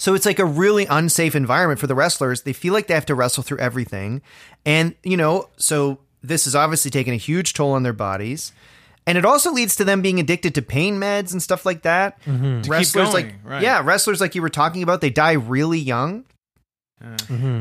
So 0.01 0.15
it's 0.15 0.25
like 0.25 0.39
a 0.39 0.45
really 0.45 0.87
unsafe 0.87 1.35
environment 1.35 1.79
for 1.79 1.85
the 1.85 1.93
wrestlers. 1.93 2.41
They 2.41 2.53
feel 2.53 2.73
like 2.73 2.87
they 2.87 2.95
have 2.95 3.05
to 3.05 3.13
wrestle 3.13 3.43
through 3.43 3.59
everything. 3.59 4.23
And, 4.65 4.95
you 5.03 5.15
know, 5.15 5.49
so 5.57 5.99
this 6.23 6.47
is 6.47 6.55
obviously 6.55 6.89
taking 6.89 7.13
a 7.13 7.17
huge 7.17 7.53
toll 7.53 7.73
on 7.73 7.83
their 7.83 7.93
bodies. 7.93 8.51
And 9.05 9.15
it 9.15 9.25
also 9.25 9.51
leads 9.51 9.75
to 9.75 9.83
them 9.83 10.01
being 10.01 10.19
addicted 10.19 10.55
to 10.55 10.63
pain 10.63 10.99
meds 10.99 11.33
and 11.33 11.39
stuff 11.39 11.67
like 11.67 11.83
that. 11.83 12.17
Wrestlers 12.67 13.11
going, 13.11 13.13
like 13.13 13.35
right. 13.43 13.61
yeah, 13.61 13.83
wrestlers 13.85 14.19
like 14.19 14.33
you 14.33 14.41
were 14.41 14.49
talking 14.49 14.81
about, 14.81 15.01
they 15.01 15.11
die 15.11 15.33
really 15.33 15.77
young. 15.77 16.25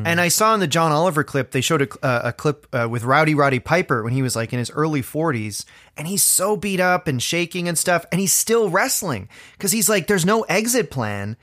And 0.06 0.18
I 0.18 0.28
saw 0.28 0.54
in 0.54 0.60
the 0.60 0.66
John 0.66 0.92
Oliver 0.92 1.24
clip, 1.24 1.50
they 1.50 1.60
showed 1.60 1.82
a, 1.82 2.04
uh, 2.06 2.20
a 2.24 2.32
clip 2.32 2.66
uh, 2.72 2.88
with 2.90 3.04
Rowdy 3.04 3.34
Roddy 3.34 3.58
Piper 3.58 4.02
when 4.02 4.14
he 4.14 4.22
was 4.22 4.34
like 4.34 4.54
in 4.54 4.58
his 4.58 4.70
early 4.70 5.02
40s, 5.02 5.66
and 5.94 6.06
he's 6.06 6.22
so 6.22 6.56
beat 6.56 6.80
up 6.80 7.06
and 7.06 7.22
shaking 7.22 7.68
and 7.68 7.76
stuff, 7.76 8.06
and 8.10 8.18
he's 8.18 8.32
still 8.32 8.70
wrestling 8.70 9.28
because 9.58 9.72
he's 9.72 9.90
like, 9.90 10.06
there's 10.06 10.24
no 10.24 10.42
exit 10.42 10.90
plan. 10.90 11.36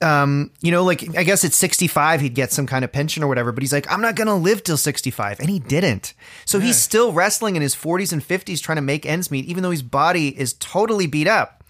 Um, 0.00 0.50
you 0.60 0.70
know, 0.70 0.82
like 0.84 1.16
I 1.16 1.24
guess 1.24 1.44
at 1.44 1.52
65 1.52 2.20
he'd 2.22 2.34
get 2.34 2.52
some 2.52 2.66
kind 2.66 2.84
of 2.84 2.92
pension 2.92 3.22
or 3.22 3.26
whatever, 3.26 3.52
but 3.52 3.62
he's 3.62 3.72
like, 3.72 3.90
I'm 3.90 4.00
not 4.00 4.14
gonna 4.14 4.36
live 4.36 4.62
till 4.62 4.76
65, 4.76 5.40
and 5.40 5.50
he 5.50 5.58
didn't. 5.58 6.14
So 6.46 6.58
he's 6.60 6.76
still 6.76 7.12
wrestling 7.12 7.56
in 7.56 7.62
his 7.62 7.74
40s 7.74 8.12
and 8.12 8.22
50s 8.22 8.62
trying 8.62 8.76
to 8.76 8.82
make 8.82 9.04
ends 9.04 9.30
meet, 9.30 9.44
even 9.46 9.62
though 9.62 9.70
his 9.70 9.82
body 9.82 10.28
is 10.38 10.54
totally 10.54 11.06
beat 11.06 11.26
up, 11.28 11.62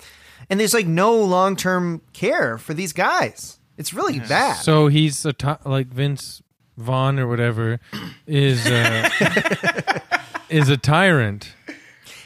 and 0.48 0.60
there's 0.60 0.74
like 0.74 0.86
no 0.86 1.14
long 1.14 1.56
term 1.56 2.02
care 2.12 2.56
for 2.58 2.72
these 2.74 2.92
guys. 2.92 3.58
It's 3.76 3.92
really 3.92 4.20
bad. 4.20 4.56
So 4.62 4.86
he's 4.86 5.24
a 5.24 5.32
ty- 5.32 5.58
like 5.64 5.88
Vince 5.88 6.42
Vaughn 6.76 7.18
or 7.18 7.26
whatever 7.26 7.80
is 8.26 8.64
uh, 8.66 9.08
is 10.48 10.68
a 10.68 10.76
tyrant. 10.76 11.52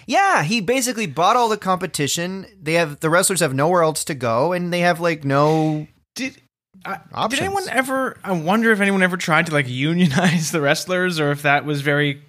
Yeah, 0.09 0.43
he 0.43 0.63
basically 0.63 1.07
bought 1.07 1.37
all 1.37 1.51
the 1.51 1.59
competition. 1.59 2.47
They 2.61 2.73
have 2.73 3.01
the 3.01 3.11
wrestlers 3.11 3.41
have 3.41 3.53
nowhere 3.53 3.83
else 3.83 4.05
to 4.05 4.15
go, 4.15 4.55
and 4.55 4.73
they 4.73 4.81
have 4.81 5.01
like 5.01 5.23
no. 5.23 5.87
Did 6.15 6.41
I, 6.83 7.01
Options. 7.13 7.41
did 7.41 7.45
anyone 7.45 7.69
ever? 7.69 8.17
I 8.25 8.33
wonder 8.33 8.73
if 8.73 8.81
anyone 8.81 9.03
ever 9.03 9.19
tried 9.19 9.45
to 9.47 9.53
like 9.53 9.69
unionize 9.69 10.51
the 10.51 10.63
wrestlers, 10.63 11.21
or 11.21 11.31
if 11.31 11.43
that 11.43 11.67
was 11.67 11.83
very, 11.83 12.23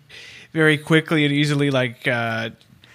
very 0.52 0.78
quickly 0.78 1.24
and 1.24 1.34
easily 1.34 1.72
like 1.72 2.06
uh, 2.06 2.50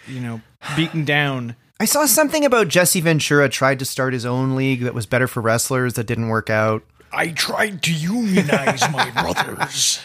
you 0.07 0.21
know 0.21 0.43
beaten 0.77 1.07
down. 1.07 1.57
I 1.81 1.87
saw 1.87 2.05
something 2.05 2.45
about 2.45 2.69
Jesse 2.69 3.01
Ventura 3.01 3.49
tried 3.49 3.79
to 3.79 3.87
start 3.87 4.13
his 4.13 4.27
own 4.27 4.55
league 4.55 4.83
that 4.83 4.93
was 4.93 5.07
better 5.07 5.27
for 5.27 5.41
wrestlers 5.41 5.95
that 5.95 6.07
didn't 6.07 6.29
work 6.29 6.51
out. 6.51 6.85
I 7.11 7.29
tried 7.29 7.83
to 7.85 7.93
unionize 7.95 8.83
my 8.93 9.11
brothers. 9.23 10.01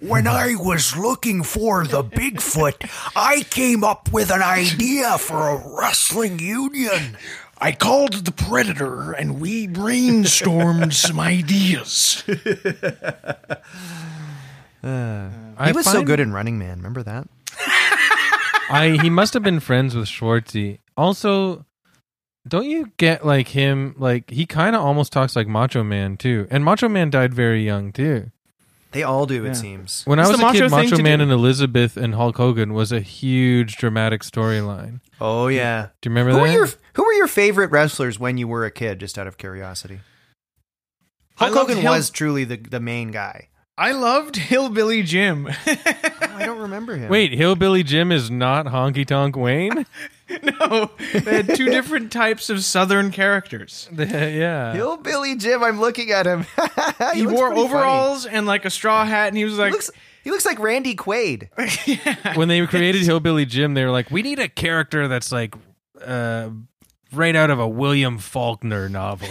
When 0.00 0.24
mm-hmm. 0.24 0.60
I 0.60 0.64
was 0.64 0.96
looking 0.96 1.42
for 1.42 1.84
the 1.84 2.04
Bigfoot, 2.04 2.88
I 3.16 3.42
came 3.50 3.82
up 3.82 4.12
with 4.12 4.30
an 4.30 4.42
idea 4.42 5.18
for 5.18 5.48
a 5.48 5.76
wrestling 5.76 6.38
union. 6.38 7.16
I 7.60 7.72
called 7.72 8.12
the 8.12 8.30
Predator 8.30 9.12
and 9.12 9.40
we 9.40 9.66
brainstormed 9.66 10.92
some 11.06 11.18
ideas. 11.18 12.22
Uh, 14.80 15.30
he 15.66 15.72
was 15.72 15.84
so 15.84 16.04
good 16.04 16.20
in 16.20 16.32
Running 16.32 16.58
Man. 16.58 16.76
Remember 16.76 17.02
that? 17.02 17.28
I 18.70 18.98
he 19.02 19.10
must 19.10 19.34
have 19.34 19.42
been 19.42 19.58
friends 19.58 19.96
with 19.96 20.06
Schwartzy. 20.06 20.78
Also, 20.96 21.66
don't 22.46 22.66
you 22.66 22.92
get 22.96 23.26
like 23.26 23.48
him? 23.48 23.96
Like 23.98 24.30
he 24.30 24.46
kind 24.46 24.76
of 24.76 24.82
almost 24.82 25.12
talks 25.12 25.34
like 25.34 25.48
Macho 25.48 25.82
Man 25.82 26.16
too, 26.16 26.46
and 26.50 26.64
Macho 26.64 26.88
Man 26.88 27.10
died 27.10 27.34
very 27.34 27.64
young 27.64 27.92
too. 27.92 28.30
They 28.92 29.02
all 29.02 29.26
do, 29.26 29.44
it 29.44 29.54
seems. 29.54 30.02
When 30.06 30.18
It's 30.18 30.28
I 30.28 30.32
was 30.32 30.40
the 30.40 30.46
a 30.46 30.52
kid, 30.52 30.60
macho 30.60 30.68
thing 30.70 30.84
Macho 30.90 30.96
to 30.96 31.02
Man 31.02 31.18
do. 31.18 31.24
and 31.24 31.32
Elizabeth 31.32 31.96
and 31.98 32.14
Hulk 32.14 32.36
Hogan 32.38 32.72
was 32.72 32.90
a 32.90 33.00
huge 33.00 33.76
dramatic 33.76 34.22
storyline. 34.22 35.00
Oh 35.20 35.48
yeah. 35.48 35.88
Do 36.00 36.08
you 36.08 36.14
remember 36.14 36.30
Who 36.30 36.36
that? 36.38 36.42
were 36.42 36.48
your 36.52 36.68
Who 36.94 37.04
were 37.04 37.12
your 37.12 37.26
favorite 37.26 37.70
wrestlers 37.70 38.18
when 38.18 38.38
you 38.38 38.48
were 38.48 38.64
a 38.64 38.70
kid? 38.70 38.98
Just 39.00 39.18
out 39.18 39.26
of 39.26 39.36
curiosity. 39.36 40.00
Hulk 41.36 41.54
loved 41.54 41.68
Hogan 41.70 41.82
Hill- 41.82 41.92
was 41.92 42.08
truly 42.10 42.44
the 42.44 42.56
the 42.56 42.80
main 42.80 43.10
guy. 43.10 43.48
I 43.76 43.92
loved 43.92 44.34
Hillbilly 44.36 45.02
Jim. 45.04 45.46
Oh, 45.48 45.76
I 46.20 46.44
don't 46.46 46.58
remember 46.58 46.96
him. 46.96 47.08
Wait, 47.10 47.32
Hillbilly 47.32 47.82
Jim 47.84 48.10
is 48.10 48.28
not 48.30 48.66
Honky 48.66 49.06
Tonk 49.06 49.36
Wayne? 49.36 49.86
no, 50.42 50.90
they 51.12 51.36
had 51.42 51.54
two 51.56 51.66
different 51.66 52.12
types 52.12 52.50
of 52.50 52.62
Southern 52.64 53.10
characters. 53.10 53.88
yeah. 53.96 54.72
Hillbilly 54.74 55.36
Jim. 55.36 55.62
I'm 55.62 55.80
looking 55.80 56.10
at 56.10 56.26
him. 56.26 56.44
He, 57.14 57.22
looks 57.22 57.32
wore 57.34 57.48
pretty 57.48 57.62
funny. 57.62 57.74
overalls 57.74 58.26
and 58.26 58.46
like 58.46 58.64
a 58.64 58.70
straw 58.70 59.04
hat, 59.04 59.28
and 59.28 59.36
he 59.36 59.44
was 59.44 59.54
He 59.54 59.58
like, 59.60 59.72
looks, 59.72 59.90
he 60.24 60.30
looks 60.30 60.44
like 60.44 60.58
Randy 60.58 60.94
Quaid. 60.96 61.48
when 62.36 62.48
they 62.48 62.64
created 62.66 63.02
Hillbilly 63.02 63.46
Jim, 63.46 63.74
they 63.74 63.84
were 63.84 63.90
like, 63.90 64.10
we 64.10 64.22
need 64.22 64.38
a 64.38 64.48
character 64.48 65.08
that's 65.08 65.30
like 65.32 65.54
uh, 66.04 66.50
right 67.12 67.34
out 67.36 67.50
of 67.50 67.58
a 67.60 67.68
William 67.68 68.18
Faulkner 68.18 68.88
novel. 68.88 69.28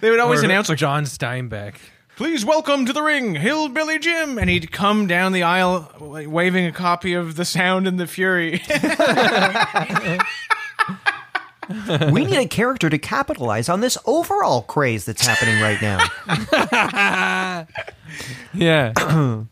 they 0.00 0.10
would 0.10 0.20
always 0.20 0.42
Or 0.42 0.46
announce 0.46 0.68
like 0.68 0.78
John 0.78 1.04
Steinbeck. 1.04 1.76
Please 2.20 2.44
welcome 2.44 2.84
to 2.84 2.92
the 2.92 3.00
ring, 3.00 3.34
Hillbilly 3.34 3.98
Jim. 3.98 4.36
And 4.36 4.50
he'd 4.50 4.70
come 4.70 5.06
down 5.06 5.32
the 5.32 5.42
aisle 5.42 5.90
waving 5.98 6.66
a 6.66 6.70
copy 6.70 7.14
of 7.14 7.34
The 7.34 7.46
Sound 7.46 7.88
and 7.88 7.98
the 7.98 8.06
Fury. 8.06 8.60
we 12.12 12.26
need 12.26 12.36
a 12.36 12.46
character 12.46 12.90
to 12.90 12.98
capitalize 12.98 13.70
on 13.70 13.80
this 13.80 13.96
overall 14.04 14.60
craze 14.60 15.06
that's 15.06 15.26
happening 15.26 15.62
right 15.62 15.80
now. 15.80 17.66
Yeah. 18.52 18.92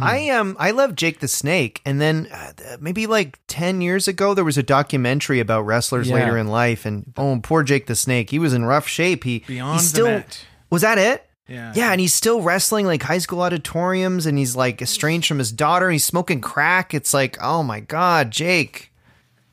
I 0.00 0.30
um 0.30 0.56
I 0.58 0.72
love 0.72 0.96
Jake 0.96 1.20
the 1.20 1.28
Snake, 1.28 1.80
and 1.84 2.00
then 2.00 2.26
uh, 2.32 2.52
maybe 2.80 3.06
like 3.06 3.38
ten 3.46 3.80
years 3.82 4.08
ago 4.08 4.34
there 4.34 4.44
was 4.44 4.58
a 4.58 4.62
documentary 4.64 5.38
about 5.38 5.60
wrestlers 5.62 6.08
Yeah. 6.08 6.14
later 6.16 6.38
in 6.38 6.48
life, 6.48 6.86
and 6.86 7.12
oh 7.16 7.38
poor 7.40 7.62
Jake 7.62 7.86
the 7.86 7.94
Snake, 7.94 8.30
he 8.30 8.40
was 8.40 8.52
in 8.54 8.64
rough 8.64 8.88
shape. 8.88 9.22
He 9.22 9.44
Beyond 9.46 9.78
he's 9.80 9.92
the 9.92 9.96
still 9.96 10.06
Mat. 10.06 10.44
was 10.70 10.82
that 10.82 10.98
it? 10.98 11.24
Yeah. 11.50 11.72
Yeah, 11.74 11.90
and 11.90 12.00
he's 12.00 12.14
still 12.14 12.40
wrestling 12.42 12.86
like 12.86 13.02
high 13.02 13.18
school 13.18 13.42
auditoriums, 13.42 14.24
and 14.24 14.38
he's 14.38 14.54
like 14.54 14.80
estranged 14.80 15.26
from 15.28 15.38
his 15.38 15.50
daughter. 15.50 15.86
And 15.86 15.94
he's 15.94 16.04
smoking 16.04 16.40
crack. 16.40 16.94
It's 16.94 17.12
like, 17.12 17.36
oh 17.42 17.62
my 17.62 17.80
god, 17.80 18.30
Jake. 18.30 18.92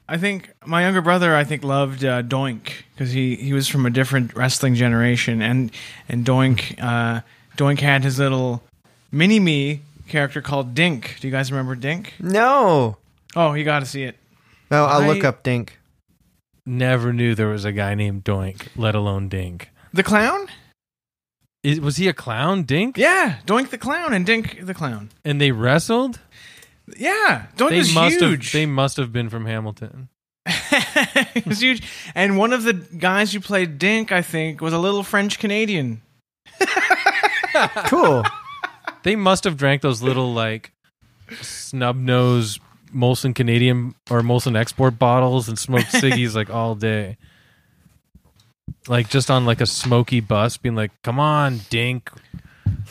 I 0.07 0.17
think 0.17 0.53
my 0.65 0.83
younger 0.83 1.01
brother, 1.01 1.35
I 1.35 1.43
think, 1.43 1.63
loved 1.65 2.05
uh, 2.05 2.23
Doink 2.23 2.69
because 2.93 3.11
he, 3.11 3.35
he 3.35 3.51
was 3.51 3.67
from 3.67 3.85
a 3.85 3.89
different 3.89 4.35
wrestling 4.35 4.75
generation, 4.75 5.41
and 5.41 5.71
and 6.07 6.23
Doink 6.25 6.81
uh, 6.81 7.21
Doink 7.57 7.79
had 7.79 8.03
his 8.03 8.19
little 8.19 8.63
mini 9.11 9.39
me 9.39 9.81
character 10.07 10.41
called 10.41 10.73
Dink. 10.75 11.17
Do 11.19 11.27
you 11.27 11.31
guys 11.31 11.51
remember 11.51 11.75
Dink? 11.75 12.13
No, 12.19 12.97
Oh, 13.35 13.53
you 13.53 13.65
got 13.65 13.79
to 13.79 13.85
see 13.85 14.03
it. 14.03 14.15
no, 14.71 14.85
I'll 14.85 15.05
look 15.05 15.23
up 15.25 15.43
Dink. 15.43 15.77
Never 16.65 17.11
knew 17.11 17.33
there 17.35 17.47
was 17.47 17.65
a 17.65 17.71
guy 17.71 17.93
named 17.95 18.23
Doink, 18.23 18.67
let 18.75 18.93
alone 18.95 19.29
Dink. 19.29 19.69
The 19.93 20.03
clown? 20.03 20.47
Is, 21.68 21.82
was 21.82 21.97
he 21.97 22.07
a 22.07 22.13
clown, 22.13 22.63
Dink? 22.63 22.97
Yeah, 22.97 23.39
Doink 23.45 23.72
the 23.72 23.78
clown 23.78 24.13
and 24.13 24.26
Dink 24.26 24.65
the 24.65 24.74
clown. 24.74 25.09
And 25.26 25.41
they 25.41 25.51
wrestled? 25.51 26.22
Yeah, 26.97 27.47
Doink 27.57 27.70
They 27.72 27.78
was 27.80 27.93
must 27.93 28.20
huge. 28.22 28.45
have 28.45 28.53
they 28.53 28.65
must 28.65 28.95
have 28.95 29.11
been 29.11 29.30
from 29.30 29.45
Hamilton. 29.45 30.07
he 31.34 31.41
was 31.45 31.59
huge. 31.59 31.84
And 32.15 32.38
one 32.38 32.53
of 32.53 32.63
the 32.63 32.72
guys 32.72 33.34
who 33.34 33.41
played 33.41 33.80
Dink, 33.80 34.13
I 34.13 34.22
think, 34.22 34.61
was 34.61 34.72
a 34.72 34.80
little 34.80 35.03
French 35.03 35.39
Canadian. 35.39 36.01
Cool. 37.88 38.24
They 39.03 39.15
must 39.15 39.45
have 39.45 39.55
drank 39.55 39.82
those 39.84 40.01
little 40.01 40.34
like 40.34 40.74
snub 41.41 41.95
nose 41.95 42.59
Molson 42.93 43.34
Canadian 43.34 43.95
or 44.09 44.22
Molson 44.22 44.57
export 44.57 44.99
bottles 44.99 45.47
and 45.47 45.57
smoked 45.57 45.93
ciggies 45.93 46.36
like 46.36 46.49
all 46.49 46.76
day. 46.76 47.15
Like 48.88 49.09
just 49.09 49.30
on 49.30 49.45
like 49.45 49.61
a 49.61 49.65
smoky 49.65 50.20
bus, 50.20 50.57
being 50.57 50.76
like, 50.76 50.91
"Come 51.03 51.20
on, 51.20 51.59
Dink, 51.70 52.09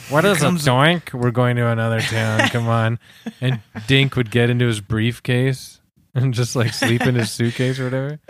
what 0.09 0.25
is 0.25 0.43
a 0.43 0.47
doink? 0.47 1.13
We're 1.13 1.31
going 1.31 1.55
to 1.55 1.67
another 1.67 2.01
town. 2.01 2.49
Come 2.49 2.67
on!" 2.67 2.99
And 3.41 3.61
Dink 3.87 4.15
would 4.15 4.29
get 4.31 4.49
into 4.49 4.67
his 4.67 4.79
briefcase 4.79 5.79
and 6.13 6.33
just 6.33 6.55
like 6.55 6.73
sleep 6.73 7.01
in 7.01 7.15
his 7.15 7.31
suitcase 7.31 7.79
or 7.79 7.85
whatever. 7.85 8.19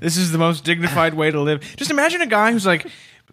This 0.00 0.16
is 0.16 0.32
the 0.32 0.38
most 0.38 0.64
dignified 0.64 1.14
way 1.14 1.30
to 1.30 1.40
live. 1.40 1.60
Just 1.76 1.90
imagine 1.90 2.20
a 2.20 2.26
guy 2.26 2.52
who's 2.52 2.66
like 2.66 2.86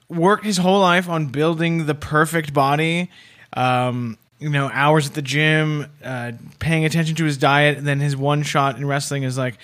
worked 0.09 0.45
his 0.45 0.57
whole 0.57 0.79
life 0.79 1.09
on 1.09 1.27
building 1.27 1.85
the 1.85 1.95
perfect 1.95 2.53
body. 2.53 3.09
Um, 3.53 4.17
you 4.39 4.49
know, 4.49 4.69
hours 4.73 5.07
at 5.07 5.13
the 5.13 5.21
gym, 5.21 5.91
uh, 6.03 6.33
paying 6.59 6.85
attention 6.85 7.15
to 7.15 7.23
his 7.25 7.37
diet, 7.37 7.77
and 7.77 7.87
then 7.87 7.99
his 7.99 8.15
one 8.15 8.43
shot 8.43 8.77
in 8.77 8.85
wrestling 8.85 9.23
is 9.23 9.37
like, 9.37 9.57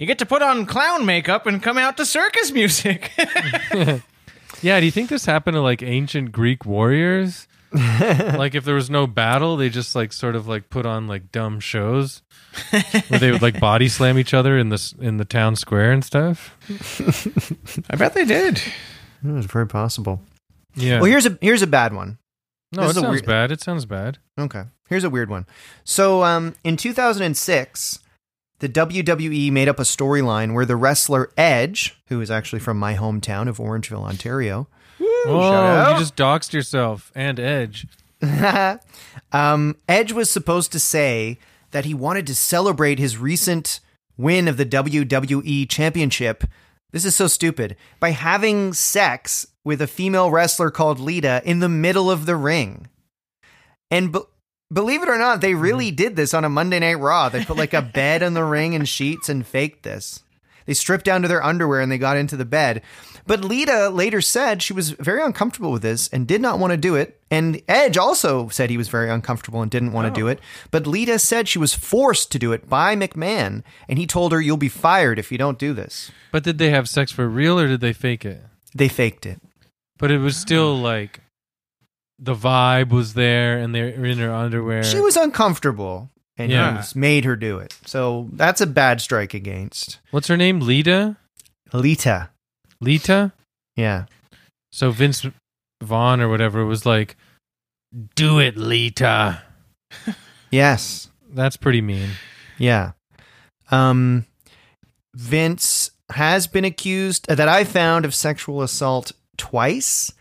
you 0.00 0.06
get 0.06 0.18
to 0.18 0.26
put 0.26 0.42
on 0.42 0.66
clown 0.66 1.04
makeup 1.06 1.46
and 1.46 1.62
come 1.62 1.78
out 1.78 1.96
to 1.98 2.04
circus 2.06 2.50
music. 2.50 3.12
Yeah, 4.62 4.78
do 4.78 4.84
you 4.84 4.92
think 4.92 5.08
this 5.08 5.24
happened 5.24 5.54
to 5.54 5.62
like 5.62 5.82
ancient 5.82 6.32
Greek 6.32 6.66
warriors? 6.66 7.48
like 7.72 8.54
if 8.54 8.64
there 8.64 8.74
was 8.74 8.90
no 8.90 9.06
battle, 9.06 9.56
they 9.56 9.70
just 9.70 9.94
like 9.94 10.12
sort 10.12 10.36
of 10.36 10.46
like 10.48 10.68
put 10.68 10.84
on 10.84 11.06
like 11.06 11.32
dumb 11.32 11.60
shows 11.60 12.20
where 13.08 13.18
they 13.20 13.30
would 13.30 13.40
like 13.40 13.58
body 13.58 13.88
slam 13.88 14.18
each 14.18 14.34
other 14.34 14.58
in 14.58 14.68
this 14.68 14.92
in 15.00 15.16
the 15.16 15.24
town 15.24 15.56
square 15.56 15.92
and 15.92 16.04
stuff. 16.04 16.54
I 17.88 17.96
bet 17.96 18.12
they 18.12 18.26
did. 18.26 18.60
It's 19.24 19.46
very 19.46 19.66
possible. 19.66 20.20
Yeah. 20.74 20.96
Well, 21.00 21.10
here's 21.10 21.24
a 21.24 21.38
here's 21.40 21.62
a 21.62 21.66
bad 21.66 21.94
one. 21.94 22.18
no, 22.72 22.82
this 22.82 22.88
it 22.88 22.90
is 22.90 22.96
a 22.96 23.00
sounds 23.00 23.10
weird- 23.12 23.26
bad. 23.26 23.52
It 23.52 23.62
sounds 23.62 23.86
bad. 23.86 24.18
Okay. 24.38 24.64
Here's 24.90 25.04
a 25.04 25.10
weird 25.10 25.30
one. 25.30 25.46
So, 25.84 26.22
um, 26.24 26.54
in 26.64 26.76
2006, 26.76 27.98
the 28.60 28.68
WWE 28.68 29.50
made 29.52 29.68
up 29.68 29.78
a 29.78 29.82
storyline 29.84 30.54
where 30.54 30.64
the 30.64 30.76
wrestler 30.76 31.30
Edge, 31.36 31.98
who 32.08 32.20
is 32.20 32.30
actually 32.30 32.60
from 32.60 32.78
my 32.78 32.94
hometown 32.94 33.48
of 33.48 33.58
Orangeville, 33.58 34.04
Ontario, 34.06 34.68
Oh, 35.26 35.40
out. 35.40 35.92
you 35.94 35.98
just 35.98 36.16
doxed 36.16 36.52
yourself 36.52 37.10
and 37.14 37.38
Edge. 37.40 37.86
um, 39.32 39.76
Edge 39.88 40.12
was 40.12 40.30
supposed 40.30 40.72
to 40.72 40.78
say 40.80 41.38
that 41.70 41.84
he 41.84 41.94
wanted 41.94 42.26
to 42.26 42.34
celebrate 42.34 42.98
his 42.98 43.16
recent 43.18 43.80
win 44.16 44.48
of 44.48 44.56
the 44.56 44.66
WWE 44.66 45.68
Championship. 45.68 46.44
This 46.92 47.04
is 47.04 47.14
so 47.14 47.26
stupid. 47.28 47.76
By 47.98 48.10
having 48.10 48.72
sex 48.72 49.46
with 49.64 49.80
a 49.80 49.86
female 49.86 50.30
wrestler 50.30 50.70
called 50.70 50.98
Lita 50.98 51.40
in 51.44 51.60
the 51.60 51.68
middle 51.68 52.10
of 52.10 52.26
the 52.26 52.36
ring. 52.36 52.88
And 53.90 54.12
be- 54.12 54.20
believe 54.72 55.02
it 55.02 55.08
or 55.08 55.18
not, 55.18 55.40
they 55.40 55.54
really 55.54 55.88
mm-hmm. 55.88 55.96
did 55.96 56.16
this 56.16 56.34
on 56.34 56.44
a 56.44 56.48
Monday 56.48 56.78
Night 56.78 56.98
Raw. 56.98 57.28
They 57.28 57.44
put 57.44 57.56
like 57.56 57.74
a 57.74 57.82
bed 57.94 58.22
in 58.22 58.34
the 58.34 58.44
ring 58.44 58.74
and 58.74 58.88
sheets 58.88 59.28
and 59.28 59.46
faked 59.46 59.82
this. 59.82 60.22
They 60.66 60.74
stripped 60.74 61.04
down 61.04 61.22
to 61.22 61.28
their 61.28 61.42
underwear 61.42 61.80
and 61.80 61.90
they 61.90 61.98
got 61.98 62.16
into 62.16 62.36
the 62.36 62.44
bed. 62.44 62.82
But 63.26 63.44
Lita 63.44 63.88
later 63.88 64.20
said 64.20 64.62
she 64.62 64.72
was 64.72 64.90
very 64.90 65.22
uncomfortable 65.22 65.72
with 65.72 65.82
this 65.82 66.08
and 66.08 66.26
did 66.26 66.40
not 66.40 66.58
want 66.58 66.72
to 66.72 66.76
do 66.76 66.94
it. 66.96 67.20
And 67.30 67.62
Edge 67.68 67.96
also 67.96 68.48
said 68.48 68.70
he 68.70 68.76
was 68.76 68.88
very 68.88 69.10
uncomfortable 69.10 69.62
and 69.62 69.70
didn't 69.70 69.92
want 69.92 70.12
to 70.12 70.20
do 70.20 70.26
oh. 70.26 70.30
it. 70.30 70.40
But 70.70 70.86
Lita 70.86 71.18
said 71.18 71.48
she 71.48 71.58
was 71.58 71.74
forced 71.74 72.32
to 72.32 72.38
do 72.38 72.52
it 72.52 72.68
by 72.68 72.96
McMahon. 72.96 73.62
And 73.88 73.98
he 73.98 74.06
told 74.06 74.32
her, 74.32 74.40
You'll 74.40 74.56
be 74.56 74.68
fired 74.68 75.18
if 75.18 75.30
you 75.30 75.38
don't 75.38 75.58
do 75.58 75.72
this. 75.72 76.10
But 76.32 76.44
did 76.44 76.58
they 76.58 76.70
have 76.70 76.88
sex 76.88 77.12
for 77.12 77.28
real 77.28 77.58
or 77.58 77.68
did 77.68 77.80
they 77.80 77.92
fake 77.92 78.24
it? 78.24 78.42
They 78.74 78.88
faked 78.88 79.26
it. 79.26 79.40
But 79.98 80.10
it 80.10 80.18
was 80.18 80.36
still 80.36 80.76
like 80.76 81.20
the 82.22 82.34
vibe 82.34 82.90
was 82.90 83.14
there 83.14 83.58
and 83.58 83.74
they 83.74 83.82
were 83.96 84.04
in 84.04 84.18
her 84.18 84.32
underwear. 84.32 84.82
She 84.84 85.00
was 85.00 85.16
uncomfortable 85.16 86.10
and 86.36 86.52
Yeah. 86.52 86.82
he 86.82 86.98
made 86.98 87.24
her 87.24 87.34
do 87.34 87.58
it. 87.58 87.74
So 87.86 88.28
that's 88.32 88.60
a 88.60 88.66
bad 88.66 89.00
strike 89.00 89.32
against 89.34 89.98
What's 90.10 90.28
her 90.28 90.36
name? 90.36 90.60
Lita? 90.60 91.16
Lita. 91.72 92.30
Lita? 92.80 93.32
Yeah. 93.76 94.04
So 94.72 94.90
Vince 94.90 95.24
Vaughn 95.82 96.20
or 96.20 96.28
whatever 96.28 96.64
was 96.66 96.84
like, 96.84 97.16
"Do 98.14 98.38
it, 98.38 98.56
Lita." 98.56 99.42
Yes. 100.50 101.08
That's 101.32 101.56
pretty 101.56 101.80
mean. 101.80 102.10
Yeah. 102.58 102.92
Um, 103.70 104.26
Vince 105.14 105.92
has 106.12 106.46
been 106.48 106.64
accused 106.64 107.28
that 107.28 107.48
I 107.48 107.62
found 107.62 108.04
of 108.04 108.14
sexual 108.14 108.62
assault 108.62 109.12
twice, 109.36 110.12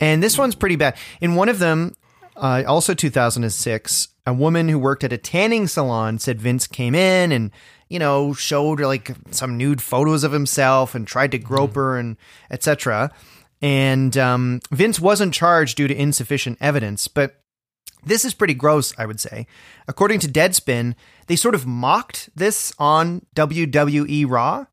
and 0.00 0.22
this 0.22 0.38
one's 0.38 0.54
pretty 0.54 0.76
bad. 0.76 0.96
In 1.20 1.34
one 1.34 1.48
of 1.48 1.58
them, 1.58 1.94
uh, 2.36 2.64
also 2.66 2.94
2006, 2.94 4.08
a 4.26 4.32
woman 4.32 4.68
who 4.68 4.78
worked 4.78 5.04
at 5.04 5.12
a 5.12 5.18
tanning 5.18 5.66
salon 5.66 6.18
said 6.18 6.40
Vince 6.40 6.66
came 6.66 6.94
in 6.94 7.32
and 7.32 7.50
you 7.88 7.98
know 7.98 8.32
showed 8.32 8.80
like 8.80 9.14
some 9.30 9.56
nude 9.56 9.82
photos 9.82 10.24
of 10.24 10.32
himself 10.32 10.94
and 10.94 11.06
tried 11.06 11.32
to 11.32 11.38
grope 11.38 11.74
her 11.74 11.98
and 11.98 12.16
etc. 12.50 13.12
And 13.62 14.16
um, 14.16 14.60
Vince 14.70 14.98
wasn't 14.98 15.34
charged 15.34 15.76
due 15.76 15.88
to 15.88 15.94
insufficient 15.94 16.56
evidence, 16.60 17.08
but 17.08 17.40
this 18.02 18.24
is 18.24 18.32
pretty 18.32 18.54
gross, 18.54 18.94
I 18.96 19.04
would 19.04 19.20
say. 19.20 19.46
According 19.86 20.20
to 20.20 20.28
Deadspin, 20.28 20.94
they 21.26 21.36
sort 21.36 21.54
of 21.54 21.66
mocked 21.66 22.30
this 22.34 22.72
on 22.78 23.26
WWE 23.36 24.28
Raw. 24.28 24.66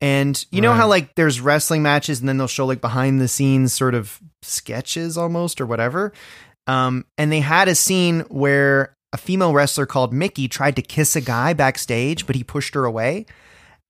And 0.00 0.44
you 0.50 0.60
know 0.60 0.74
how 0.74 0.88
like 0.88 1.14
there's 1.14 1.40
wrestling 1.40 1.82
matches 1.82 2.20
and 2.20 2.28
then 2.28 2.36
they'll 2.36 2.46
show 2.46 2.66
like 2.66 2.80
behind 2.80 3.20
the 3.20 3.28
scenes 3.28 3.72
sort 3.72 3.94
of 3.94 4.20
sketches 4.44 5.18
almost 5.18 5.60
or 5.60 5.66
whatever. 5.66 6.12
Um, 6.66 7.04
and 7.18 7.30
they 7.30 7.40
had 7.40 7.68
a 7.68 7.74
scene 7.74 8.20
where 8.28 8.96
a 9.12 9.16
female 9.16 9.52
wrestler 9.52 9.86
called 9.86 10.12
Mickey 10.12 10.48
tried 10.48 10.76
to 10.76 10.82
kiss 10.82 11.14
a 11.16 11.20
guy 11.20 11.52
backstage, 11.52 12.26
but 12.26 12.36
he 12.36 12.42
pushed 12.44 12.74
her 12.74 12.84
away. 12.84 13.26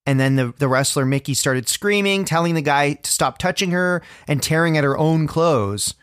And 0.07 0.20
then 0.20 0.36
the, 0.36 0.52
the 0.59 0.68
wrestler 0.68 1.07
Mickey 1.07 1.32
started 1.32 1.68
screaming, 1.68 2.24
telling 2.24 2.55
the 2.55 2.61
guy 2.62 2.94
to 2.94 3.11
stop 3.11 3.38
touching 3.38 3.70
her 3.70 4.02
and 4.28 4.42
tearing 4.42 4.76
at 4.76 4.84
her 4.84 4.98
own 4.98 5.26
clothes. 5.26 5.94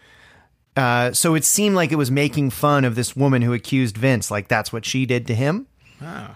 Uh, 0.75 1.11
so 1.11 1.35
it 1.35 1.43
seemed 1.43 1.75
like 1.75 1.91
it 1.91 1.97
was 1.97 2.09
making 2.09 2.49
fun 2.49 2.85
of 2.85 2.95
this 2.95 3.15
woman 3.15 3.41
who 3.41 3.53
accused 3.53 3.97
Vince, 3.97 4.31
like 4.31 4.47
that's 4.47 4.71
what 4.73 4.85
she 4.85 5.05
did 5.05 5.27
to 5.27 5.35
him. 5.35 5.67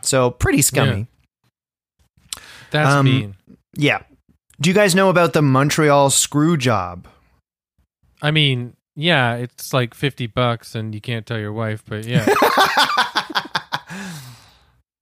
So 0.02 0.30
pretty 0.30 0.62
scummy. 0.62 1.08
That's 2.70 2.94
Um, 2.94 3.06
mean. 3.06 3.36
Yeah. 3.76 4.02
Do 4.62 4.70
you 4.70 4.74
guys 4.76 4.94
know 4.94 5.10
about 5.10 5.34
the 5.34 5.42
Montreal 5.42 6.10
screw 6.10 6.58
job? 6.58 7.08
I 8.26 8.32
mean, 8.32 8.76
yeah, 8.96 9.36
it's 9.36 9.74
like 9.74 9.94
fifty 9.94 10.28
bucks, 10.28 10.76
and 10.76 10.96
you 10.96 11.02
can't 11.02 11.26
tell 11.26 11.40
your 11.40 11.54
wife, 11.54 11.84
but 11.88 12.06
yeah, 12.06 12.26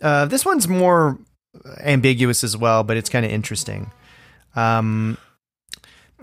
Uh, 0.03 0.25
this 0.25 0.43
one's 0.43 0.67
more 0.67 1.17
ambiguous 1.79 2.43
as 2.43 2.57
well, 2.57 2.83
but 2.83 2.97
it's 2.97 3.09
kind 3.09 3.25
of 3.25 3.31
interesting. 3.31 3.89
Um, 4.53 5.17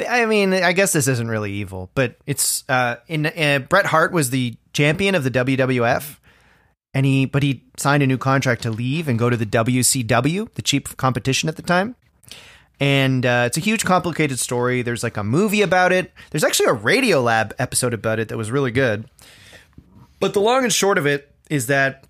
I 0.06 0.26
mean, 0.26 0.52
I 0.52 0.72
guess 0.72 0.92
this 0.92 1.08
isn't 1.08 1.28
really 1.28 1.52
evil, 1.52 1.90
but 1.94 2.16
it's 2.26 2.62
uh, 2.68 2.96
in 3.08 3.26
uh, 3.26 3.60
Bret 3.68 3.86
Hart 3.86 4.12
was 4.12 4.30
the 4.30 4.56
champion 4.74 5.14
of 5.14 5.24
the 5.24 5.30
WWF, 5.30 6.18
and 6.92 7.06
he 7.06 7.24
but 7.24 7.42
he 7.42 7.64
signed 7.78 8.02
a 8.02 8.06
new 8.06 8.18
contract 8.18 8.62
to 8.62 8.70
leave 8.70 9.08
and 9.08 9.18
go 9.18 9.30
to 9.30 9.36
the 9.36 9.46
WCW, 9.46 10.52
the 10.54 10.62
cheap 10.62 10.94
competition 10.98 11.48
at 11.48 11.56
the 11.56 11.62
time. 11.62 11.96
And 12.80 13.26
uh, 13.26 13.44
it's 13.46 13.58
a 13.58 13.60
huge, 13.60 13.84
complicated 13.84 14.38
story. 14.38 14.80
There's 14.80 15.02
like 15.02 15.18
a 15.18 15.24
movie 15.24 15.60
about 15.60 15.92
it. 15.92 16.12
There's 16.30 16.44
actually 16.44 16.70
a 16.70 16.74
Radiolab 16.74 17.52
episode 17.58 17.92
about 17.92 18.18
it 18.18 18.28
that 18.28 18.38
was 18.38 18.50
really 18.50 18.70
good. 18.70 19.08
But 20.18 20.32
the 20.32 20.40
long 20.40 20.64
and 20.64 20.72
short 20.72 20.96
of 20.96 21.06
it 21.06 21.34
is 21.50 21.66
that 21.66 22.04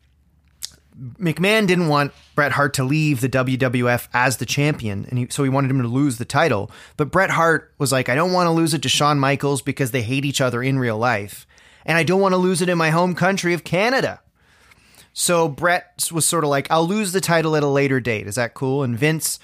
McMahon 1.19 1.67
didn't 1.67 1.89
want 1.89 2.13
Bret 2.35 2.53
Hart 2.53 2.75
to 2.75 2.85
leave 2.85 3.21
the 3.21 3.29
WWF 3.29 4.09
as 4.13 4.37
the 4.37 4.47
champion, 4.47 5.07
and 5.09 5.19
he, 5.19 5.27
so 5.31 5.43
he 5.43 5.49
wanted 5.49 5.71
him 5.71 5.81
to 5.81 5.89
lose 5.89 6.19
the 6.19 6.25
title. 6.25 6.71
But 6.97 7.11
Bret 7.11 7.31
Hart 7.31 7.73
was 7.79 7.91
like, 7.91 8.09
I 8.09 8.15
don't 8.15 8.33
want 8.33 8.47
to 8.47 8.53
lose 8.53 8.75
it 8.75 8.83
to 8.83 8.89
Shawn 8.89 9.19
Michaels 9.19 9.63
because 9.63 9.93
they 9.93 10.03
hate 10.03 10.25
each 10.25 10.41
other 10.41 10.63
in 10.63 10.79
real 10.79 10.99
life, 10.99 11.47
and 11.87 11.97
I 11.97 12.03
don't 12.03 12.21
want 12.21 12.33
to 12.33 12.39
lose 12.39 12.61
it 12.61 12.69
in 12.69 12.77
my 12.77 12.91
home 12.91 13.15
country 13.15 13.55
of 13.55 13.65
Canada. 13.65 14.21
So 15.13 15.49
Bret 15.49 16.09
was 16.13 16.29
sort 16.29 16.45
of 16.45 16.51
like, 16.51 16.71
I'll 16.71 16.87
lose 16.87 17.13
the 17.13 17.21
title 17.21 17.57
at 17.57 17.63
a 17.63 17.69
later 17.69 17.99
date. 17.99 18.27
Is 18.27 18.35
that 18.35 18.55
cool? 18.55 18.83
And 18.83 18.97
Vince 18.97 19.41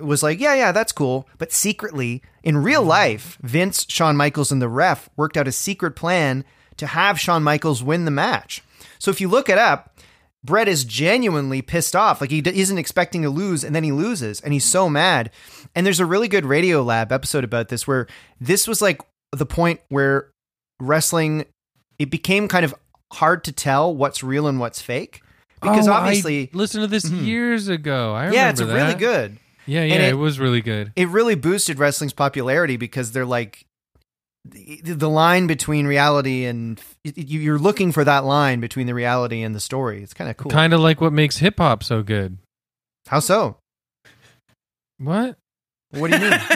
was 0.00 0.22
like, 0.22 0.40
yeah, 0.40 0.54
yeah, 0.54 0.72
that's 0.72 0.92
cool. 0.92 1.28
But 1.38 1.52
secretly, 1.52 2.22
in 2.42 2.58
real 2.58 2.80
mm-hmm. 2.80 2.88
life, 2.88 3.38
Vince, 3.42 3.86
Shawn 3.88 4.16
Michaels, 4.16 4.50
and 4.50 4.60
the 4.60 4.68
ref 4.68 5.08
worked 5.16 5.36
out 5.36 5.48
a 5.48 5.52
secret 5.52 5.92
plan 5.92 6.44
to 6.76 6.86
have 6.86 7.20
Shawn 7.20 7.42
Michaels 7.42 7.82
win 7.82 8.04
the 8.04 8.10
match. 8.10 8.62
So 8.98 9.10
if 9.10 9.20
you 9.20 9.28
look 9.28 9.48
it 9.48 9.58
up, 9.58 9.96
Bret 10.44 10.68
is 10.68 10.84
genuinely 10.84 11.62
pissed 11.62 11.96
off. 11.96 12.20
Like 12.20 12.30
he 12.30 12.40
d- 12.40 12.58
isn't 12.58 12.78
expecting 12.78 13.22
to 13.22 13.30
lose, 13.30 13.64
and 13.64 13.74
then 13.74 13.84
he 13.84 13.92
loses, 13.92 14.40
and 14.40 14.52
he's 14.52 14.64
so 14.64 14.84
mm-hmm. 14.86 14.94
mad. 14.94 15.30
And 15.74 15.84
there's 15.84 16.00
a 16.00 16.06
really 16.06 16.28
good 16.28 16.44
Radiolab 16.44 17.12
episode 17.12 17.44
about 17.44 17.68
this 17.68 17.86
where 17.86 18.06
this 18.40 18.66
was 18.66 18.82
like 18.82 19.00
the 19.32 19.46
point 19.46 19.80
where 19.88 20.30
wrestling 20.80 21.44
it 21.98 22.10
became 22.10 22.46
kind 22.46 22.64
of 22.64 22.74
hard 23.12 23.44
to 23.44 23.52
tell 23.52 23.94
what's 23.94 24.22
real 24.22 24.46
and 24.46 24.60
what's 24.60 24.80
fake 24.80 25.22
because 25.60 25.88
Oh, 25.88 25.92
obviously, 25.92 26.42
I 26.42 26.56
listened 26.56 26.82
to 26.82 26.86
this 26.86 27.04
mm-hmm. 27.04 27.24
years 27.24 27.68
ago. 27.68 28.14
I 28.14 28.30
yeah, 28.30 28.50
it's 28.50 28.60
remember 28.60 28.80
really 28.80 28.98
good. 28.98 29.38
Yeah, 29.68 29.84
yeah, 29.84 29.94
it, 29.96 30.00
it- 30.10 30.14
was 30.14 30.40
really 30.40 30.60
good. 30.62 30.92
it 30.96 31.08
really 31.08 31.34
boosted 31.34 31.78
wrestling's 31.78 32.12
popularity 32.12 32.76
because 32.76 33.12
they're 33.12 33.26
like 33.26 33.64
the, 34.44 34.80
the 34.82 35.08
line 35.10 35.46
between 35.46 35.86
reality 35.86 36.44
and 36.46 36.80
you- 37.04 37.40
you're 37.40 37.58
looking 37.58 37.92
for 37.92 38.02
that 38.04 38.24
line 38.24 38.60
between 38.60 38.86
the 38.86 38.94
reality 38.94 39.42
and 39.42 39.54
the 39.54 39.60
story. 39.60 40.02
It's 40.02 40.14
kind 40.14 40.30
of 40.30 40.36
cool. 40.36 40.50
Kind 40.50 40.72
of 40.72 40.80
like 40.80 41.00
what 41.00 41.12
makes 41.12 41.36
hip 41.36 41.58
hop 41.58 41.84
so 41.84 42.02
good. 42.02 42.38
How 43.08 43.20
so? 43.20 43.58
What? 44.98 45.36
What 45.90 46.10
do 46.10 46.18
you 46.18 46.30
mean? 46.30 46.40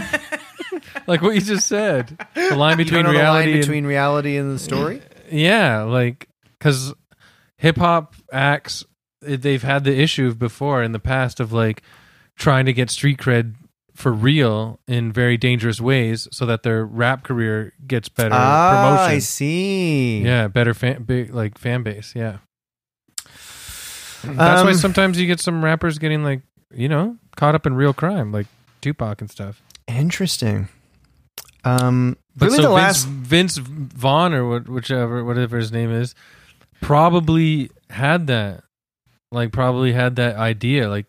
Like 1.06 1.20
what 1.20 1.34
you 1.34 1.40
just 1.40 1.66
said. 1.68 2.16
The 2.34 2.54
line 2.56 2.76
between 2.76 3.02
the 3.04 3.08
line 3.12 3.16
reality 3.18 3.52
and 3.52 3.60
between 3.60 3.86
reality 3.86 4.36
and 4.36 4.54
the 4.54 4.58
story. 4.58 5.02
Yeah, 5.30 5.82
like 5.82 6.28
because 6.58 6.94
hip 7.58 7.76
hop 7.76 8.14
acts, 8.32 8.84
they've 9.20 9.62
had 9.62 9.84
the 9.84 9.98
issue 9.98 10.32
before 10.34 10.82
in 10.82 10.92
the 10.92 10.98
past 11.00 11.40
of 11.40 11.52
like 11.52 11.82
trying 12.36 12.66
to 12.66 12.72
get 12.72 12.90
street 12.90 13.18
cred 13.18 13.54
for 13.94 14.12
real 14.12 14.80
in 14.88 15.12
very 15.12 15.36
dangerous 15.36 15.80
ways, 15.80 16.26
so 16.32 16.46
that 16.46 16.62
their 16.62 16.84
rap 16.84 17.22
career 17.24 17.72
gets 17.86 18.08
better 18.08 18.34
ah, 18.34 19.04
I 19.04 19.18
see. 19.18 20.22
Yeah, 20.22 20.48
better 20.48 20.74
fan, 20.74 21.02
big 21.02 21.34
like 21.34 21.58
fan 21.58 21.82
base. 21.82 22.14
Yeah, 22.16 22.38
that's 24.24 24.62
why 24.64 24.70
Um, 24.70 24.74
sometimes 24.74 25.20
you 25.20 25.26
get 25.26 25.40
some 25.40 25.64
rappers 25.64 25.98
getting 25.98 26.24
like 26.24 26.42
you 26.74 26.88
know 26.88 27.16
caught 27.36 27.54
up 27.54 27.66
in 27.66 27.74
real 27.74 27.92
crime, 27.92 28.32
like 28.32 28.46
Tupac 28.80 29.20
and 29.20 29.30
stuff. 29.30 29.62
Interesting. 29.88 30.68
Um, 31.64 32.16
But 32.36 32.46
really, 32.46 32.56
so 32.56 32.62
the 32.62 32.68
Vince, 32.68 32.82
last 32.82 33.06
Vince 33.06 33.56
Vaughn 33.58 34.32
or 34.34 34.48
what, 34.48 34.68
whichever 34.68 35.24
whatever 35.24 35.58
his 35.58 35.70
name 35.70 35.90
is, 35.92 36.14
probably 36.80 37.70
had 37.90 38.26
that, 38.28 38.64
like 39.30 39.52
probably 39.52 39.92
had 39.92 40.16
that 40.16 40.36
idea. 40.36 40.88
Like, 40.88 41.06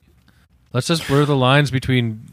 let's 0.73 0.87
just 0.87 1.07
blur 1.07 1.25
the 1.25 1.35
lines 1.35 1.71
between 1.71 2.25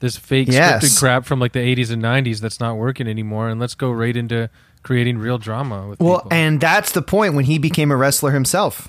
this 0.00 0.16
fake 0.16 0.48
Yes. 0.48 0.84
scripted 0.84 0.98
crap 0.98 1.24
from 1.24 1.40
like 1.40 1.52
the 1.52 1.60
'80s 1.60 1.90
and 1.90 2.02
'90s 2.02 2.40
that's 2.40 2.60
not 2.60 2.76
working 2.76 3.06
anymore, 3.06 3.48
and 3.48 3.60
let's 3.60 3.74
go 3.74 3.90
right 3.90 4.16
into 4.16 4.48
creating 4.82 5.18
real 5.18 5.38
drama 5.38 5.86
with 5.88 6.00
well, 6.00 6.18
people. 6.20 6.32
and 6.32 6.60
that's 6.60 6.92
the 6.92 7.02
point 7.02 7.34
when 7.34 7.44
he 7.44 7.58
became 7.58 7.90
a 7.90 7.96
wrestler 7.96 8.30
himself. 8.32 8.88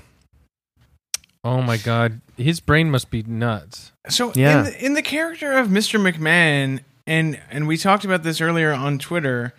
oh 1.44 1.60
my 1.60 1.76
god, 1.76 2.20
his 2.36 2.60
brain 2.60 2.90
must 2.90 3.10
be 3.10 3.22
nuts. 3.24 3.92
So 4.08 4.32
Yeah. 4.34 4.58
in, 4.58 4.64
the, 4.64 4.84
in 4.86 4.94
the 4.94 5.02
character 5.02 5.52
of 5.52 5.68
Mr. 5.68 6.00
McMahon, 6.00 6.80
and 7.06 7.38
and 7.50 7.66
we 7.68 7.76
talked 7.76 8.04
about 8.04 8.22
this 8.22 8.40
earlier 8.40 8.72
on 8.72 8.98
Twitter. 8.98 9.52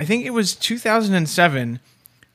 I 0.00 0.04
think 0.04 0.24
it 0.24 0.30
was 0.30 0.54
2007 0.54 1.80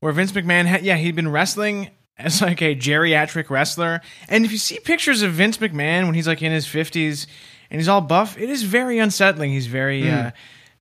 where 0.02 0.12
Vince 0.12 0.32
McMahon 0.34 0.66
had 0.66 0.84
yeah 0.84 0.98
he'd 0.98 1.16
been 1.16 1.30
wrestling 1.32 1.90
as 2.24 2.42
like 2.42 2.62
a 2.62 2.76
geriatric 2.76 3.50
wrestler, 3.50 4.02
and 4.30 4.46
if 4.46 4.52
you 4.52 4.58
see 4.58 4.80
pictures 4.80 5.22
of 5.22 5.32
Vince 5.34 5.58
McMahon 5.58 6.06
when 6.06 6.14
he's 6.14 6.28
like 6.28 6.42
in 6.42 6.52
his 6.52 6.66
50s 6.66 7.28
and 7.70 7.80
he's 7.80 7.88
all 7.88 8.02
buff, 8.02 8.38
it 8.38 8.50
is 8.50 8.64
very 8.64 9.00
unsettling. 9.00 9.52
He's 9.52 9.68
very 9.68 10.10
uh, 10.10 10.32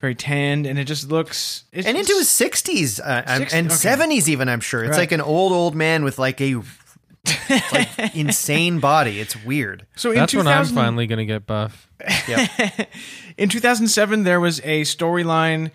very 0.01 0.15
tanned, 0.15 0.67
and 0.67 0.79
it 0.79 0.85
just 0.85 1.09
looks 1.11 1.65
it's, 1.73 1.87
and 1.87 1.97
into 1.97 2.13
his 2.15 2.29
sixties 2.29 2.99
uh, 3.01 3.23
60 3.39 3.57
and 3.57 3.67
okay. 3.67 3.75
seventies, 3.77 4.29
even 4.31 4.49
I'm 4.49 4.61
sure 4.61 4.83
it's 4.83 4.93
Right. 4.93 4.99
like 4.99 5.13
an 5.13 5.21
old 5.21 5.53
old 5.53 5.75
man 5.75 6.05
with 6.05 6.19
like 6.19 6.41
a 6.41 6.55
like 7.73 8.17
insane 8.17 8.81
body. 8.81 9.21
It's 9.21 9.37
weird. 9.45 9.87
so 9.97 10.11
in 10.11 10.17
That's 10.17 10.35
when 10.35 10.49
I'm 10.49 10.65
finally 10.67 11.07
gonna 11.07 11.27
get 11.27 11.47
buff. 11.47 11.87
in 13.37 13.51
2007 13.51 14.23
there 14.25 14.41
was 14.41 14.61
a 14.61 14.83
storyline 14.83 15.71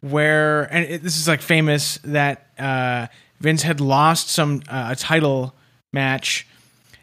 where 0.00 0.62
and 0.74 0.84
it, 0.84 1.02
this 1.04 1.16
is 1.16 1.28
like 1.28 1.40
famous 1.40 1.98
that 2.02 2.48
uh, 2.58 3.06
vince 3.40 3.62
had 3.62 3.80
lost 3.80 4.28
some 4.28 4.62
uh, 4.68 4.88
a 4.90 4.96
title 4.96 5.54
match 5.92 6.46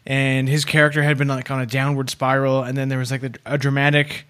and 0.06 0.48
his 0.48 0.64
character 0.64 1.02
had 1.02 1.18
been 1.18 1.28
like 1.28 1.50
on 1.50 1.60
a 1.60 1.66
downward 1.66 2.10
spiral 2.10 2.62
and 2.62 2.76
then 2.76 2.88
there 2.88 2.98
was 2.98 3.10
like 3.10 3.22
a, 3.22 3.32
a 3.44 3.58
dramatic 3.58 4.26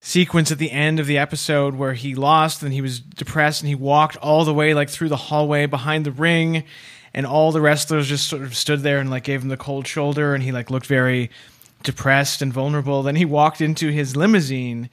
sequence 0.00 0.52
at 0.52 0.58
the 0.58 0.70
end 0.70 1.00
of 1.00 1.06
the 1.06 1.18
episode 1.18 1.74
where 1.74 1.94
he 1.94 2.14
lost 2.14 2.62
and 2.62 2.72
he 2.72 2.80
was 2.80 3.00
depressed 3.00 3.62
and 3.62 3.68
he 3.68 3.74
walked 3.74 4.16
all 4.18 4.44
the 4.44 4.54
way 4.54 4.74
like 4.74 4.90
through 4.90 5.08
the 5.08 5.16
hallway 5.16 5.66
behind 5.66 6.04
the 6.04 6.12
ring 6.12 6.64
and 7.14 7.26
all 7.26 7.50
the 7.50 7.60
wrestlers 7.60 8.08
just 8.08 8.28
sort 8.28 8.42
of 8.42 8.54
stood 8.54 8.80
there 8.80 8.98
and 8.98 9.10
like 9.10 9.24
gave 9.24 9.42
him 9.42 9.48
the 9.48 9.56
cold 9.56 9.86
shoulder 9.86 10.34
and 10.34 10.44
he 10.44 10.52
like 10.52 10.70
looked 10.70 10.86
very 10.86 11.30
depressed 11.82 12.42
and 12.42 12.52
vulnerable. 12.52 13.02
Then 13.02 13.16
he 13.16 13.24
walked 13.24 13.60
into 13.60 13.88
his 13.88 14.14
limousine 14.14 14.90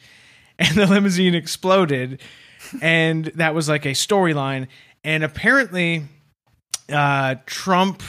and 0.57 0.75
the 0.77 0.87
limousine 0.87 1.35
exploded 1.35 2.21
and 2.81 3.25
that 3.35 3.53
was 3.53 3.67
like 3.67 3.85
a 3.85 3.89
storyline. 3.89 4.67
And 5.03 5.23
apparently 5.23 6.03
uh, 6.93 7.35
trump 7.45 8.03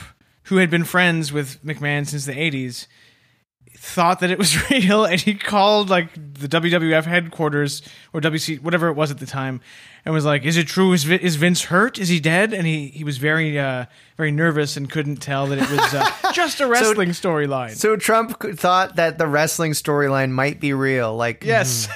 who 0.45 0.57
had 0.57 0.71
been 0.71 0.85
friends 0.85 1.33
with 1.33 1.63
mcmahon 1.65 2.07
since 2.07 2.27
the 2.27 2.33
80s 2.33 2.87
thought 3.85 4.21
that 4.21 4.31
it 4.31 4.39
was 4.39 4.71
real 4.71 5.05
and 5.05 5.21
he 5.21 5.35
called 5.35 5.91
like 5.91 6.13
the 6.15 6.49
WWF 6.49 7.05
headquarters 7.05 7.83
or 8.15 8.21
WC 8.21 8.61
whatever 8.63 8.89
it 8.89 8.95
was 8.95 9.11
at 9.11 9.19
the 9.19 9.27
time 9.27 9.61
and 10.05 10.15
was 10.15 10.25
like 10.25 10.45
is 10.45 10.57
it 10.57 10.67
true 10.67 10.93
is, 10.95 11.09
is 11.09 11.37
Vince 11.37 11.65
hurt 11.65 11.99
is 11.99 12.09
he 12.09 12.19
dead 12.19 12.55
and 12.55 12.67
he 12.67 12.89
he 12.89 13.05
was 13.05 13.19
very 13.19 13.59
uh 13.59 13.85
very 14.17 14.31
nervous 14.31 14.79
and 14.79 14.91
couldn't 14.91 15.17
tell 15.17 15.47
that 15.49 15.59
it 15.59 15.71
was 15.71 15.95
uh, 15.95 16.11
just 16.33 16.61
a 16.61 16.67
wrestling 16.67 17.11
storyline 17.11 17.77
So 17.77 17.97
Trump 17.97 18.41
thought 18.55 18.97
that 18.97 19.19
the 19.19 19.27
wrestling 19.27 19.73
storyline 19.73 20.31
might 20.31 20.61
be 20.61 20.73
real. 20.73 21.15
Like, 21.15 21.45
yes 21.45 21.89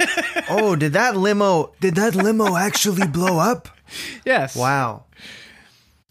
oh, 0.51 0.76
did 0.76 0.93
that 0.93 1.16
limo? 1.16 1.72
Did 1.80 1.95
that 1.95 2.14
limo 2.14 2.57
actually 2.57 3.07
blow 3.07 3.39
up? 3.39 3.68
yes 4.26 4.55
Wow, 4.55 5.05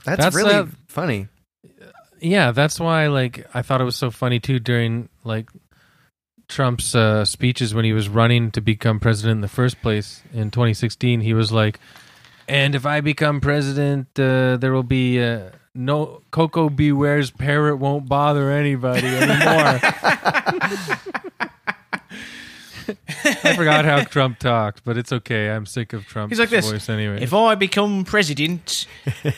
that's, 0.07 0.23
That's, 0.23 0.35
really 0.35 0.55
uh, 0.55 0.65
funny. 0.87 1.27
yeah 2.21 2.51
that's 2.51 2.79
why 2.79 3.07
like 3.07 3.45
i 3.53 3.61
thought 3.61 3.81
it 3.81 3.83
was 3.83 3.95
so 3.95 4.09
funny 4.09 4.39
too 4.39 4.57
during 4.59 5.09
like 5.23 5.49
trump's 6.47 6.95
uh, 6.95 7.25
speeches 7.25 7.75
when 7.75 7.83
he 7.85 7.91
was 7.93 8.07
running 8.07 8.51
to 8.51 8.61
become 8.61 8.99
president 8.99 9.37
in 9.37 9.41
the 9.41 9.47
first 9.49 9.81
place 9.81 10.21
in 10.33 10.49
2016 10.49 11.19
he 11.21 11.33
was 11.33 11.51
like 11.51 11.79
and 12.47 12.73
if 12.73 12.85
i 12.85 13.01
become 13.01 13.41
president 13.41 14.07
uh, 14.17 14.55
there 14.57 14.71
will 14.71 14.81
be 14.81 15.21
uh, 15.21 15.49
no 15.75 16.21
Koko 16.31 16.69
B. 16.69 16.91
Ware's 16.91 17.29
parrot 17.29 17.77
won't 17.77 18.09
bother 18.09 18.49
anybody 18.49 19.05
anymore 19.05 19.79
i 22.87 23.55
forgot 23.55 23.85
how 23.85 24.03
trump 24.03 24.39
talked 24.39 24.83
but 24.83 24.97
it's 24.97 25.11
okay 25.11 25.49
i'm 25.51 25.65
sick 25.65 25.93
of 25.93 26.05
trump's 26.05 26.31
He's 26.31 26.39
like 26.39 26.49
this. 26.49 26.69
voice 26.69 26.89
anyway 26.89 27.21
If 27.21 27.33
I 27.33 27.55
become 27.55 28.03
president, 28.05 28.85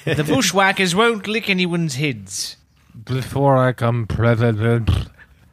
the 0.06 0.24
bushwhackers 0.28 0.96
won't 0.96 1.28
lick 1.28 1.50
anyone's 1.50 1.96
heads. 1.96 2.58
before 3.06 3.58
I 3.58 3.72
come 3.74 4.08
president. 4.08 4.90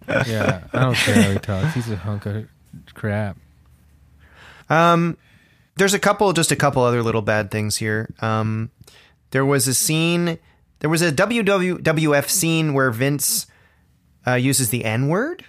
yeah, 0.08 0.64
I 0.72 0.80
don't 0.80 0.94
care 0.94 1.22
how 1.22 1.30
he 1.32 1.38
talks. 1.38 1.74
He's 1.74 1.90
a 1.90 1.96
hunk 1.96 2.26
of 2.26 2.46
crap. 2.94 3.36
Um, 4.70 5.16
there's 5.76 5.94
a 5.94 5.98
couple, 5.98 6.32
just 6.32 6.50
a 6.52 6.56
couple 6.56 6.82
other 6.82 7.02
little 7.02 7.22
bad 7.22 7.50
things 7.50 7.76
here. 7.78 8.08
Um, 8.20 8.70
there 9.30 9.44
was 9.44 9.66
a 9.68 9.74
scene, 9.74 10.38
there 10.80 10.90
was 10.90 11.02
a 11.02 11.10
WWF 11.12 12.28
scene 12.28 12.72
where 12.74 12.90
Vince 12.90 13.46
uh, 14.26 14.34
uses 14.34 14.70
the 14.70 14.84
N 14.84 15.08
word. 15.08 15.44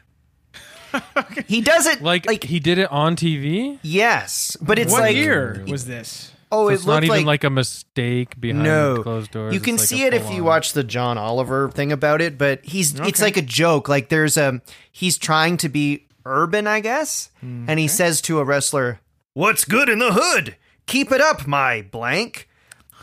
he 1.48 1.62
does 1.62 1.86
it 1.88 2.02
Like, 2.02 2.26
like 2.26 2.44
he 2.44 2.60
did 2.60 2.78
it 2.78 2.92
on 2.92 3.16
TV. 3.16 3.80
yes, 3.84 4.58
but 4.62 4.80
it's 4.80 4.92
what 4.92 5.02
like 5.02 5.16
year 5.16 5.64
was 5.68 5.86
this? 5.86 6.32
oh, 6.52 6.68
So 6.68 6.70
it 6.70 6.74
it's 6.76 6.86
not 6.86 7.04
even 7.04 7.18
like, 7.18 7.26
like, 7.26 7.44
a 7.44 7.50
mistake 7.50 8.40
behind 8.40 8.64
no 8.64 9.04
closed 9.04 9.32
doors. 9.32 9.54
You 9.54 9.60
can 9.60 9.76
like 9.78 9.86
see 9.86 10.04
it 10.04 10.14
if 10.14 10.30
you 10.32 10.44
watch 10.44 10.74
the 10.74 10.84
John 10.84 11.18
Oliver 11.18 11.70
thing 11.70 11.92
about 11.92 12.22
it, 12.22 12.38
but 12.38 12.64
he's 12.64 13.00
it's 13.00 13.22
like 13.22 13.38
a 13.38 13.42
joke. 13.42 13.90
Like 13.90 14.10
there's 14.10 14.38
a 14.38 14.62
he's 14.92 15.18
trying 15.18 15.58
to 15.58 15.70
be 15.70 16.06
urban, 16.26 16.68
I 16.68 16.80
guess, 16.82 17.30
mm, 17.44 17.66
and 17.68 17.80
he 17.80 17.88
says 17.88 18.22
to 18.22 18.40
a 18.40 18.44
wrestler, 18.44 19.00
"What's 19.34 19.66
good 19.66 19.90
in 19.90 20.00
the 20.00 20.14
hood? 20.14 20.56
Keep 20.86 21.12
it 21.12 21.22
up, 21.22 21.48
my 21.48 21.82
blank." 21.82 22.48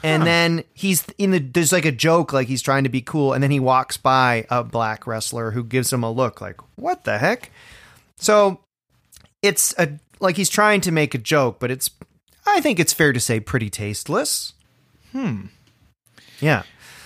And 0.03 0.27
then 0.27 0.65
he's 0.75 1.03
in 1.17 1.31
the 1.31 1.39
there's 1.39 1.73
like 1.73 1.87
a 1.87 1.93
joke, 1.93 2.35
like 2.35 2.47
he's 2.47 2.61
trying 2.61 2.85
to 2.85 2.91
be 2.91 3.01
cool, 3.01 3.33
and 3.33 3.43
then 3.43 3.51
he 3.51 3.59
walks 3.59 3.97
by 3.97 4.47
a 4.51 4.63
black 4.63 5.07
wrestler 5.07 5.53
who 5.53 5.65
gives 5.65 5.91
him 5.91 6.03
a 6.03 6.11
look 6.11 6.43
like, 6.43 6.57
"What 6.77 7.05
the 7.05 7.17
heck?" 7.17 7.51
So 8.19 8.61
it's 9.43 9.75
a 9.79 9.99
like 10.21 10.37
he's 10.37 10.49
trying 10.49 10.81
to 10.83 10.93
make 10.93 11.15
a 11.15 11.19
joke, 11.19 11.59
but 11.59 11.71
it's 11.71 11.91
I 12.47 12.61
think 12.61 12.79
it's 12.79 12.93
fair 12.93 13.13
to 13.13 13.21
say 13.21 13.41
pretty 13.41 13.71
tasteless. 13.71 14.53
Hmm. 15.13 15.47
Yeah. 16.41 16.63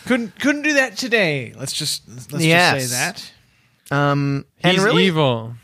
Couldn't 0.06 0.38
couldn't 0.40 0.62
do 0.62 0.74
that 0.74 0.96
today. 0.96 1.52
Let's 1.56 1.72
just 1.72 2.02
let's 2.32 2.44
Yes. 2.44 2.74
just 2.82 2.90
say 2.90 2.96
that. 2.96 3.32
Um, 3.94 4.44
He's 4.58 4.74
and 4.76 4.82
really, 4.84 5.04
evil. 5.06 5.54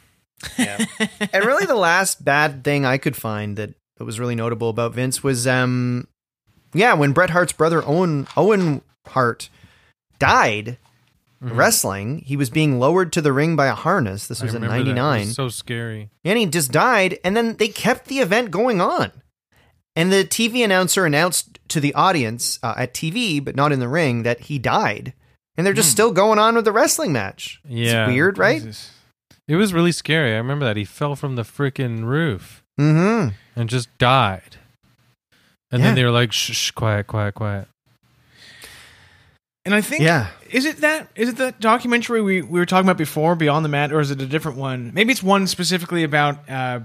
Yeah. 0.59 0.85
and 1.33 1.45
really, 1.45 1.67
the 1.67 1.75
last 1.75 2.25
bad 2.25 2.65
thing 2.65 2.85
I 2.87 2.97
could 2.99 3.17
find 3.17 3.57
that, 3.57 3.75
that 3.99 4.05
was 4.05 4.19
really 4.19 4.35
notable 4.35 4.69
about 4.71 4.95
Vince 4.95 5.23
was, 5.23 5.47
um, 5.47 6.09
yeah, 6.73 6.95
when 6.95 7.13
Bret 7.13 7.31
Hart's 7.31 7.53
brother 7.53 7.83
Owen 7.87 8.27
Owen 8.37 8.81
Hart 9.07 9.49
died 10.19 10.79
Mm-hmm. 11.45 11.57
wrestling, 11.57 12.19
he 12.21 12.37
was 12.37 12.49
being 12.51 12.79
lowered 12.79 13.13
to 13.15 13.21
the 13.21 13.33
ring 13.33 13.55
by 13.57 13.67
a 13.67 13.75
harness. 13.75 14.27
This 14.27 14.43
was 14.43 14.55
in 14.55 14.63
remember 14.63 14.85
that. 14.85 14.91
It 14.91 14.95
'99, 14.95 15.27
was 15.29 15.35
So 15.35 15.49
scary. 15.49 16.11
and 16.25 16.39
he 16.39 16.47
just 16.47 16.73
died. 16.73 17.19
And 17.25 17.37
then 17.37 17.57
they 17.57 17.69
kept 17.69 18.07
the 18.07 18.21
event 18.21 18.51
going 18.51 18.81
on, 18.81 19.13
and 19.97 20.13
the 20.13 20.25
TV 20.25 20.65
announcer 20.65 21.05
announced 21.07 21.59
to 21.69 21.81
the 21.81 21.95
audience 21.95 22.59
uh, 22.63 22.75
at 22.77 22.95
TV, 22.95 23.45
but 23.45 23.57
not 23.57 23.73
in 23.73 23.81
the 23.81 23.89
ring, 23.89 24.23
that 24.23 24.41
he 24.41 24.59
died. 24.59 25.13
And 25.57 25.65
they're 25.67 25.73
just 25.73 25.91
still 25.93 26.11
going 26.13 26.39
on 26.41 26.57
with 26.57 26.65
the 26.65 26.73
wrestling 26.73 27.13
match. 27.13 27.61
Yeah. 27.69 28.05
it's 28.07 28.13
weird, 28.13 28.39
right? 28.39 28.61
Jesus. 28.63 28.91
It 29.47 29.57
was 29.57 29.73
really 29.73 29.93
scary. 29.93 30.33
I 30.33 30.39
remember 30.39 30.65
that 30.65 30.77
he 30.77 30.85
fell 30.85 31.15
from 31.15 31.37
the 31.37 31.43
freaking 31.43 32.05
roof 32.05 32.63
Mm-hmm. 32.81 33.35
and 33.55 33.69
just 33.69 33.89
died. 33.99 34.57
And 35.71 35.81
Yeah. 35.81 35.89
then 35.89 35.95
they 35.95 36.05
were 36.05 36.11
like, 36.11 36.33
"Shh, 36.33 36.53
shh, 36.57 36.71
quiet, 36.73 37.07
quiet, 37.07 37.35
quiet." 37.35 37.69
And 39.65 39.75
I 39.75 39.81
think 39.81 40.03
Yeah. 40.03 40.29
is 40.51 40.65
it 40.67 40.79
that 40.79 41.09
is 41.17 41.31
it 41.31 41.37
that 41.37 41.59
documentary 41.61 42.21
we, 42.21 42.43
we 42.43 42.59
were 42.59 42.67
talking 42.67 42.87
about 42.87 42.99
before, 42.99 43.35
Beyond 43.35 43.65
the 43.65 43.69
Mat, 43.71 43.93
or 43.93 44.01
is 44.01 44.11
it 44.11 44.21
a 44.21 44.27
different 44.27 44.59
one? 44.59 44.91
Maybe 44.95 45.13
it's 45.13 45.23
one 45.23 45.47
specifically 45.47 46.03
about 46.05 46.49
uh, 46.51 46.81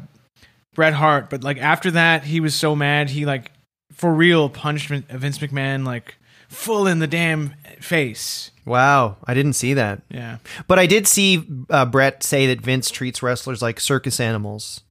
Bret 0.75 0.93
Hart, 0.93 1.29
but 1.29 1.43
like 1.43 1.57
after 1.57 1.91
that, 1.91 2.23
he 2.23 2.39
was 2.39 2.55
so 2.55 2.75
mad 2.75 3.09
he 3.09 3.25
like 3.25 3.51
for 3.91 4.13
real 4.13 4.49
punched 4.49 4.87
Vin- 4.87 5.05
Vince 5.09 5.39
McMahon 5.39 5.85
like 5.85 6.15
full 6.47 6.87
in 6.87 6.99
the 6.99 7.07
damn 7.07 7.53
face. 7.81 8.51
Wow, 8.65 9.17
I 9.25 9.33
didn't 9.33 9.53
see 9.53 9.73
that. 9.73 10.03
Yeah, 10.09 10.37
But 10.67 10.77
I 10.79 10.85
did 10.85 11.07
see 11.07 11.43
uh, 11.71 11.85
Bret 11.85 12.23
say 12.23 12.47
that 12.47 12.61
Vince 12.61 12.91
treats 12.91 13.21
wrestlers 13.23 13.61
like 13.61 13.79
circus 13.79 14.19
animals. 14.19 14.81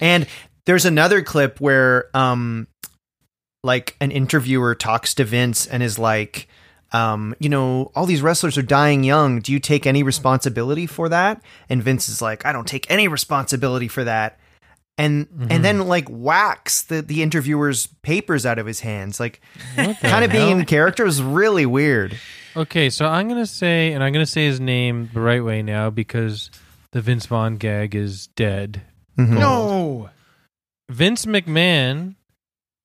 And 0.00 0.26
there's 0.64 0.86
another 0.86 1.20
clip 1.22 1.60
where, 1.60 2.08
um, 2.16 2.66
like, 3.62 3.94
an 4.00 4.10
interviewer 4.10 4.74
talks 4.74 5.12
to 5.14 5.24
Vince 5.24 5.66
and 5.66 5.82
is 5.82 5.98
like, 5.98 6.48
um, 6.92 7.34
you 7.38 7.48
know, 7.48 7.92
all 7.94 8.06
these 8.06 8.22
wrestlers 8.22 8.58
are 8.58 8.62
dying 8.62 9.04
young. 9.04 9.40
Do 9.40 9.52
you 9.52 9.60
take 9.60 9.86
any 9.86 10.02
responsibility 10.02 10.86
for 10.86 11.08
that? 11.08 11.40
And 11.68 11.82
Vince 11.82 12.08
is 12.08 12.20
like, 12.20 12.44
I 12.44 12.52
don't 12.52 12.66
take 12.66 12.90
any 12.90 13.08
responsibility 13.08 13.88
for 13.88 14.04
that. 14.04 14.38
And 14.98 15.28
and 15.48 15.64
then 15.64 15.88
like 15.88 16.06
whacks 16.08 16.82
the 16.82 17.00
the 17.00 17.22
interviewer's 17.22 17.86
papers 17.86 18.44
out 18.44 18.58
of 18.58 18.66
his 18.66 18.80
hands, 18.80 19.18
like 19.18 19.40
kind 19.76 20.24
of 20.26 20.30
being 20.30 20.58
in 20.58 20.66
character 20.66 21.04
was 21.04 21.22
really 21.22 21.64
weird. 21.64 22.18
Okay, 22.54 22.90
so 22.90 23.06
I'm 23.06 23.26
gonna 23.26 23.46
say, 23.46 23.92
and 23.92 24.04
I'm 24.04 24.12
gonna 24.12 24.26
say 24.26 24.44
his 24.44 24.60
name 24.60 25.08
the 25.14 25.20
right 25.20 25.42
way 25.42 25.62
now 25.62 25.88
because 25.88 26.50
the 26.90 27.00
Vince 27.00 27.24
Vaughn 27.24 27.56
gag 27.56 27.94
is 27.94 28.26
dead. 28.26 28.82
no, 29.16 30.10
Vince 30.90 31.24
McMahon 31.24 32.16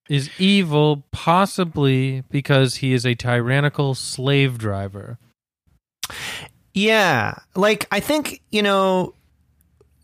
is 0.09 0.29
evil, 0.39 1.03
possibly 1.11 2.23
because 2.29 2.75
he 2.75 2.93
is 2.93 3.05
a 3.05 3.15
tyrannical 3.15 3.95
slave 3.95 4.57
driver. 4.57 5.17
Yeah. 6.73 7.35
Like 7.55 7.87
I 7.91 7.99
think, 7.99 8.41
you 8.51 8.61
know, 8.61 9.13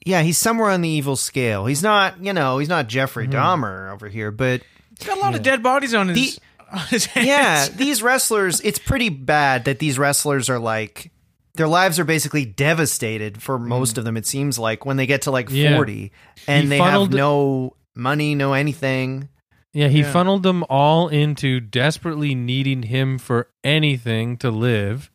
yeah, 0.06 0.22
he's 0.22 0.38
somewhere 0.38 0.70
on 0.70 0.82
the 0.82 0.90
evil 0.90 1.16
scale. 1.16 1.66
He's 1.66 1.84
not, 1.84 2.24
you 2.24 2.34
know, 2.34 2.58
he's 2.58 2.70
not 2.70 2.88
Jeffrey 2.88 3.28
mm-hmm. 3.28 3.38
Dahmer 3.38 3.92
over 3.92 4.08
here, 4.08 4.32
but 4.32 4.62
he's 4.98 5.08
got 5.08 5.18
a 5.18 5.22
lot 5.22 5.36
of 5.36 5.44
dead 5.44 5.62
bodies 5.62 5.94
on 5.94 6.10
his. 6.10 6.36
The- 6.36 6.42
on 6.72 6.88
his 6.88 7.06
hands. 7.06 7.28
yeah, 7.28 7.68
these 7.76 8.02
wrestlers, 8.02 8.62
it's 8.62 8.80
pretty 8.80 9.10
bad 9.10 9.66
that 9.66 9.80
these 9.80 10.00
wrestlers 10.00 10.50
are 10.50 10.58
like 10.58 11.12
their 11.56 11.68
lives 11.68 12.00
are 12.00 12.06
basically 12.06 12.46
devastated 12.46 13.42
for 13.42 13.60
mm. 13.60 13.64
most 13.64 13.98
of 13.98 14.06
them 14.06 14.16
it 14.16 14.26
seems 14.26 14.58
like 14.58 14.86
when 14.86 14.96
they 14.96 15.06
get 15.06 15.24
to 15.24 15.32
like 15.32 15.50
Yeah. 15.50 15.76
40 15.76 16.14
and 16.48 16.64
He 16.64 16.70
they 16.70 16.78
funneled- 16.78 17.10
have 17.10 17.18
no 17.18 17.76
money, 17.94 18.36
no 18.36 18.54
anything. 18.54 19.28
Yeah, 19.74 19.88
he 19.88 20.00
Yeah. 20.02 20.12
funneled 20.12 20.44
them 20.44 20.64
all 20.70 21.08
into 21.08 21.60
desperately 21.60 22.36
needing 22.36 22.84
him 22.84 23.18
for 23.18 23.48
anything 23.64 24.38
to 24.38 24.52
live. 24.52 25.10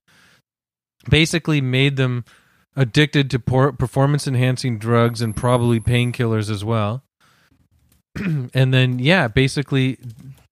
Basically, 1.09 1.61
made 1.61 1.97
them 1.97 2.25
addicted 2.75 3.31
to 3.31 3.39
performance 3.39 4.27
enhancing 4.27 4.79
drugs 4.79 5.21
and 5.23 5.37
probably 5.37 5.79
painkillers 5.81 6.51
as 6.51 6.65
well. 6.65 7.03
and 8.55 8.73
then, 8.75 8.99
yeah, 8.99 9.29
basically 9.29 9.99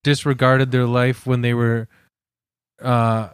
disregarded 0.03 0.71
their 0.71 0.85
life 0.85 1.25
when 1.25 1.41
they 1.41 1.53
were 1.53 1.87
uh, 2.81 3.29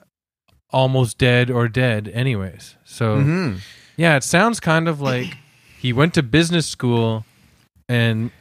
almost 0.70 1.18
dead 1.18 1.50
or 1.50 1.68
dead, 1.68 2.08
anyways. 2.14 2.76
So, 2.86 3.18
Mhm. 3.18 3.60
yeah, 3.98 4.16
it 4.16 4.24
sounds 4.24 4.60
kind 4.60 4.88
of 4.88 5.02
like 5.02 5.38
he 5.80 5.92
went 5.92 6.14
to 6.14 6.24
business 6.24 6.68
school 6.68 7.26
and 7.90 8.32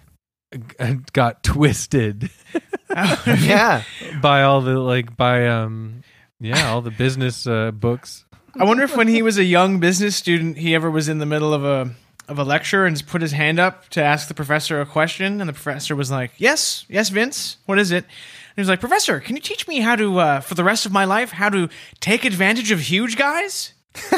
got 1.13 1.43
twisted 1.43 2.31
yeah. 2.91 3.83
by 4.21 4.43
all 4.43 4.61
the 4.61 4.79
like 4.79 5.17
by 5.17 5.47
um 5.47 6.03
yeah 6.41 6.71
all 6.71 6.83
the 6.83 6.91
business 6.91 7.47
uh, 7.47 7.71
books. 7.71 8.25
I 8.59 8.65
wonder 8.65 8.83
if 8.83 8.97
when 8.97 9.07
he 9.09 9.23
was 9.23 9.39
a 9.39 9.45
young 9.45 9.79
business 9.79 10.17
student, 10.17 10.59
he 10.59 10.75
ever 10.75 10.91
was 10.91 11.09
in 11.09 11.19
the 11.19 11.27
middle 11.27 11.55
of 11.55 11.65
a 11.65 11.95
of 12.29 12.39
a 12.39 12.45
lecture 12.45 12.85
and 12.87 12.97
just 12.97 13.09
put 13.09 13.23
his 13.23 13.33
hand 13.33 13.59
up 13.59 13.89
to 13.91 14.03
ask 14.03 14.29
the 14.29 14.35
professor 14.35 14.81
a 14.81 14.87
question, 14.87 15.41
and 15.41 15.49
the 15.49 15.53
professor 15.53 15.95
was 15.95 16.11
like, 16.11 16.33
"Yes, 16.39 16.85
yes, 16.89 17.09
Vince, 17.09 17.57
what 17.67 17.79
is 17.79 17.91
it?" 17.91 18.05
And 18.05 18.57
he 18.57 18.61
was 18.61 18.69
like, 18.69 18.81
"Professor, 18.81 19.21
can 19.21 19.37
you 19.37 19.43
teach 19.43 19.69
me 19.69 19.81
how 19.81 19.97
to, 19.97 20.19
uh, 20.19 20.41
for 20.41 20.55
the 20.55 20.65
rest 20.65 20.87
of 20.87 20.93
my 20.93 21.05
life, 21.05 21.31
how 21.33 21.49
to 21.49 21.69
take 22.01 22.25
advantage 22.25 22.71
of 22.71 22.81
huge 22.81 23.17
guys?" 23.17 23.75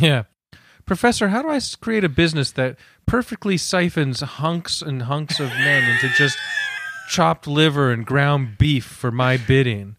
Yeah, 0.00 0.24
Professor, 0.86 1.28
how 1.28 1.42
do 1.42 1.48
I 1.48 1.60
create 1.80 2.04
a 2.04 2.08
business 2.08 2.50
that 2.52 2.76
perfectly 3.06 3.56
siphons 3.56 4.20
hunks 4.20 4.82
and 4.82 5.02
hunks 5.02 5.40
of 5.40 5.48
men 5.48 5.90
into 5.90 6.08
just 6.14 6.36
chopped 7.08 7.46
liver 7.46 7.92
and 7.92 8.04
ground 8.04 8.58
beef 8.58 8.84
for 8.84 9.10
my 9.10 9.36
bidding 9.36 9.96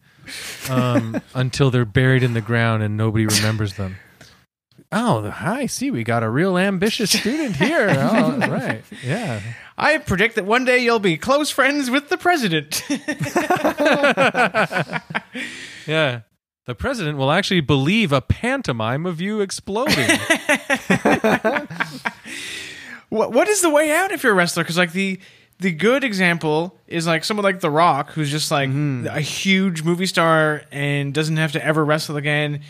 um, 0.69 1.21
until 1.33 1.71
they're 1.71 1.85
buried 1.85 2.23
in 2.23 2.33
the 2.33 2.41
ground 2.41 2.83
and 2.83 2.97
nobody 2.97 3.25
remembers 3.25 3.75
them? 3.75 3.97
Oh, 4.91 5.33
I 5.39 5.65
see. 5.65 5.91
We 5.91 6.03
got 6.03 6.23
a 6.23 6.29
real 6.29 6.57
ambitious 6.57 7.11
student 7.11 7.55
here. 7.55 7.89
Oh, 7.97 8.37
right. 8.37 8.83
Yeah. 9.03 9.41
I 9.77 9.97
predict 9.97 10.35
that 10.35 10.45
one 10.45 10.63
day 10.63 10.79
you'll 10.79 10.99
be 10.99 11.17
close 11.17 11.49
friends 11.49 11.89
with 11.89 12.09
the 12.09 12.17
president. 12.17 12.83
Yeah. 15.87 16.21
The 16.65 16.75
president 16.75 17.17
will 17.17 17.31
actually 17.31 17.61
believe 17.61 18.11
a 18.11 18.21
pantomime 18.21 19.05
of 19.05 19.21
you 19.21 19.39
exploding. 19.41 19.95
what 23.09 23.31
what 23.31 23.47
is 23.47 23.61
the 23.61 23.69
way 23.69 23.91
out 23.91 24.11
if 24.11 24.23
you're 24.23 24.31
a 24.31 24.35
wrestler? 24.35 24.63
Because 24.63 24.77
like 24.77 24.91
the 24.91 25.19
the 25.59 25.71
good 25.71 26.03
example 26.03 26.77
is 26.87 27.07
like 27.07 27.23
someone 27.23 27.43
like 27.43 27.59
The 27.61 27.69
Rock, 27.69 28.11
who's 28.11 28.29
just 28.31 28.51
like 28.51 28.69
a 28.69 29.21
huge 29.21 29.83
movie 29.83 30.05
star 30.07 30.63
and 30.71 31.13
doesn't 31.13 31.37
have 31.37 31.51
to 31.53 31.63
ever 31.63 31.85
wrestle 31.85 32.17
again. 32.17 32.61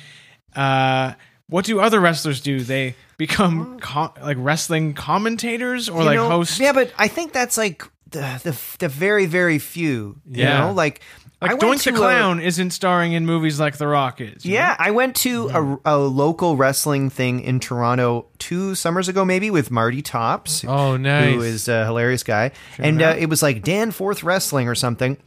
Uh, 0.55 1.13
what 1.47 1.65
do 1.65 1.79
other 1.79 1.99
wrestlers 1.99 2.41
do? 2.41 2.59
They 2.61 2.95
become 3.17 3.79
co- 3.79 4.13
like 4.21 4.37
wrestling 4.39 4.93
commentators 4.93 5.89
or 5.89 5.99
You 6.01 6.05
like 6.05 6.15
know, 6.17 6.29
hosts. 6.29 6.59
Yeah, 6.59 6.73
but 6.73 6.91
I 6.97 7.07
think 7.07 7.33
that's 7.33 7.57
like 7.57 7.83
the 8.11 8.39
the, 8.43 8.59
the 8.79 8.89
very 8.89 9.25
very 9.25 9.57
few. 9.59 10.19
You 10.29 10.43
Yeah. 10.43 10.59
know, 10.67 10.73
like 10.73 11.01
I 11.24 11.24
Like 11.47 11.61
went 11.61 11.79
Doink 11.81 11.83
the 11.83 11.91
to 11.91 11.95
a- 11.95 11.99
Clown 11.99 12.39
isn't 12.39 12.71
starring 12.71 13.13
in 13.13 13.25
movies 13.25 13.59
like 13.59 13.77
The 13.77 13.87
Rock 13.87 14.21
is. 14.21 14.45
Yeah, 14.45 14.69
know? 14.69 14.75
I 14.79 14.91
went 14.91 15.15
to 15.17 15.79
a, 15.85 15.95
a 15.95 15.97
local 15.97 16.55
wrestling 16.55 17.09
thing 17.09 17.39
in 17.41 17.59
Toronto 17.59 18.25
two 18.39 18.75
summers 18.75 19.07
ago, 19.07 19.23
maybe 19.25 19.49
with 19.51 19.71
Marty 19.71 20.01
Tops. 20.01 20.63
Oh, 20.65 20.97
nice. 20.97 21.33
Who 21.33 21.41
is 21.41 21.67
a 21.67 21.85
hilarious 21.85 22.23
guy. 22.23 22.51
and 22.79 23.01
uh, 23.01 23.15
it 23.17 23.27
was 23.29 23.41
like 23.41 23.63
Danforth 23.63 24.23
Wrestling 24.23 24.67
or 24.67 24.75
something. 24.75 25.17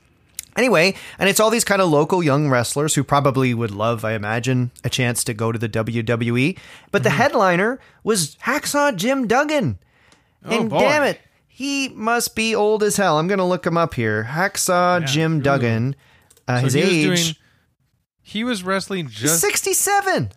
Anyway, 0.56 0.94
and 1.20 1.28
it's 1.28 1.38
all 1.38 1.50
these 1.50 1.62
kind 1.64 1.80
of 1.80 1.88
local 1.88 2.20
young 2.20 2.50
wrestlers 2.50 2.96
who 2.96 3.04
probably 3.04 3.54
would 3.54 3.70
love, 3.70 4.04
I 4.04 4.14
imagine, 4.14 4.72
a 4.82 4.90
chance 4.90 5.22
to 5.24 5.34
go 5.34 5.52
to 5.52 5.58
the 5.58 5.68
WWE. 5.68 6.58
But 6.90 7.04
the 7.04 7.10
headliner 7.10 7.78
was 8.02 8.34
Hacksaw 8.44 8.96
Jim 8.96 9.28
Duggan. 9.28 9.78
and 10.42 10.68
boy. 10.68 10.80
damn 10.80 11.04
it, 11.04 11.20
he 11.46 11.90
must 11.90 12.34
be 12.34 12.56
old 12.56 12.82
as 12.82 12.96
hell. 12.96 13.18
I'm 13.18 13.28
going 13.28 13.38
to 13.38 13.44
look 13.44 13.64
him 13.64 13.76
up 13.76 13.94
here. 13.94 14.26
Hacksaw 14.28 15.06
Jim 15.06 15.40
Duggan. 15.42 15.94
Uh, 16.48 16.58
So 16.60 16.64
his 16.64 16.74
he 16.74 16.80
was 16.80 16.90
age, 16.90 17.04
doing- 17.24 17.36
he 18.22 18.44
was 18.44 18.62
wrestling 18.62 19.08
just 19.08 19.40
67. 19.40 20.32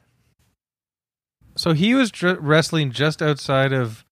so 1.55 1.73
he 1.73 1.93
was 1.93 2.11
dr- 2.11 2.39
wrestling 2.41 2.91
just 2.91 3.21
outside 3.21 3.73
of 3.73 4.05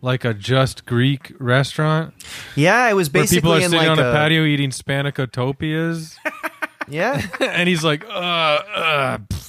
like 0.00 0.24
a 0.24 0.34
just 0.34 0.84
Greek 0.84 1.32
restaurant 1.38 2.12
Yeah, 2.56 2.88
it 2.88 2.94
was 2.94 3.08
where 3.12 3.22
basically 3.22 3.36
people 3.38 3.52
are 3.52 3.56
in 3.56 3.62
sitting 3.70 3.78
like 3.78 3.88
on 3.88 3.98
a, 3.98 4.12
patio 4.12 4.44
eating 4.44 4.70
spanakopitas, 4.70 6.16
Yeah. 6.88 7.22
and 7.40 7.68
he's 7.68 7.84
like, 7.84 8.04
uh, 8.04 8.08
uh, 8.08 9.18
pff. 9.18 9.48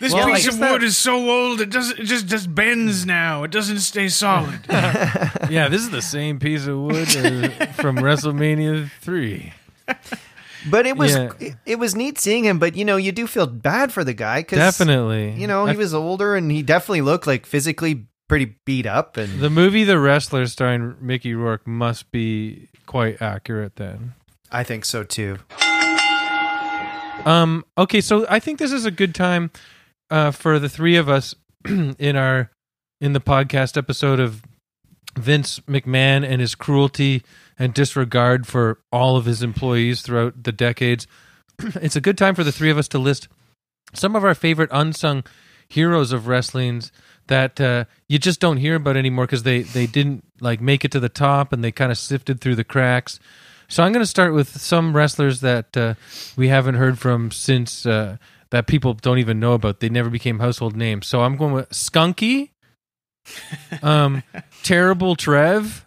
This 0.00 0.12
Well, 0.12 0.26
piece 0.26 0.44
like- 0.46 0.54
of 0.54 0.60
wood 0.60 0.82
is 0.82 0.96
so 0.98 1.30
old 1.30 1.60
it 1.62 1.70
doesn't 1.70 1.98
it 2.00 2.04
just 2.04 2.26
just 2.26 2.54
bends 2.54 3.06
now. 3.06 3.44
It 3.44 3.50
doesn't 3.50 3.78
stay 3.78 4.08
solid. 4.08 4.60
yeah, 4.68 5.68
this 5.68 5.80
is 5.82 5.90
the 5.90 6.02
same 6.02 6.38
piece 6.38 6.66
of 6.66 6.78
wood 6.78 7.08
uh, 7.16 7.48
from 7.80 7.96
WrestleMania 7.96 8.90
three. 9.00 9.54
But 10.70 10.86
it 10.86 10.96
was 10.96 11.14
Yeah. 11.14 11.30
it, 11.40 11.54
it 11.66 11.78
was 11.78 11.94
neat 11.94 12.18
seeing 12.18 12.44
him. 12.44 12.58
But 12.58 12.76
you 12.76 12.84
know, 12.84 12.96
you 12.96 13.12
do 13.12 13.26
feel 13.26 13.46
bad 13.46 13.92
for 13.92 14.04
the 14.04 14.14
guy 14.14 14.40
because 14.40 14.58
Definitely, 14.58 15.32
you 15.32 15.46
know 15.46 15.66
he 15.66 15.76
was 15.76 15.92
older 15.94 16.34
and 16.36 16.50
he 16.50 16.62
definitely 16.62 17.02
looked 17.02 17.26
like 17.26 17.46
physically 17.46 18.06
pretty 18.28 18.56
beat 18.64 18.86
up. 18.86 19.16
And 19.16 19.40
the 19.40 19.50
movie 19.50 19.84
The 19.84 19.98
Wrestler 19.98 20.46
starring 20.46 20.96
Mickey 21.00 21.34
Rourke 21.34 21.66
must 21.66 22.10
be 22.10 22.68
quite 22.86 23.20
accurate 23.20 23.76
then. 23.76 24.14
I 24.50 24.62
think 24.64 24.84
so 24.84 25.04
too. 25.04 25.38
Um. 27.24 27.64
Okay, 27.78 28.00
so 28.00 28.26
I 28.28 28.38
think 28.38 28.58
this 28.58 28.72
is 28.72 28.84
a 28.84 28.90
good 28.90 29.14
time 29.14 29.50
uh, 30.10 30.30
for 30.30 30.58
the 30.58 30.68
three 30.68 30.96
of 30.96 31.08
us 31.08 31.34
in 31.64 32.16
our 32.16 32.50
in 33.00 33.12
the 33.14 33.20
podcast 33.20 33.76
episode 33.76 34.20
of 34.20 34.42
Vince 35.18 35.60
McMahon 35.60 36.24
and 36.26 36.40
his 36.40 36.54
cruelty 36.54 37.22
and 37.58 37.74
disregard 37.74 38.46
for 38.46 38.78
all 38.92 39.16
of 39.16 39.24
his 39.24 39.42
employees 39.42 40.02
throughout 40.02 40.42
the 40.44 40.52
decades. 40.52 41.06
it's 41.58 41.96
a 41.96 42.00
good 42.00 42.18
time 42.18 42.34
for 42.34 42.44
the 42.44 42.52
three 42.52 42.70
of 42.70 42.78
us 42.78 42.88
to 42.88 42.98
list 42.98 43.28
some 43.92 44.16
of 44.16 44.24
our 44.24 44.34
favorite 44.34 44.70
unsung 44.72 45.24
heroes 45.68 46.12
of 46.12 46.26
wrestling's 46.26 46.92
that 47.26 47.60
uh, 47.60 47.84
you 48.08 48.18
just 48.18 48.40
don't 48.40 48.58
hear 48.58 48.74
about 48.76 48.96
anymore 48.96 49.24
because 49.26 49.44
they 49.44 49.62
they 49.62 49.86
didn't 49.86 50.24
like 50.40 50.60
make 50.60 50.84
it 50.84 50.92
to 50.92 51.00
the 51.00 51.08
top 51.08 51.52
and 51.52 51.64
they 51.64 51.72
kind 51.72 51.90
of 51.90 51.98
sifted 51.98 52.40
through 52.40 52.54
the 52.54 52.64
cracks. 52.64 53.18
So 53.68 53.82
I'm 53.82 53.92
going 53.92 54.02
to 54.02 54.06
start 54.06 54.34
with 54.34 54.60
some 54.60 54.94
wrestlers 54.94 55.40
that 55.40 55.76
uh, 55.76 55.94
we 56.36 56.48
haven't 56.48 56.74
heard 56.74 56.98
from 56.98 57.30
since 57.30 57.86
uh, 57.86 58.18
that 58.50 58.66
people 58.66 58.94
don't 58.94 59.18
even 59.18 59.40
know 59.40 59.54
about. 59.54 59.80
They 59.80 59.88
never 59.88 60.10
became 60.10 60.38
household 60.38 60.76
names. 60.76 61.06
So 61.06 61.22
I'm 61.22 61.36
going 61.36 61.54
with 61.54 61.70
Skunky, 61.70 62.50
um, 63.82 64.22
Terrible 64.62 65.16
Trev, 65.16 65.86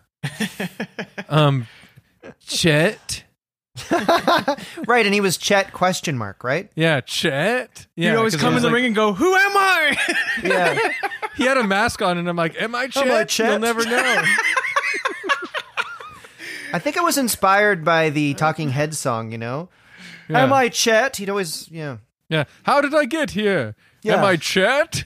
um, 1.29 1.67
Chet. 2.45 3.23
Right, 4.87 5.05
and 5.05 5.13
he 5.13 5.21
was 5.21 5.37
Chet 5.37 5.71
question 5.73 6.17
mark, 6.17 6.43
right? 6.43 6.71
Yeah, 6.75 7.01
Chet. 7.01 7.85
Yeah, 7.95 8.11
He'd 8.11 8.15
always 8.17 8.33
'cause 8.33 8.41
come 8.41 8.53
he 8.53 8.53
in 8.53 8.55
was 8.55 8.63
the 8.63 8.69
like- 8.69 8.73
ring 8.75 8.85
and 8.85 8.95
go, 8.95 9.13
"Who 9.13 9.35
am 9.35 9.51
I?" 9.57 10.15
Yeah. 10.43 10.77
He 11.35 11.45
had 11.45 11.57
a 11.57 11.63
mask 11.63 12.01
on, 12.01 12.17
and 12.17 12.27
I'm 12.27 12.35
like, 12.35 12.59
"Am 12.59 12.73
I 12.73 12.87
Chet? 12.87 13.05
Am 13.05 13.13
I 13.13 13.23
Chet? 13.25 13.51
You'll 13.51 13.59
never 13.59 13.85
know." 13.85 14.23
I 16.73 16.79
think 16.79 16.97
it 16.97 17.03
was 17.03 17.17
inspired 17.17 17.85
by 17.85 18.09
the 18.09 18.33
Talking 18.33 18.69
Heads 18.71 18.97
song, 18.97 19.31
you 19.31 19.37
know? 19.37 19.69
Yeah. 20.27 20.43
Am 20.43 20.51
I 20.51 20.69
Chet? 20.69 21.17
He'd 21.17 21.29
always, 21.29 21.69
yeah. 21.69 21.97
Yeah. 22.29 22.45
How 22.63 22.81
did 22.81 22.95
I 22.95 23.05
get 23.05 23.31
here? 23.31 23.75
Yeah. 24.01 24.15
Am 24.17 24.25
I 24.25 24.35
Chet? 24.37 25.03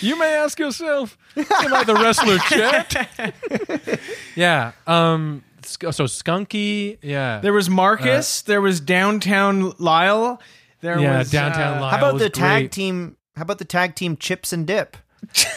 You 0.00 0.18
may 0.18 0.34
ask 0.34 0.58
yourself, 0.58 1.16
am 1.36 1.44
I 1.74 1.84
the 1.84 1.94
wrestler 1.94 2.38
Chet? 2.38 4.00
yeah. 4.36 4.72
Um. 4.86 5.42
So 5.62 5.90
Skunky. 6.04 6.98
Yeah. 7.02 7.40
There 7.40 7.52
was 7.52 7.68
Marcus. 7.70 8.42
there 8.42 8.60
was 8.60 8.80
downtown 8.80 9.72
Lyle. 9.78 10.40
There 10.80 10.98
yeah. 10.98 11.18
was 11.18 11.30
Downtown 11.30 11.76
uh, 11.76 11.80
Lyle 11.82 11.90
How 11.90 11.98
about 11.98 12.14
was 12.14 12.22
the 12.22 12.30
tag 12.30 12.62
great. 12.62 12.72
team? 12.72 13.16
How 13.36 13.42
about 13.42 13.58
the 13.58 13.64
tag 13.66 13.94
team 13.94 14.16
Chips 14.16 14.52
and 14.52 14.66
Dip? 14.66 14.96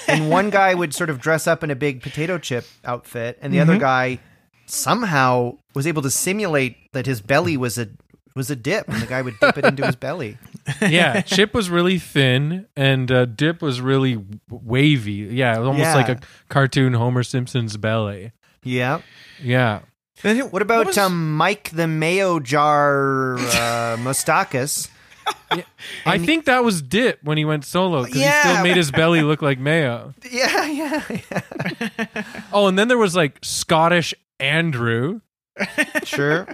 and 0.10 0.30
one 0.30 0.50
guy 0.50 0.74
would 0.74 0.94
sort 0.94 1.10
of 1.10 1.22
dress 1.22 1.48
up 1.48 1.64
in 1.64 1.72
a 1.72 1.76
big 1.76 2.02
potato 2.02 2.38
chip 2.38 2.66
outfit, 2.84 3.40
and 3.42 3.54
the 3.54 3.60
Mm-hmm. 3.60 3.70
other 3.70 3.80
guy 3.80 4.20
somehow 4.66 5.58
was 5.74 5.88
able 5.88 6.02
to 6.02 6.10
simulate 6.12 6.92
that 6.94 7.06
his 7.06 7.22
belly 7.22 7.56
was 7.58 7.78
a 7.78 7.88
was 8.36 8.50
a 8.50 8.56
dip, 8.56 8.88
and 8.90 9.02
the 9.02 9.06
guy 9.06 9.22
would 9.22 9.40
dip 9.40 9.58
it 9.58 9.66
into 9.66 9.86
his 9.86 9.96
belly. 9.96 10.38
yeah. 10.82 11.22
Chip 11.22 11.54
was 11.54 11.70
really 11.70 12.00
thin, 12.00 12.68
and 12.76 13.12
uh, 13.12 13.26
Dip 13.26 13.62
was 13.62 13.80
really 13.82 14.24
wavy. 14.50 15.12
Yeah. 15.32 15.56
It 15.56 15.60
was 15.60 15.68
almost 15.68 15.84
Yeah. 15.86 15.96
like 15.96 16.10
a 16.10 16.20
cartoon 16.50 16.94
Homer 16.94 17.24
Simpson's 17.24 17.78
belly. 17.78 18.32
Yeah. 18.64 19.02
Yeah. 19.42 19.82
then- 20.22 20.40
What 20.52 20.62
about 20.62 20.88
was- 20.88 20.98
um, 20.98 21.36
Mike 21.38 21.70
the 21.72 21.88
Mayo 21.88 22.40
Jar 22.40 23.36
uh, 23.36 23.40
Mustakis? 24.00 24.90
I 26.06 26.18
think 26.18 26.46
that 26.46 26.64
was 26.66 26.82
Dip 26.82 27.24
when 27.24 27.38
he 27.38 27.46
went 27.46 27.64
solo 27.66 28.04
because 28.04 28.20
he 28.22 28.28
still 28.30 28.62
made 28.64 28.76
his 28.76 28.92
belly 28.92 29.22
look 29.22 29.42
like 29.42 29.60
mayo. 29.60 30.14
Yeah, 30.30 30.66
yeah, 30.66 31.04
yeah. 31.10 32.24
Oh, 32.52 32.68
and 32.68 32.78
then 32.78 32.88
there 32.88 32.98
was 32.98 33.16
like 33.16 33.38
Scottish 33.42 34.14
Andrew. 34.40 35.22
Sure. 36.04 36.48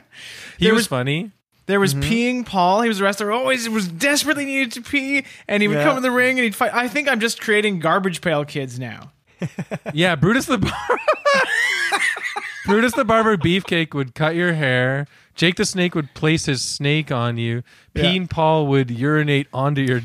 He 0.57 0.67
was, 0.71 0.79
was- 0.81 0.87
funny. 0.87 1.31
There 1.69 1.79
was 1.79 1.93
Mm-hmm. 1.93 2.11
peeing 2.11 2.45
Paul. 2.47 2.81
He 2.81 2.87
was 2.89 2.99
a 2.99 3.03
wrestler. 3.03 3.31
Always 3.31 3.69
was 3.69 3.87
desperately 3.87 4.43
needed 4.45 4.71
to 4.71 4.81
pee, 4.81 5.23
and 5.47 5.61
he 5.61 5.67
would 5.67 5.77
Yeah. 5.77 5.83
come 5.83 5.97
in 5.97 6.01
the 6.03 6.09
ring 6.09 6.39
and 6.39 6.43
he'd 6.43 6.55
fight. 6.55 6.73
I 6.73 6.87
think 6.87 7.07
I'm 7.07 7.19
just 7.19 7.39
creating 7.39 7.77
garbage 7.79 8.21
pail 8.21 8.43
kids 8.43 8.79
now. 8.79 9.11
Yeah, 9.93 10.15
Brutus 10.15 10.47
the 10.47 10.57
Bar- 10.57 10.73
Brutus 12.65 12.93
the 12.93 13.05
Barber 13.05 13.37
Beefcake 13.37 13.93
would 13.93 14.13
cut 14.15 14.35
your 14.35 14.53
hair. 14.53 15.07
Jake 15.35 15.55
the 15.55 15.65
Snake 15.65 15.93
would 15.95 16.13
place 16.13 16.45
his 16.47 16.61
snake 16.61 17.11
on 17.11 17.37
you. 17.37 17.63
Peen 17.93 18.27
Paul 18.27 18.67
would 18.67 18.91
urinate 18.91 19.47
onto 19.53 19.81
your 19.81 20.01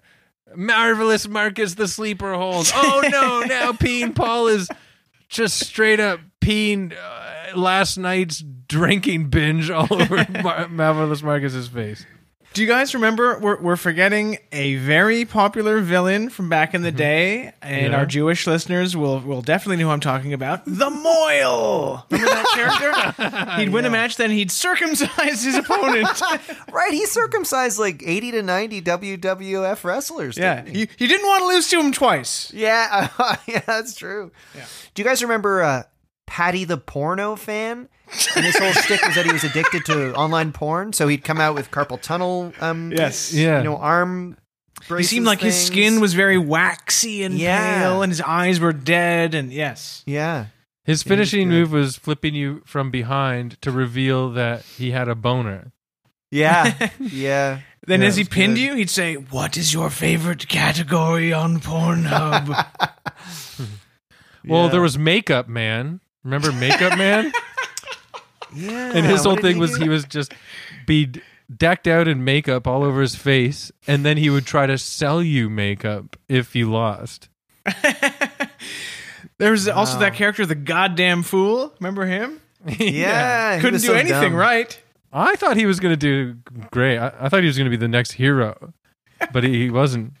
marvelous 0.55 1.27
Marcus 1.27 1.75
the 1.75 1.87
sleeper 1.87 2.33
hold. 2.33 2.71
Oh 2.73 3.03
no, 3.09 3.41
now 3.45 3.73
Peen 3.73 4.13
Paul 4.13 4.47
is 4.47 4.69
just 5.27 5.59
straight 5.59 5.99
up 5.99 6.19
peen 6.39 6.93
uh, 6.93 7.55
last 7.55 7.97
night's 7.97 8.43
drinking 8.67 9.29
binge 9.29 9.69
all 9.69 9.87
over 9.91 10.25
Mar- 10.43 10.69
marvelous 10.69 11.21
Marcus's 11.21 11.67
face. 11.67 12.05
Do 12.53 12.63
you 12.63 12.67
guys 12.67 12.95
remember? 12.95 13.37
We're, 13.39 13.61
we're 13.61 13.75
forgetting 13.75 14.39
a 14.51 14.75
very 14.77 15.23
popular 15.23 15.79
villain 15.81 16.29
from 16.29 16.49
back 16.49 16.73
in 16.73 16.81
the 16.81 16.91
day, 16.91 17.53
and 17.61 17.93
Yeah. 17.93 17.97
our 17.99 18.05
Jewish 18.07 18.47
listeners 18.47 18.97
will 18.97 19.19
will 19.21 19.41
definitely 19.43 19.77
know 19.77 19.85
who 19.87 19.91
I'm 19.91 19.99
talking 19.99 20.33
about. 20.33 20.65
The 20.65 20.89
Mohel. 20.89 22.03
Remember 22.09 22.33
that 22.33 23.15
character? 23.15 23.55
He'd 23.61 23.69
win 23.69 23.85
a 23.85 23.89
match, 23.91 24.17
then 24.17 24.31
he'd 24.31 24.49
circumcise 24.51 25.43
his 25.43 25.55
opponent. 25.55 26.07
Right, 26.71 26.91
he 26.93 27.05
circumcised 27.05 27.77
like 27.79 28.01
80 28.05 28.31
to 28.31 28.43
90 28.43 28.81
WWF 28.83 29.83
wrestlers. 29.83 30.37
yeah, 30.37 30.61
didn't 30.61 30.75
he? 30.75 30.81
you, 30.81 30.87
you 30.97 31.07
didn't 31.07 31.27
want 31.27 31.41
to 31.41 31.47
lose 31.47 31.67
to 31.69 31.79
him 31.79 31.91
twice. 31.91 32.51
Yeah, 32.53 33.09
yeah, 33.47 33.61
that's 33.65 33.95
true. 33.95 34.31
Do 34.93 35.01
you 35.01 35.07
guys 35.07 35.21
remember 35.23 35.61
uh, 35.63 35.83
Patty 36.25 36.63
the 36.65 36.77
porno 36.77 37.35
fan? 37.35 37.89
And 38.35 38.45
his 38.45 38.57
whole 38.57 38.71
shtick 38.73 39.01
was 39.05 39.15
that 39.15 39.25
he 39.25 39.31
was 39.31 39.43
addicted 39.43 39.85
to 39.85 40.13
online 40.15 40.51
porn, 40.51 40.93
so 40.93 41.07
he'd 41.07 41.23
come 41.23 41.39
out 41.39 41.55
with 41.55 41.69
carpal 41.71 42.01
tunnel, 42.01 42.53
um, 42.59 42.91
Yes. 42.91 43.33
Yeah. 43.33 43.59
you 43.59 43.63
know, 43.63 43.77
arm. 43.77 44.37
He 44.87 45.03
seemed 45.03 45.25
like 45.25 45.41
his 45.41 45.55
skin 45.61 45.99
was 46.01 46.13
very 46.13 46.37
waxy 46.37 47.23
and 47.23 47.35
Yeah. 47.35 47.81
pale, 47.81 48.01
and 48.01 48.11
his 48.11 48.21
eyes 48.21 48.59
were 48.59 48.73
dead. 48.73 49.35
And 49.35 49.51
yes, 49.53 50.01
Yeah, 50.05 50.45
His 50.85 51.03
finishing 51.03 51.41
he's 51.41 51.47
good. 51.47 51.59
move 51.59 51.71
was 51.71 51.95
flipping 51.97 52.33
you 52.33 52.61
from 52.65 52.89
behind 52.89 53.61
to 53.61 53.71
reveal 53.71 54.31
that 54.31 54.63
he 54.77 54.91
had 54.91 55.07
a 55.07 55.15
boner. 55.15 55.71
yeah, 56.31 56.89
yeah. 56.99 57.59
then 57.85 58.01
Yeah, 58.01 58.07
as 58.07 58.15
he 58.15 58.23
pinned 58.23 58.55
good. 58.55 58.61
you, 58.61 58.73
he'd 58.75 58.89
say, 58.89 59.15
"What 59.15 59.57
is 59.57 59.73
your 59.73 59.89
favorite 59.91 60.47
category 60.47 61.31
on 61.33 61.59
Pornhub?" 61.59 62.47
Well, 64.45 64.65
Yeah. 64.65 64.71
there 64.71 64.81
was 64.81 64.97
Makeup 64.97 65.47
Man. 65.49 65.99
Remember 66.23 66.51
Makeup 66.51 66.97
Man? 66.97 67.31
Yeah, 68.53 68.91
and 68.95 69.05
his 69.05 69.23
whole 69.23 69.35
did 69.35 69.43
thing 69.43 69.57
was 69.59 69.77
do? 69.77 69.83
he 69.83 69.89
was 69.89 70.05
just 70.05 70.33
be 70.87 71.11
decked 71.55 71.87
out 71.87 72.07
in 72.07 72.23
makeup 72.23 72.67
all 72.67 72.83
over 72.83 73.01
his 73.01 73.15
face, 73.15 73.71
and 73.87 74.03
then 74.05 74.17
he 74.17 74.29
would 74.29 74.45
try 74.45 74.65
to 74.67 74.77
sell 74.77 75.21
you 75.21 75.49
makeup 75.49 76.15
if 76.27 76.55
you 76.55 76.71
lost. 76.71 77.29
There 79.37 79.51
was 79.51 79.67
also 79.69 79.93
Wow. 79.95 79.99
that 80.01 80.15
character, 80.15 80.45
the 80.45 80.55
goddamn 80.55 81.23
fool. 81.23 81.73
Remember 81.79 82.05
him? 82.05 82.41
yeah, 82.77 83.55
he 83.55 83.61
Couldn't 83.61 83.73
was 83.75 83.81
do 83.83 83.87
so 83.89 83.93
anything 83.93 84.31
dumb. 84.31 84.35
right. 84.35 84.77
I 85.13 85.35
thought 85.37 85.55
he 85.55 85.65
was 85.65 85.79
going 85.79 85.97
to 85.97 85.97
do 85.97 86.35
great. 86.71 86.97
I, 86.97 87.13
I 87.21 87.29
thought 87.29 87.41
he 87.41 87.47
was 87.47 87.57
going 87.57 87.65
to 87.65 87.69
be 87.69 87.77
the 87.79 87.87
next 87.87 88.11
hero, 88.13 88.73
but 89.31 89.43
he, 89.45 89.63
he 89.63 89.69
wasn't. 89.69 90.13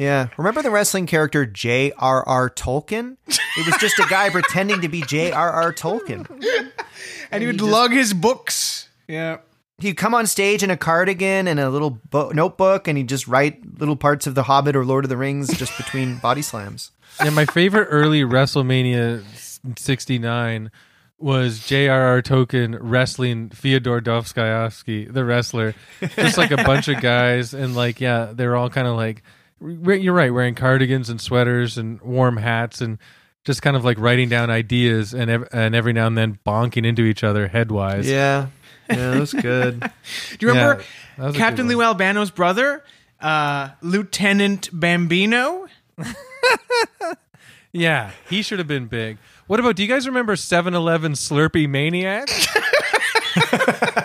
Yeah. 0.00 0.28
Remember 0.38 0.62
the 0.62 0.70
wrestling 0.70 1.06
character 1.06 1.44
J.R.R. 1.44 2.48
Tolkien? 2.48 3.18
It 3.28 3.66
was 3.66 3.76
just 3.78 3.98
a 3.98 4.06
guy 4.08 4.30
pretending 4.32 4.80
to 4.80 4.88
be 4.88 5.02
J.R.R. 5.02 5.74
Tolkien. 5.74 6.26
and 7.30 7.42
he 7.42 7.46
would 7.46 7.60
lug 7.60 7.92
his 7.92 8.14
books. 8.14 8.88
Yeah. 9.06 9.38
He'd 9.78 9.98
come 9.98 10.14
on 10.14 10.26
stage 10.26 10.62
in 10.62 10.70
a 10.70 10.76
cardigan 10.76 11.46
and 11.46 11.60
a 11.60 11.68
little 11.68 11.90
bo- 12.10 12.30
notebook, 12.30 12.88
and 12.88 12.96
he'd 12.96 13.10
just 13.10 13.28
write 13.28 13.78
little 13.78 13.96
parts 13.96 14.26
of 14.26 14.34
The 14.34 14.44
Hobbit 14.44 14.74
or 14.74 14.86
Lord 14.86 15.04
of 15.04 15.10
the 15.10 15.18
Rings 15.18 15.54
just 15.56 15.76
between 15.76 16.16
body 16.22 16.42
slams. 16.42 16.92
Yeah, 17.22 17.30
my 17.30 17.44
favorite 17.44 17.88
early 17.90 18.22
WrestleMania 18.22 19.22
'69 19.78 20.70
was 21.18 21.66
J.R.R. 21.66 22.22
Tolkien 22.22 22.78
wrestling 22.80 23.50
Fyodor 23.50 24.00
Dostoevsky, 24.00 25.04
the 25.04 25.24
wrestler. 25.26 25.74
Just 26.16 26.38
like 26.38 26.50
a 26.50 26.56
bunch 26.56 26.88
of 26.88 27.00
guys, 27.02 27.52
and 27.52 27.74
like, 27.74 28.00
yeah, 28.00 28.32
they're 28.34 28.56
all 28.56 28.70
kind 28.70 28.86
of 28.88 28.96
like, 28.96 29.22
you're 29.60 30.14
right, 30.14 30.32
wearing 30.32 30.54
cardigans 30.54 31.08
and 31.10 31.20
sweaters 31.20 31.76
and 31.78 32.00
warm 32.00 32.36
hats, 32.36 32.80
and 32.80 32.98
just 33.44 33.62
kind 33.62 33.76
of 33.76 33.84
like 33.84 33.98
writing 33.98 34.28
down 34.28 34.50
ideas, 34.50 35.14
and 35.14 35.30
ev- 35.30 35.48
and 35.52 35.74
every 35.74 35.92
now 35.92 36.06
and 36.06 36.16
then 36.18 36.38
bonking 36.46 36.84
into 36.86 37.02
each 37.02 37.22
other 37.24 37.48
headwise. 37.48 38.04
Yeah. 38.04 38.46
Yeah, 38.88 39.10
that 39.12 39.20
was 39.20 39.32
good. 39.32 39.80
Do 39.80 39.88
you 40.40 40.48
remember 40.48 40.80
Yeah, 40.82 40.86
that 41.18 41.26
was 41.26 41.34
a 41.36 41.38
Captain 41.38 41.66
good 41.68 41.76
Lou 41.76 41.82
Albano's 41.82 42.30
brother, 42.30 42.82
uh, 43.20 43.68
Lieutenant 43.82 44.68
Bambino? 44.72 45.66
Yeah, 47.72 48.10
he 48.28 48.42
should 48.42 48.58
have 48.58 48.66
been 48.66 48.86
big. 48.86 49.18
What 49.46 49.60
about? 49.60 49.76
Do 49.76 49.82
you 49.84 49.88
guys 49.88 50.04
remember 50.08 50.34
7-Eleven 50.34 51.12
Slurpee 51.12 51.68
Maniac? 51.68 52.28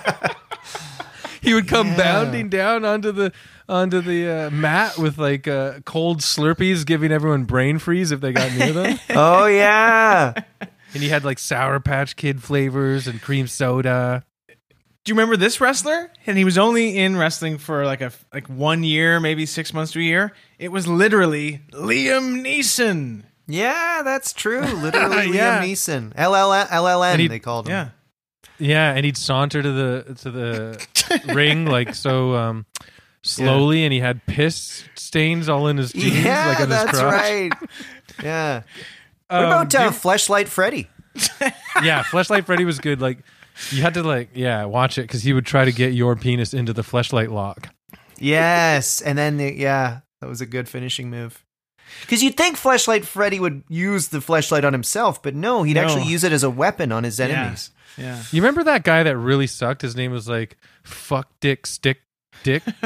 he 1.45 1.53
would 1.53 1.67
come 1.67 1.95
bounding 1.95 2.49
down 2.49 2.83
onto 2.83 3.11
the 3.13 3.31
onto 3.69 4.01
the 4.01 4.47
uh, 4.47 4.49
mat 4.51 4.97
with 4.97 5.17
like 5.17 5.47
uh, 5.47 5.79
cold 5.85 6.19
Slurpees, 6.19 6.85
giving 6.85 7.11
everyone 7.11 7.45
brain 7.45 7.79
freeze 7.79 8.11
if 8.11 8.19
they 8.21 8.33
got 8.33 8.51
near 8.53 8.73
them. 8.73 8.99
oh, 9.11 9.45
yeah. 9.45 10.33
and 10.93 11.01
he 11.03 11.09
had 11.09 11.23
like 11.23 11.39
Sour 11.39 11.79
Patch 11.79 12.15
Kid 12.15 12.43
flavors 12.43 13.07
and 13.07 13.21
cream 13.21 13.47
soda. 13.47 14.23
Do 14.49 15.11
you 15.11 15.15
remember 15.15 15.37
this 15.37 15.61
wrestler? 15.61 16.11
And 16.25 16.35
he 16.37 16.43
was 16.43 16.57
only 16.57 16.97
in 16.97 17.15
wrestling 17.15 17.59
for 17.59 17.85
like 17.85 18.01
a 18.01 18.11
like 18.33 18.47
one 18.49 18.83
year, 18.83 19.19
maybe 19.19 19.45
six 19.45 19.71
months 19.73 19.91
to 19.93 19.99
a 19.99 20.03
year. 20.03 20.33
It 20.57 20.69
was 20.71 20.87
literally 20.87 21.61
Liam 21.71 22.43
Neeson. 22.43 23.23
Yeah, 23.47 24.01
that's 24.03 24.33
true. 24.33 24.61
Literally 24.81 25.27
Yeah. 25.37 25.61
Liam 25.61 25.71
Neeson. 25.71 26.13
LLN, 26.15 26.65
LLN, 26.67 27.11
And 27.11 27.21
he- 27.21 27.27
they 27.27 27.37
called 27.37 27.67
him. 27.67 27.71
Yeah. 27.73 27.89
Yeah, 28.59 28.93
and 28.93 29.05
he'd 29.05 29.17
saunter 29.17 29.61
to 29.61 29.71
the 29.71 30.15
to 30.21 30.31
the 30.31 31.21
ring 31.33 31.65
like 31.65 31.93
so 31.93 32.35
um, 32.35 32.65
slowly, 33.21 33.83
and 33.83 33.91
he 33.93 33.99
had 33.99 34.25
piss 34.25 34.83
stains 34.95 35.49
all 35.49 35.67
in 35.67 35.77
his 35.77 35.91
jeans, 35.91 36.23
Yeah, 36.23 36.47
like 36.49 36.59
on 36.61 36.69
his 36.69 36.69
that's 36.69 36.99
crotch. 36.99 37.13
right. 37.13 37.51
Yeah. 38.23 38.61
What 39.27 39.37
Um, 39.39 39.45
about 39.45 39.69
do 39.69 39.77
uh, 39.79 39.83
you- 39.85 39.89
Fleshlight 39.89 40.47
Freddy? 40.47 40.87
yeah, 41.83 42.03
Fleshlight 42.03 42.45
Freddy 42.45 42.65
was 42.65 42.79
good. 42.79 43.01
Like 43.01 43.19
you 43.71 43.81
had 43.81 43.93
to 43.95 44.03
like 44.03 44.29
yeah 44.33 44.65
watch 44.65 44.97
it 44.97 45.03
because 45.03 45.23
he 45.23 45.33
would 45.33 45.45
try 45.45 45.65
to 45.65 45.71
get 45.71 45.93
your 45.93 46.15
penis 46.15 46.53
into 46.53 46.73
the 46.73 46.81
fleshlight 46.81 47.31
lock. 47.31 47.69
Yes, 48.17 49.01
and 49.01 49.17
then 49.17 49.37
the, 49.37 49.53
yeah, 49.53 49.99
that 50.21 50.27
was 50.29 50.39
a 50.41 50.45
good 50.45 50.69
finishing 50.69 51.09
move. 51.09 51.43
Because 52.01 52.23
you'd 52.23 52.35
think 52.37 52.57
Fleshlight 52.57 53.05
Freddy 53.05 53.39
would 53.39 53.63
use 53.69 54.07
the 54.07 54.17
fleshlight 54.19 54.63
on 54.65 54.73
himself, 54.73 55.21
but 55.21 55.35
no, 55.35 55.63
he'd 55.63 55.75
No. 55.75 55.81
actually 55.83 56.03
use 56.05 56.23
it 56.23 56.31
as 56.31 56.43
a 56.43 56.49
weapon 56.49 56.91
on 56.91 57.03
his 57.03 57.19
enemies. 57.19 57.69
Yeah. 57.97 58.21
You 58.31 58.41
remember 58.41 58.63
that 58.65 58.83
guy 58.83 59.03
that 59.03 59.17
really 59.17 59.47
sucked? 59.47 59.81
His 59.81 59.95
name 59.95 60.11
was 60.11 60.27
like 60.27 60.57
fuck 60.83 61.29
dick 61.39 61.65
stick 61.65 62.01
dick 62.43 62.63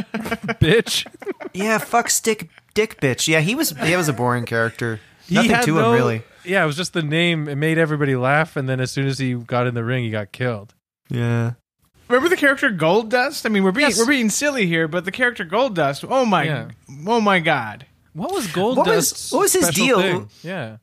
bitch. 0.60 1.05
Yeah, 1.53 1.78
fuck 1.80 2.10
stick 2.10 2.49
dick 2.74 2.99
bitch. 3.01 3.28
Yeah, 3.28 3.39
he 3.41 3.55
was 3.55 3.72
he 3.72 3.95
was 3.95 4.07
a 4.07 4.14
boring 4.14 4.45
character. 4.45 4.99
He 5.28 5.36
Nothing 5.36 5.51
had 5.51 5.66
to 5.66 5.76
no- 5.76 5.89
him 5.93 5.95
really. 5.99 6.24
Yeah, 6.45 6.64
it 6.64 6.68
was 6.68 6.78
just 6.78 6.93
the 6.93 7.01
name. 7.03 7.47
It 7.47 7.55
made 7.57 7.78
everybody 7.78 8.16
laugh, 8.16 8.55
and 8.55 8.68
then 8.70 8.80
as 8.80 8.91
soon 8.91 9.05
as 9.07 9.20
he 9.20 9.34
got 9.36 9.68
in 9.68 9.74
the 9.76 9.84
ring, 9.84 10.03
he 10.03 10.10
got 10.10 10.32
killed. 10.32 10.74
Yeah. 11.10 11.53
Remember 12.07 12.30
the 12.30 12.38
character 12.38 12.72
Goldust? 12.72 13.45
I 13.45 13.49
mean, 13.49 13.64
we're 13.64 13.72
being 13.72 13.89
Yes. 13.89 13.99
we're 13.99 14.07
being 14.07 14.30
silly 14.32 14.66
here, 14.66 14.88
but 14.88 15.05
the 15.05 15.12
character 15.12 15.45
Goldust. 15.45 16.07
Oh 16.10 16.26
my, 16.26 16.43
Yeah. 16.43 16.70
oh 17.05 17.22
my 17.22 17.39
God! 17.39 17.86
What 18.14 18.32
was 18.32 18.47
Gold 18.47 18.78
What 18.78 18.88
was- 18.88 19.30
what 19.32 19.41
was 19.41 19.53
his 19.53 19.70
deal? 19.70 20.01
thing? 20.01 20.30
Yeah, 20.41 20.78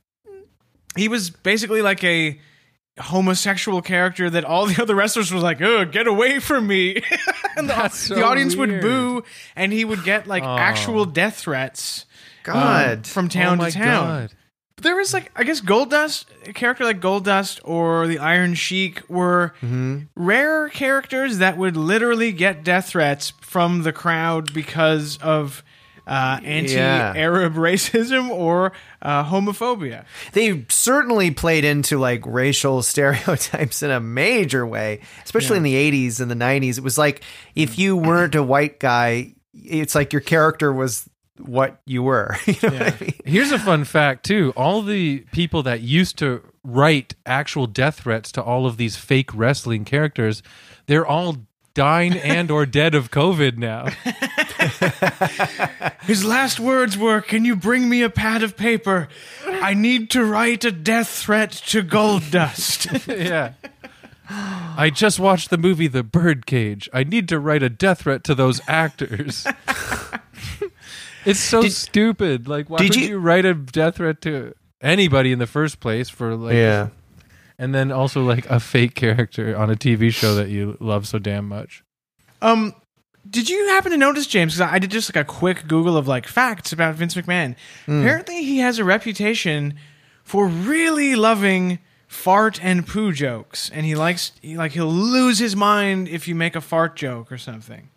He 0.94 1.08
was 1.08 1.30
basically 1.30 1.82
like 1.82 2.04
a 2.04 2.38
homosexual 2.98 3.82
character 3.82 4.30
that 4.30 4.44
all 4.44 4.66
the 4.66 4.80
other 4.82 4.94
wrestlers 4.94 5.32
was 5.32 5.42
like, 5.42 5.60
"Oh, 5.60 5.84
get 5.84 6.06
away 6.06 6.38
from 6.38 6.66
me!" 6.66 7.02
and 7.56 7.68
the, 7.68 7.88
so 7.88 8.14
the 8.14 8.24
audience 8.24 8.56
would 8.56 8.80
boo, 8.80 9.22
and 9.54 9.72
he 9.72 9.84
would 9.84 10.04
get 10.04 10.26
like 10.26 10.42
Oh. 10.42 10.56
actual 10.58 11.04
death 11.04 11.36
threats 11.38 12.06
God. 12.42 13.06
from 13.06 13.28
town 13.28 13.54
oh 13.60 13.62
my 13.64 13.70
to 13.70 13.78
town. 13.78 14.06
God. 14.06 14.30
But 14.76 14.82
there 14.84 14.96
was 14.96 15.14
like 15.14 15.30
I 15.34 15.44
guess 15.44 15.60
Goldust, 15.62 16.26
a 16.46 16.52
character 16.52 16.84
like 16.84 17.00
Goldust 17.00 17.60
or 17.64 18.06
the 18.06 18.18
Iron 18.18 18.54
Sheik 18.54 19.02
were 19.08 19.54
Mm-hmm. 19.62 19.98
rare 20.14 20.68
characters 20.68 21.38
that 21.38 21.56
would 21.56 21.76
literally 21.76 22.30
get 22.32 22.62
death 22.64 22.88
threats 22.90 23.32
from 23.40 23.82
the 23.84 23.92
crowd 23.92 24.52
because 24.52 25.16
of 25.18 25.62
uh, 26.06 26.40
anti-Arab 26.44 27.54
racism 27.56 28.30
or 28.30 28.72
uh, 29.02 29.24
homophobia. 29.24 30.04
they 30.32 30.64
certainly 30.68 31.30
played 31.30 31.64
into 31.64 31.98
like 31.98 32.24
racial 32.26 32.82
stereotypes 32.82 33.82
in 33.82 33.90
a 33.90 34.00
major 34.00 34.66
way, 34.66 35.00
especially 35.24 35.56
in 35.56 35.62
the 35.62 36.08
80s 36.08 36.20
and 36.20 36.30
the 36.30 36.34
90s. 36.34 36.78
It 36.78 36.84
was 36.84 36.98
like 36.98 37.22
if 37.54 37.78
you 37.78 37.96
weren't 37.96 38.34
a 38.34 38.42
white 38.42 38.78
guy, 38.78 39.34
it's 39.54 39.94
like 39.94 40.12
your 40.12 40.20
character 40.22 40.72
was 40.72 41.08
what 41.38 41.80
you 41.84 42.02
were. 42.02 42.36
You 42.46 42.54
know 42.62 42.78
what 42.78 42.94
I 42.94 42.96
mean? 43.00 43.14
Here's 43.24 43.52
a 43.52 43.58
fun 43.58 43.84
fact 43.84 44.24
too. 44.24 44.52
All 44.56 44.82
the 44.82 45.20
people 45.32 45.62
that 45.64 45.80
used 45.80 46.18
to 46.18 46.42
write 46.64 47.14
actual 47.26 47.66
death 47.66 48.00
threats 48.00 48.32
to 48.32 48.42
all 48.42 48.66
of 48.66 48.76
these 48.76 48.96
fake 48.96 49.34
wrestling 49.34 49.84
characters, 49.84 50.42
they're 50.86 51.06
all 51.06 51.45
dying 51.76 52.14
and 52.14 52.50
or 52.50 52.66
dead 52.66 52.94
of 52.96 53.10
COVID 53.12 53.56
now. 53.58 53.86
His 56.06 56.24
last 56.24 56.58
words 56.58 56.96
were, 56.98 57.20
"Can 57.20 57.44
you 57.44 57.54
bring 57.54 57.88
me 57.88 58.02
a 58.02 58.10
pad 58.10 58.42
of 58.42 58.56
paper? 58.56 59.08
I 59.46 59.74
need 59.74 60.10
to 60.10 60.24
write 60.24 60.64
a 60.64 60.72
death 60.72 61.08
threat 61.08 61.52
to 61.68 61.82
Goldust." 61.82 63.06
yeah. 63.24 63.52
I 64.28 64.90
just 64.90 65.20
watched 65.20 65.50
the 65.50 65.58
movie 65.58 65.86
The 65.86 66.02
Birdcage. 66.02 66.88
I 66.92 67.04
need 67.04 67.28
to 67.28 67.38
write 67.38 67.62
a 67.62 67.68
death 67.68 68.00
threat 68.02 68.24
to 68.24 68.34
those 68.34 68.60
actors. 68.66 69.46
it's 71.24 71.38
so 71.38 71.62
stupid. 71.68 72.48
Like, 72.48 72.68
why 72.68 72.78
did 72.78 72.88
would 72.90 72.96
you- 72.96 73.08
you, 73.08 73.18
write 73.18 73.44
a 73.44 73.54
death 73.54 73.96
threat 73.96 74.20
to 74.22 74.54
anybody 74.80 75.30
in 75.30 75.38
the 75.38 75.46
first 75.46 75.78
place 75.78 76.08
for 76.08 76.34
like, 76.34 76.54
Yeah. 76.54 76.88
And 77.58 77.74
then 77.74 77.90
also 77.90 78.22
like 78.22 78.46
a 78.46 78.60
fake 78.60 78.94
character 78.94 79.56
on 79.56 79.70
a 79.70 79.76
TV 79.76 80.12
show 80.12 80.34
that 80.34 80.48
you 80.48 80.76
love 80.80 81.06
so 81.08 81.18
damn 81.18 81.48
much. 81.48 81.82
Um, 82.42 82.74
did 83.28 83.48
you 83.48 83.68
happen 83.68 83.90
to 83.92 83.96
notice, 83.96 84.26
James? 84.26 84.54
Because 84.54 84.72
I 84.72 84.78
did 84.78 84.90
just 84.90 85.14
like 85.14 85.22
a 85.22 85.26
quick 85.26 85.66
Google 85.66 85.96
of 85.96 86.06
like 86.06 86.26
facts 86.26 86.72
about 86.72 86.94
Vince 86.94 87.14
McMahon. 87.14 87.56
Apparently, 87.84 88.44
he 88.44 88.58
has 88.58 88.78
a 88.78 88.84
reputation 88.84 89.74
for 90.22 90.46
really 90.46 91.16
loving 91.16 91.78
fart 92.06 92.62
and 92.62 92.86
poo 92.86 93.12
jokes, 93.12 93.70
and 93.70 93.84
he 93.86 93.94
likes 93.94 94.32
he, 94.42 94.56
like 94.56 94.72
he'll 94.72 94.86
lose 94.86 95.38
his 95.38 95.56
mind 95.56 96.08
if 96.08 96.28
you 96.28 96.34
make 96.34 96.54
a 96.54 96.60
fart 96.60 96.96
joke 96.96 97.32
or 97.32 97.38
something. 97.38 97.90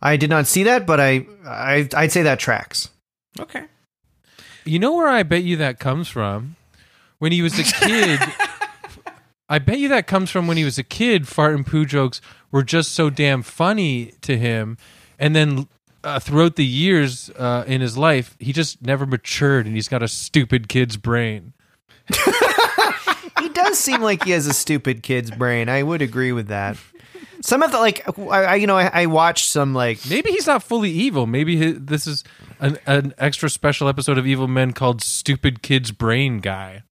I 0.00 0.16
did 0.16 0.30
not 0.30 0.46
see 0.46 0.62
that, 0.64 0.86
but 0.86 1.00
I, 1.00 1.26
I 1.44 1.88
I'd 1.96 2.12
say 2.12 2.22
that 2.22 2.38
tracks. 2.38 2.90
Okay. 3.40 3.64
You 4.64 4.78
know 4.78 4.94
where 4.94 5.08
I 5.08 5.22
bet 5.22 5.42
you 5.42 5.56
that 5.56 5.78
comes 5.78 6.08
from? 6.08 6.56
When 7.18 7.32
he 7.32 7.40
was 7.40 7.58
a 7.58 7.62
kid. 7.62 8.20
I 9.48 9.58
bet 9.58 9.78
you 9.78 9.88
that 9.88 10.06
comes 10.06 10.30
from 10.30 10.46
when 10.46 10.56
he 10.56 10.64
was 10.64 10.78
a 10.78 10.82
kid. 10.82 11.28
Fart 11.28 11.54
and 11.54 11.66
poo 11.66 11.84
jokes 11.84 12.20
were 12.50 12.62
just 12.62 12.92
so 12.92 13.10
damn 13.10 13.42
funny 13.42 14.12
to 14.22 14.36
him, 14.36 14.76
and 15.18 15.36
then 15.36 15.68
uh, 16.02 16.18
throughout 16.18 16.56
the 16.56 16.64
years 16.64 17.30
uh, 17.30 17.64
in 17.66 17.80
his 17.80 17.96
life, 17.96 18.36
he 18.38 18.52
just 18.52 18.82
never 18.82 19.06
matured, 19.06 19.66
and 19.66 19.74
he's 19.74 19.88
got 19.88 20.02
a 20.02 20.08
stupid 20.08 20.68
kid's 20.68 20.96
brain. 20.96 21.52
He 23.40 23.48
does 23.50 23.78
seem 23.78 24.00
like 24.00 24.24
he 24.24 24.30
has 24.32 24.46
a 24.46 24.52
stupid 24.52 25.02
kid's 25.02 25.30
brain. 25.30 25.68
I 25.68 25.82
would 25.82 26.02
agree 26.02 26.32
with 26.32 26.48
that. 26.48 26.76
Some 27.42 27.62
of 27.62 27.70
the 27.70 27.78
like, 27.78 28.06
I, 28.18 28.44
I 28.44 28.54
you 28.56 28.66
know, 28.66 28.76
I, 28.76 28.90
I 29.02 29.06
watched 29.06 29.50
some 29.50 29.74
like 29.74 29.98
Maybe 30.08 30.30
he's 30.30 30.46
not 30.46 30.62
fully 30.62 30.90
evil. 30.90 31.26
Maybe 31.26 31.58
hi 31.58 31.78
this 31.78 32.06
is 32.06 32.24
an, 32.58 32.78
an 32.86 33.14
extra 33.18 33.50
special 33.50 33.88
episode 33.88 34.18
of 34.18 34.26
Evil 34.26 34.48
Men 34.48 34.72
called 34.72 35.02
"Stupid 35.02 35.62
Kid's 35.62 35.92
Brain 35.92 36.40
Guy." 36.40 36.82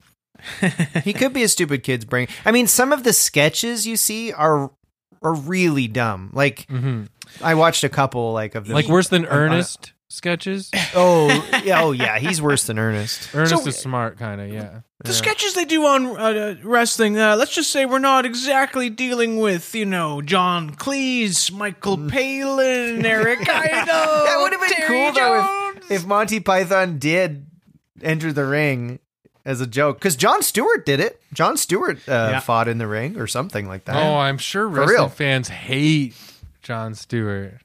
He 1.03 1.13
could 1.13 1.33
be 1.33 1.43
a 1.43 1.47
stupid 1.49 1.83
kid's 1.83 2.05
brain. 2.05 2.27
I 2.45 2.51
mean, 2.51 2.67
some 2.67 2.91
of 2.91 3.03
the 3.03 3.13
sketches 3.13 3.85
you 3.87 3.97
see 3.97 4.31
are 4.31 4.71
are 5.21 5.33
really 5.33 5.87
dumb. 5.87 6.29
Like 6.33 6.67
I 7.41 7.55
watched 7.55 7.83
a 7.83 7.89
couple 7.89 8.33
like 8.33 8.55
of 8.55 8.65
them. 8.67 8.75
Like 8.75 8.87
worse 8.87 9.09
than 9.09 9.25
Ernest 9.25 9.93
sketches. 10.07 10.69
oh 10.95 11.27
yeah, 11.63 11.81
oh 11.81 11.91
yeah, 11.91 12.19
he's 12.19 12.41
worse 12.41 12.65
than 12.65 12.77
Ernest. 12.79 13.29
Ernest 13.35 13.63
So- 13.63 13.67
is 13.69 13.77
smart, 13.77 14.17
kind 14.17 14.41
of. 14.41 14.49
Yeah. 14.49 14.81
The 15.03 15.13
sketches 15.13 15.53
they 15.53 15.65
do 15.65 15.85
on 15.85 16.17
uh, 16.17 16.55
wrestling, 16.63 17.19
uh, 17.19 17.35
let's 17.35 17.53
just 17.53 17.69
say 17.71 17.85
we're 17.85 17.99
not 17.99 18.25
exactly 18.25 18.89
dealing 18.89 19.37
with, 19.37 19.75
you 19.75 19.85
know, 19.85 20.19
John 20.21 20.71
Cleese, 20.73 21.51
Michael 21.51 21.97
Palin, 22.09 23.05
Eric 23.05 23.41
Idle. 23.47 23.85
That 23.85 24.37
would 24.41 24.51
have 24.53 24.61
been 24.61 24.69
Terry 24.69 24.87
cool 24.87 25.13
though. 25.13 25.71
If, 25.75 25.91
if 25.91 26.05
Monty 26.07 26.39
Python 26.39 26.97
did 26.97 27.45
enter 28.01 28.33
the 28.33 28.45
ring 28.45 28.99
as 29.45 29.61
a 29.61 29.67
joke, 29.67 29.97
because 29.99 30.15
Jon 30.15 30.41
Stewart 30.41 30.85
did 30.85 30.99
it. 30.99 31.21
Jon 31.33 31.55
Stewart 31.57 31.97
uh, 32.09 32.29
Yeah. 32.33 32.39
fought 32.39 32.67
in 32.67 32.77
the 32.79 32.87
ring 32.87 33.17
or 33.17 33.27
something 33.27 33.67
like 33.67 33.85
that. 33.85 33.95
Oh, 33.95 34.17
I'm 34.17 34.37
sure 34.37 34.67
For 34.67 34.79
wrestling 34.81 34.97
real. 34.97 35.09
fans 35.09 35.49
hate 35.49 36.15
Jon 36.63 36.95
Stewart. 36.95 37.61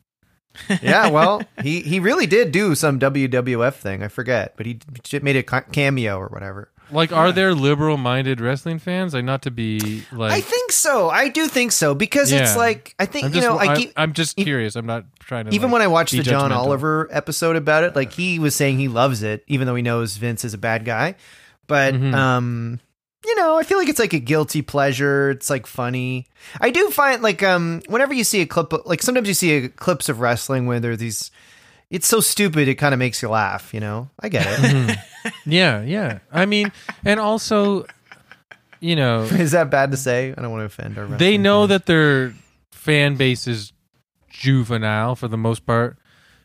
yeah, 0.82 1.08
well, 1.08 1.42
he 1.62 1.80
he 1.80 2.00
really 2.00 2.26
did 2.26 2.52
do 2.52 2.74
some 2.74 2.98
WWF 2.98 3.74
thing. 3.74 4.02
I 4.02 4.08
forget, 4.08 4.56
but 4.56 4.66
he 4.66 4.78
made 5.22 5.36
a 5.36 5.42
cameo 5.42 6.18
or 6.18 6.26
whatever. 6.28 6.70
Like, 6.92 7.12
are 7.12 7.30
there 7.30 7.54
liberal-minded 7.54 8.40
wrestling 8.40 8.80
fans? 8.80 9.14
Like, 9.14 9.24
not 9.24 9.42
to 9.42 9.52
be 9.52 10.02
like. 10.10 10.32
I 10.32 10.40
think 10.40 10.72
so. 10.72 11.08
I 11.08 11.28
do 11.28 11.46
think 11.46 11.70
so 11.70 11.94
because 11.94 12.32
it's 12.32 12.56
like 12.56 12.96
I 12.98 13.06
think 13.06 13.26
I'm 13.26 13.30
you 13.30 13.40
just, 13.40 13.46
know 13.48 13.58
I 13.58 13.76
keep, 13.76 13.92
am 13.96 14.12
just 14.12 14.36
curious. 14.36 14.74
I'm 14.74 14.86
not 14.86 15.04
trying 15.20 15.46
to. 15.46 15.54
even 15.54 15.68
like, 15.68 15.74
when 15.74 15.82
I 15.82 15.86
watched 15.86 16.12
the 16.16 16.22
John 16.24 16.50
judgmental. 16.50 16.56
Oliver 16.56 17.08
episode 17.12 17.54
about 17.54 17.84
it, 17.84 17.94
like 17.94 18.12
he 18.12 18.40
was 18.40 18.56
saying 18.56 18.78
he 18.78 18.88
loves 18.88 19.22
it, 19.22 19.44
even 19.46 19.68
though 19.68 19.76
he 19.76 19.82
knows 19.82 20.16
Vince 20.16 20.44
is 20.44 20.52
a 20.52 20.58
bad 20.58 20.84
guy. 20.84 21.14
But 21.70 21.94
Mhm. 21.94 22.12
um, 22.14 22.80
you 23.24 23.36
know, 23.36 23.56
I 23.58 23.62
feel 23.62 23.78
like 23.78 23.88
it's 23.88 23.98
like 23.98 24.12
a 24.12 24.18
guilty 24.18 24.60
pleasure. 24.62 25.30
It's 25.30 25.48
like 25.48 25.66
funny. 25.66 26.26
I 26.60 26.70
do 26.70 26.90
find 26.90 27.22
like 27.22 27.42
um, 27.42 27.80
whenever 27.88 28.12
you 28.12 28.24
see 28.24 28.40
a 28.42 28.46
clip, 28.46 28.72
like 28.86 29.00
sometimes 29.02 29.28
you 29.28 29.34
see 29.34 29.52
a, 29.56 29.68
clips 29.68 30.08
of 30.08 30.20
wrestling 30.20 30.66
where 30.66 30.80
there 30.80 30.92
are 30.92 30.96
these. 30.96 31.30
It's 31.90 32.06
so 32.06 32.20
stupid, 32.20 32.68
it 32.68 32.76
kind 32.76 32.92
of 32.94 32.98
makes 32.98 33.20
you 33.22 33.28
laugh. 33.28 33.72
You 33.74 33.80
know, 33.80 34.10
I 34.20 34.28
get 34.28 34.46
it. 34.48 34.98
Yeah, 35.44 35.82
yeah. 35.82 36.20
I 36.32 36.46
mean, 36.46 36.72
and 37.04 37.20
also, 37.20 37.84
you 38.80 38.96
know, 38.96 39.22
is 39.30 39.50
that 39.52 39.68
bad 39.70 39.90
to 39.90 39.98
say? 39.98 40.32
I 40.36 40.40
don't 40.40 40.50
want 40.50 40.62
to 40.62 40.66
offend 40.66 40.96
our. 40.98 41.06
they 41.06 41.36
know 41.36 41.62
fans. 41.62 41.68
that 41.70 41.86
their 41.86 42.34
fan 42.72 43.16
base 43.16 43.46
is 43.46 43.72
juvenile 44.30 45.14
for 45.16 45.28
the 45.28 45.36
most 45.36 45.66
part, 45.66 45.98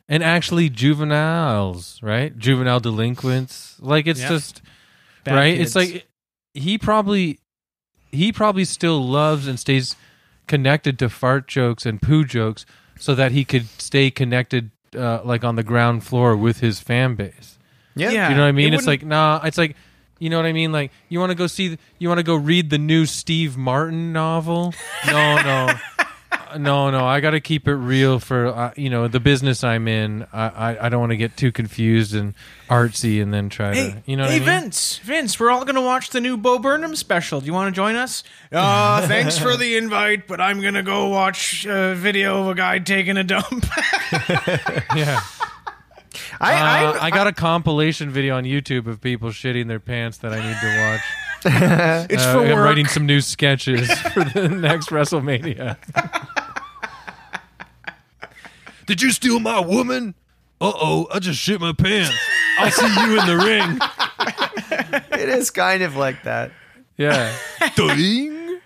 and 0.09 0.21
actually 0.23 0.67
juveniles, 0.69 1.99
right? 2.03 2.38
Juvenile 2.38 2.80
delinquents. 2.82 3.78
Like 3.80 4.07
it's 4.07 4.19
Yeah. 4.21 4.30
just 4.30 4.61
Bad 5.26 5.36
right. 5.36 5.57
kids. 5.57 5.76
It's 5.76 5.76
like 5.76 6.07
he 6.53 6.78
probably 6.78 7.39
he 8.11 8.32
probably 8.32 8.63
still 8.63 9.05
loves 9.05 9.47
and 9.47 9.59
stays 9.59 9.95
connected 10.47 10.97
to 10.99 11.09
fart 11.09 11.47
jokes 11.47 11.86
and 11.86 12.01
poo 12.01 12.23
jokes 12.23 12.65
so 12.97 13.13
that 13.15 13.34
he 13.34 13.43
could 13.43 13.67
stay 13.82 14.09
connected 14.09 14.71
uh, 14.95 15.21
like 15.26 15.43
on 15.43 15.55
the 15.55 15.63
ground 15.63 16.03
floor 16.03 16.38
with 16.38 16.59
his 16.61 16.80
fan 16.80 17.15
base. 17.15 17.57
yeah, 17.95 18.11
Yeah. 18.11 18.30
You 18.30 18.36
know 18.36 18.43
what 18.43 18.47
I 18.47 18.53
mean? 18.53 18.73
it 18.73 18.78
It's 18.78 18.88
like 18.88 19.03
nah. 19.03 19.41
It's 19.43 19.57
like 19.57 19.76
you 20.19 20.30
know 20.30 20.38
what 20.38 20.45
I 20.45 20.53
mean. 20.53 20.71
Like 20.71 20.91
you 21.09 21.19
want 21.19 21.32
to 21.32 21.36
go 21.36 21.47
see. 21.47 21.78
You 21.99 22.07
want 22.07 22.19
to 22.19 22.23
go 22.23 22.36
read 22.36 22.69
the 22.69 22.78
new 22.78 23.05
Steve 23.05 23.57
Martin 23.57 24.13
novel? 24.13 24.73
No, 25.07 25.36
no, 25.41 25.73
no, 26.58 26.89
no. 26.91 27.06
I 27.06 27.20
got 27.20 27.32
to 27.32 27.39
keep 27.39 27.68
it 27.68 27.76
real 27.76 28.20
for 28.20 28.47
uh, 28.47 28.74
you 28.76 28.89
know 28.89 29.08
the 29.08 29.20
business 29.20 29.64
I'm 29.64 29.88
in. 29.88 30.26
I 30.34 30.47
I, 30.74 30.86
I 30.86 30.89
don't 30.89 30.99
want 30.99 31.12
to 31.12 31.18
get 31.18 31.36
too 31.38 31.51
confused 31.51 32.14
and 32.16 32.34
artsy 32.70 33.22
and 33.22 33.34
then 33.34 33.49
try 33.49 33.74
Hey, 33.76 33.91
to 33.91 34.01
you 34.06 34.18
know. 34.18 34.24
What 34.24 34.32
hey 34.32 34.38
I 34.38 34.39
mean? 34.39 34.45
Vince, 34.64 34.97
Vince, 34.99 35.39
we're 35.39 35.51
all 35.51 35.66
gonna 35.66 35.82
watch 35.82 36.10
the 36.10 36.22
new 36.22 36.38
Bo 36.38 36.60
Burnham 36.60 36.95
special. 36.95 37.39
Do 37.39 37.45
you 37.47 37.53
want 37.53 37.74
to 37.74 37.76
join 37.76 37.95
us? 37.95 38.24
Uh, 38.51 39.06
thanks 39.08 39.38
for 39.38 39.56
the 39.58 39.78
invite, 39.78 40.28
but 40.28 40.39
I'm 40.41 40.62
gonna 40.62 40.84
go 40.84 41.08
watch 41.08 41.66
a 41.66 41.93
video 41.95 42.41
of 42.41 42.47
a 42.49 42.56
guy 42.56 42.80
taking 42.80 43.18
a 43.18 43.24
dump. 43.24 43.66
Yeah. 44.95 45.20
I, 46.39 46.84
Uh, 46.86 46.91
I, 46.93 47.06
I 47.08 47.10
got 47.12 47.28
a 47.28 47.34
compilation 47.34 48.10
video 48.10 48.38
on 48.38 48.43
YouTube 48.45 48.88
of 48.88 49.01
people 49.01 49.30
shitting 49.30 49.68
their 49.68 49.80
pants 49.80 50.18
that 50.20 50.32
I 50.34 50.38
need 50.38 50.58
to 50.62 50.91
watch. 50.91 51.01
it's 52.12 52.24
Uh, 52.24 52.34
for 52.34 52.39
I'm 52.45 52.56
work. 52.56 52.66
writing 52.66 52.88
some 52.88 53.06
new 53.06 53.20
sketches 53.22 53.91
for 54.14 54.24
the 54.24 54.47
next 54.49 54.89
WrestleMania. 54.89 55.78
Did 58.88 59.01
you 59.01 59.11
steal 59.11 59.39
my 59.39 59.59
woman? 59.59 60.15
Uh 60.61 60.71
oh, 60.73 61.07
I 61.13 61.19
just 61.19 61.39
shit 61.39 61.59
my 61.59 61.73
pants. 61.73 62.15
I'll 62.59 62.71
see 62.71 62.88
you 62.88 63.19
in 63.19 63.27
the 63.27 63.38
ring. 63.38 63.77
it 65.19 65.29
is 65.29 65.51
kind 65.51 65.83
of 65.83 65.95
like 65.95 66.23
that. 66.23 66.51
Yeah. 66.97 67.36
Ding. 67.75 68.59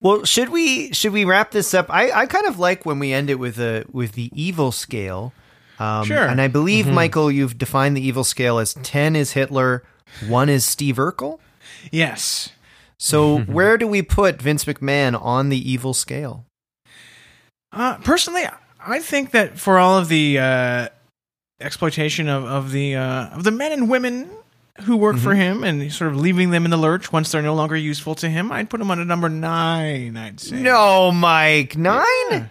Well, 0.00 0.24
should 0.24 0.48
we 0.48 0.92
should 0.92 1.12
we 1.12 1.24
wrap 1.24 1.52
this 1.52 1.74
up? 1.74 1.86
I, 1.88 2.10
I 2.10 2.26
kind 2.26 2.46
of 2.46 2.58
like 2.58 2.84
when 2.84 2.98
we 2.98 3.12
end 3.12 3.30
it 3.30 3.38
with 3.38 3.60
a 3.60 3.84
with 3.92 4.12
the 4.12 4.30
evil 4.34 4.72
scale. 4.72 5.32
Um, 5.78 6.04
Sure. 6.06 6.26
And 6.26 6.40
I 6.40 6.48
believe 6.48 6.88
Michael, 6.88 7.30
you've 7.30 7.56
defined 7.56 7.96
the 7.96 8.04
evil 8.04 8.24
scale 8.24 8.58
as 8.58 8.74
ten 8.82 9.14
is 9.14 9.32
Hitler, 9.32 9.84
one 10.26 10.48
is 10.48 10.64
Steve 10.64 10.96
Urkel. 10.96 11.38
yes. 11.92 12.48
So 12.98 13.40
where 13.40 13.76
do 13.78 13.88
we 13.88 14.00
put 14.02 14.40
Vince 14.40 14.64
McMahon 14.64 15.20
on 15.20 15.48
the 15.48 15.70
evil 15.70 15.92
scale? 15.92 16.46
Uh, 17.72 17.96
personally, 17.98 18.42
I 18.84 18.98
think 18.98 19.30
that 19.30 19.58
for 19.58 19.78
all 19.78 19.98
of 19.98 20.08
the 20.08 20.38
uh, 20.38 20.88
exploitation 21.60 22.28
of, 22.28 22.44
of 22.44 22.72
the 22.72 22.96
uh, 22.96 23.28
of 23.28 23.44
the 23.44 23.50
men 23.50 23.72
and 23.72 23.88
women 23.88 24.30
who 24.82 24.96
work 24.96 25.16
for 25.18 25.34
him 25.34 25.64
and 25.64 25.92
sort 25.92 26.10
of 26.10 26.16
leaving 26.18 26.50
them 26.50 26.64
in 26.64 26.70
the 26.70 26.76
lurch 26.76 27.12
once 27.12 27.30
they're 27.30 27.42
no 27.42 27.54
longer 27.54 27.76
useful 27.76 28.14
to 28.16 28.28
him, 28.28 28.50
I'd 28.50 28.70
put 28.70 28.80
him 28.80 28.90
on 28.90 28.98
a 28.98 29.04
number 29.04 29.28
nine. 29.28 30.16
I'd 30.16 30.40
say 30.40 30.60
No, 30.60 31.12
Mike, 31.12 31.76
nine. 31.76 32.04
Yeah. 32.30 32.46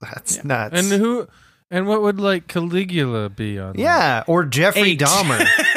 That's 0.00 0.42
nuts. 0.44 0.78
And 0.78 1.00
who? 1.00 1.28
And 1.70 1.86
what 1.86 2.02
would 2.02 2.18
like 2.18 2.48
Caligula 2.48 3.28
be 3.28 3.58
on? 3.58 3.74
that? 3.74 3.78
yeah, 3.78 4.24
or 4.26 4.44
Jeffrey 4.44 4.92
Eight. 4.92 5.00
Dahmer. 5.00 5.46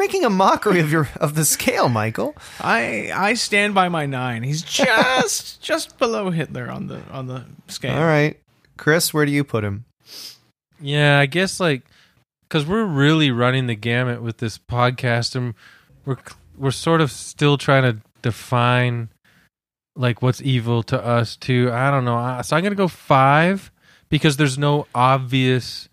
You're 0.00 0.06
making 0.06 0.24
a 0.24 0.30
mockery 0.30 0.80
of 0.80 0.90
your 0.90 1.10
of 1.20 1.34
the 1.34 1.44
scale, 1.44 1.90
Michael. 1.90 2.34
I 2.58 3.12
I 3.14 3.34
stand 3.34 3.74
by 3.74 3.90
my 3.90 4.06
nine. 4.06 4.42
He's 4.42 4.62
just 4.62 5.60
just 5.62 5.98
below 5.98 6.30
Hitler 6.30 6.70
on 6.70 6.86
the 6.86 7.02
on 7.10 7.26
the 7.26 7.44
scale. 7.68 7.98
All 7.98 8.06
right, 8.06 8.40
Chris, 8.78 9.12
where 9.12 9.26
do 9.26 9.32
you 9.32 9.44
put 9.44 9.62
him? 9.62 9.84
Yeah, 10.80 11.18
I 11.18 11.26
guess 11.26 11.60
like 11.60 11.82
because 12.48 12.64
we're 12.64 12.86
really 12.86 13.30
running 13.30 13.66
the 13.66 13.74
gamut 13.74 14.22
with 14.22 14.38
this 14.38 14.56
podcast, 14.56 15.36
and 15.36 15.52
we're 16.06 16.16
we're 16.56 16.70
sort 16.70 17.02
of 17.02 17.12
still 17.12 17.58
trying 17.58 17.82
to 17.82 18.00
define 18.22 19.10
like 19.96 20.22
what's 20.22 20.40
evil 20.40 20.82
to 20.84 21.04
us 21.04 21.36
too. 21.36 21.68
I 21.70 21.90
don't 21.90 22.06
know. 22.06 22.40
So 22.40 22.56
I'm 22.56 22.62
gonna 22.62 22.74
go 22.74 22.88
five 22.88 23.70
because 24.08 24.38
there's 24.38 24.56
no 24.56 24.86
obvious 24.94 25.90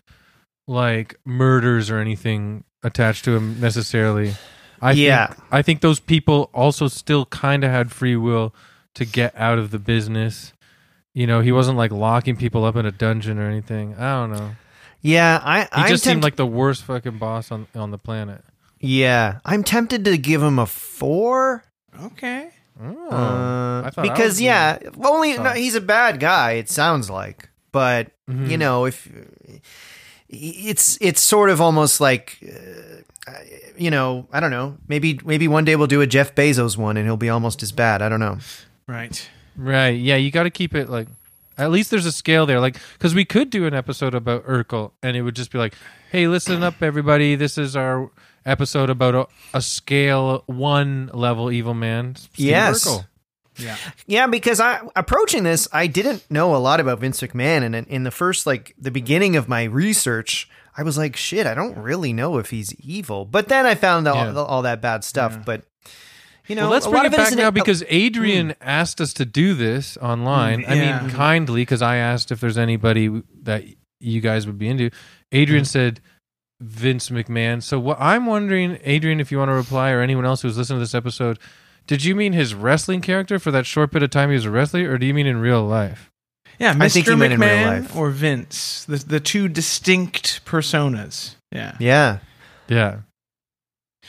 like 0.66 1.16
murders 1.26 1.90
or 1.90 1.98
anything 1.98 2.64
attached 2.82 3.24
to 3.24 3.36
him 3.36 3.60
necessarily. 3.60 4.34
I 4.80 4.92
Yeah. 4.92 5.26
think, 5.28 5.40
I 5.50 5.62
think 5.62 5.80
those 5.80 6.00
people 6.00 6.50
also 6.54 6.88
still 6.88 7.26
kind 7.26 7.64
of 7.64 7.70
had 7.70 7.90
free 7.90 8.16
will 8.16 8.54
to 8.94 9.04
get 9.04 9.34
out 9.36 9.58
of 9.58 9.70
the 9.70 9.78
business. 9.78 10.52
You 11.14 11.26
know, 11.26 11.40
he 11.40 11.50
wasn't 11.52 11.76
like 11.78 11.90
locking 11.90 12.36
people 12.36 12.64
up 12.64 12.76
in 12.76 12.86
a 12.86 12.92
dungeon 12.92 13.38
or 13.38 13.48
anything. 13.48 13.96
I 13.96 14.20
don't 14.20 14.32
know. 14.32 14.50
Yeah, 15.00 15.40
I 15.44 15.60
He 15.62 15.68
I'm 15.72 15.88
just 15.88 16.04
seemed 16.04 16.22
like 16.22 16.36
the 16.36 16.46
worst 16.46 16.84
fucking 16.84 17.18
boss 17.18 17.50
on 17.52 17.66
on 17.74 17.90
the 17.90 17.98
planet. 17.98 18.44
yeah, 18.80 19.38
I'm 19.44 19.64
tempted 19.64 20.04
to 20.04 20.16
give 20.18 20.42
him 20.42 20.58
a 20.58 20.66
four. 20.66 21.64
Okay. 22.00 22.50
Oh, 22.80 23.10
Uh, 23.10 23.82
I 23.86 23.90
thought 23.90 23.98
I 24.06 24.08
because 24.08 24.40
yeah, 24.40 24.78
well, 24.94 25.14
only 25.14 25.36
no, 25.36 25.50
he's 25.50 25.74
a 25.74 25.80
bad 25.80 26.20
guy. 26.20 26.52
It 26.52 26.68
sounds 26.68 27.10
like, 27.10 27.48
but 27.72 28.12
Mhm. 28.30 28.48
you 28.50 28.56
know, 28.56 28.84
if 28.86 29.08
it's 30.28 30.98
it's 31.00 31.20
sort 31.20 31.50
of 31.50 31.60
almost 31.60 32.00
like, 32.00 32.38
uh, 33.26 33.32
you 33.76 33.90
know, 33.90 34.26
I 34.32 34.40
don't 34.40 34.50
know. 34.50 34.76
Maybe 34.88 35.20
maybe 35.24 35.48
one 35.48 35.64
day 35.64 35.76
we'll 35.76 35.86
do 35.86 36.00
a 36.00 36.06
Jeff 36.06 36.34
Bezos 36.34 36.76
one, 36.76 36.96
and 36.96 37.06
he'll 37.06 37.16
be 37.16 37.30
almost 37.30 37.62
as 37.62 37.72
bad. 37.72 38.02
I 38.02 38.08
don't 38.08 38.20
know. 38.20 38.38
Right. 38.86 39.28
right. 39.56 39.90
Yeah, 39.90 40.16
you 40.16 40.30
got 40.30 40.44
to 40.44 40.50
keep 40.50 40.74
it 40.74 40.88
like 40.88 41.08
at 41.56 41.70
least 41.70 41.90
there's 41.90 42.06
a 42.06 42.12
scale 42.12 42.46
there. 42.46 42.60
Like 42.60 42.76
because 42.94 43.14
we 43.14 43.24
could 43.24 43.50
do 43.50 43.66
an 43.66 43.74
episode 43.74 44.14
about 44.14 44.44
Urkel, 44.46 44.92
and 45.02 45.16
it 45.16 45.22
would 45.22 45.36
just 45.36 45.50
be 45.50 45.58
like, 45.58 45.74
hey, 46.10 46.26
listen 46.28 46.62
up, 46.62 46.82
everybody. 46.82 47.34
This 47.34 47.58
is 47.58 47.76
our 47.76 48.10
episode 48.46 48.88
about 48.90 49.14
a, 49.14 49.26
a 49.54 49.60
scale 49.60 50.42
one 50.46 51.10
level 51.12 51.50
evil 51.50 51.74
man. 51.74 52.16
Steve 52.16 52.46
Yes. 52.46 52.86
Urkel. 52.86 53.06
Yeah. 53.58 53.76
Yeah, 54.06 54.26
because 54.26 54.60
I 54.60 54.80
approaching 54.96 55.42
this, 55.42 55.68
I 55.72 55.86
didn't 55.86 56.30
know 56.30 56.54
a 56.54 56.58
lot 56.58 56.80
about 56.80 57.00
Vince 57.00 57.20
McMahon, 57.20 57.62
and 57.62 57.74
in, 57.74 57.84
in 57.86 58.04
the 58.04 58.10
first 58.10 58.46
like 58.46 58.74
the 58.78 58.90
beginning 58.90 59.36
of 59.36 59.48
my 59.48 59.64
research, 59.64 60.48
I 60.76 60.82
was 60.82 60.96
like, 60.96 61.16
shit, 61.16 61.46
I 61.46 61.54
don't 61.54 61.76
really 61.76 62.12
know 62.12 62.38
if 62.38 62.50
he's 62.50 62.72
evil. 62.76 63.24
But 63.24 63.48
then 63.48 63.66
I 63.66 63.74
found 63.74 64.06
all, 64.06 64.32
Yeah. 64.32 64.40
all 64.40 64.62
that 64.62 64.80
bad 64.80 65.02
stuff. 65.02 65.44
But 65.44 65.64
you 66.46 66.54
know, 66.54 66.62
well, 66.62 66.70
let's 66.70 66.86
bring 66.86 67.04
it 67.04 67.12
back 67.12 67.34
now 67.34 67.48
it- 67.48 67.54
because 67.54 67.84
Adrian 67.88 68.50
hmm. 68.50 68.52
asked 68.62 69.00
us 69.00 69.12
to 69.14 69.24
do 69.24 69.54
this 69.54 69.96
online. 69.98 70.64
I 70.64 70.74
yeah. 70.74 71.02
mean, 71.02 71.10
kindly, 71.10 71.62
because 71.62 71.82
I 71.82 71.96
asked 71.96 72.30
if 72.32 72.40
there's 72.40 72.56
anybody 72.56 73.22
that 73.42 73.64
you 74.00 74.20
guys 74.20 74.46
would 74.46 74.58
be 74.58 74.68
into. 74.68 74.90
Adrian 75.32 75.64
hmm. 75.64 75.68
said 75.68 76.00
Vince 76.60 77.10
McMahon. 77.10 77.62
So 77.62 77.78
what 77.78 77.98
I'm 78.00 78.26
wondering, 78.26 78.78
Adrian, 78.82 79.20
if 79.20 79.30
you 79.30 79.38
want 79.38 79.50
to 79.50 79.54
reply, 79.54 79.90
or 79.90 80.00
anyone 80.00 80.24
else 80.24 80.42
who's 80.42 80.56
listening 80.56 80.78
to 80.78 80.84
this 80.84 80.94
episode, 80.94 81.38
did 81.88 82.04
you 82.04 82.14
mean 82.14 82.32
his 82.34 82.54
wrestling 82.54 83.00
character 83.00 83.40
for 83.40 83.50
that 83.50 83.66
short 83.66 83.90
bit 83.90 84.04
of 84.04 84.10
time 84.10 84.28
he 84.28 84.34
was 84.36 84.44
a 84.44 84.50
wrestler, 84.50 84.88
or 84.88 84.98
do 84.98 85.06
you 85.06 85.12
mean 85.14 85.26
in 85.26 85.38
real 85.38 85.64
life? 85.66 86.12
Yeah, 86.60 86.74
Mr. 86.74 86.82
I 86.82 86.88
think 86.88 87.08
he 87.08 87.14
meant 87.16 87.32
in 87.32 87.40
real 87.40 87.66
life. 87.66 87.96
or 87.96 88.10
Vince, 88.10 88.84
the 88.84 88.98
the 88.98 89.18
two 89.20 89.48
distinct 89.48 90.44
personas. 90.44 91.34
Yeah. 91.50 91.76
yeah, 91.80 92.18
Yeah. 92.68 92.98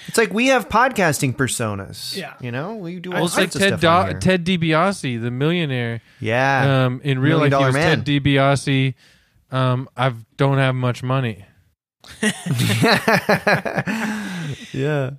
It's 0.08 0.18
like 0.18 0.34
we 0.34 0.48
have 0.48 0.70
podcasting 0.70 1.36
personas. 1.36 2.16
Yeah. 2.16 2.34
You 2.40 2.52
know, 2.52 2.76
we 2.76 3.00
do 3.00 3.12
all 3.12 3.16
Well, 3.18 3.26
it's 3.26 3.36
like 3.38 3.52
sorts 3.52 3.56
of 3.56 3.62
Ted 3.72 3.80
stuff 3.80 4.06
Do- 4.06 4.12
here. 4.12 4.20
Ted 4.20 4.46
DiBiase, 4.46 5.22
the 5.22 5.30
millionaire. 5.32 6.02
Yeah. 6.22 6.86
Um, 6.86 7.02
in 7.04 7.20
real 7.20 7.40
Million 7.40 7.52
life, 7.54 7.62
he 7.62 7.66
was 7.66 7.76
Man. 7.76 8.04
Ted 8.04 8.24
DiBiase. 8.24 8.94
Um, 9.52 9.90
I 9.98 10.14
don't 10.38 10.58
have 10.58 10.74
much 10.76 11.04
money. 11.04 11.46
yeah. 14.74 15.12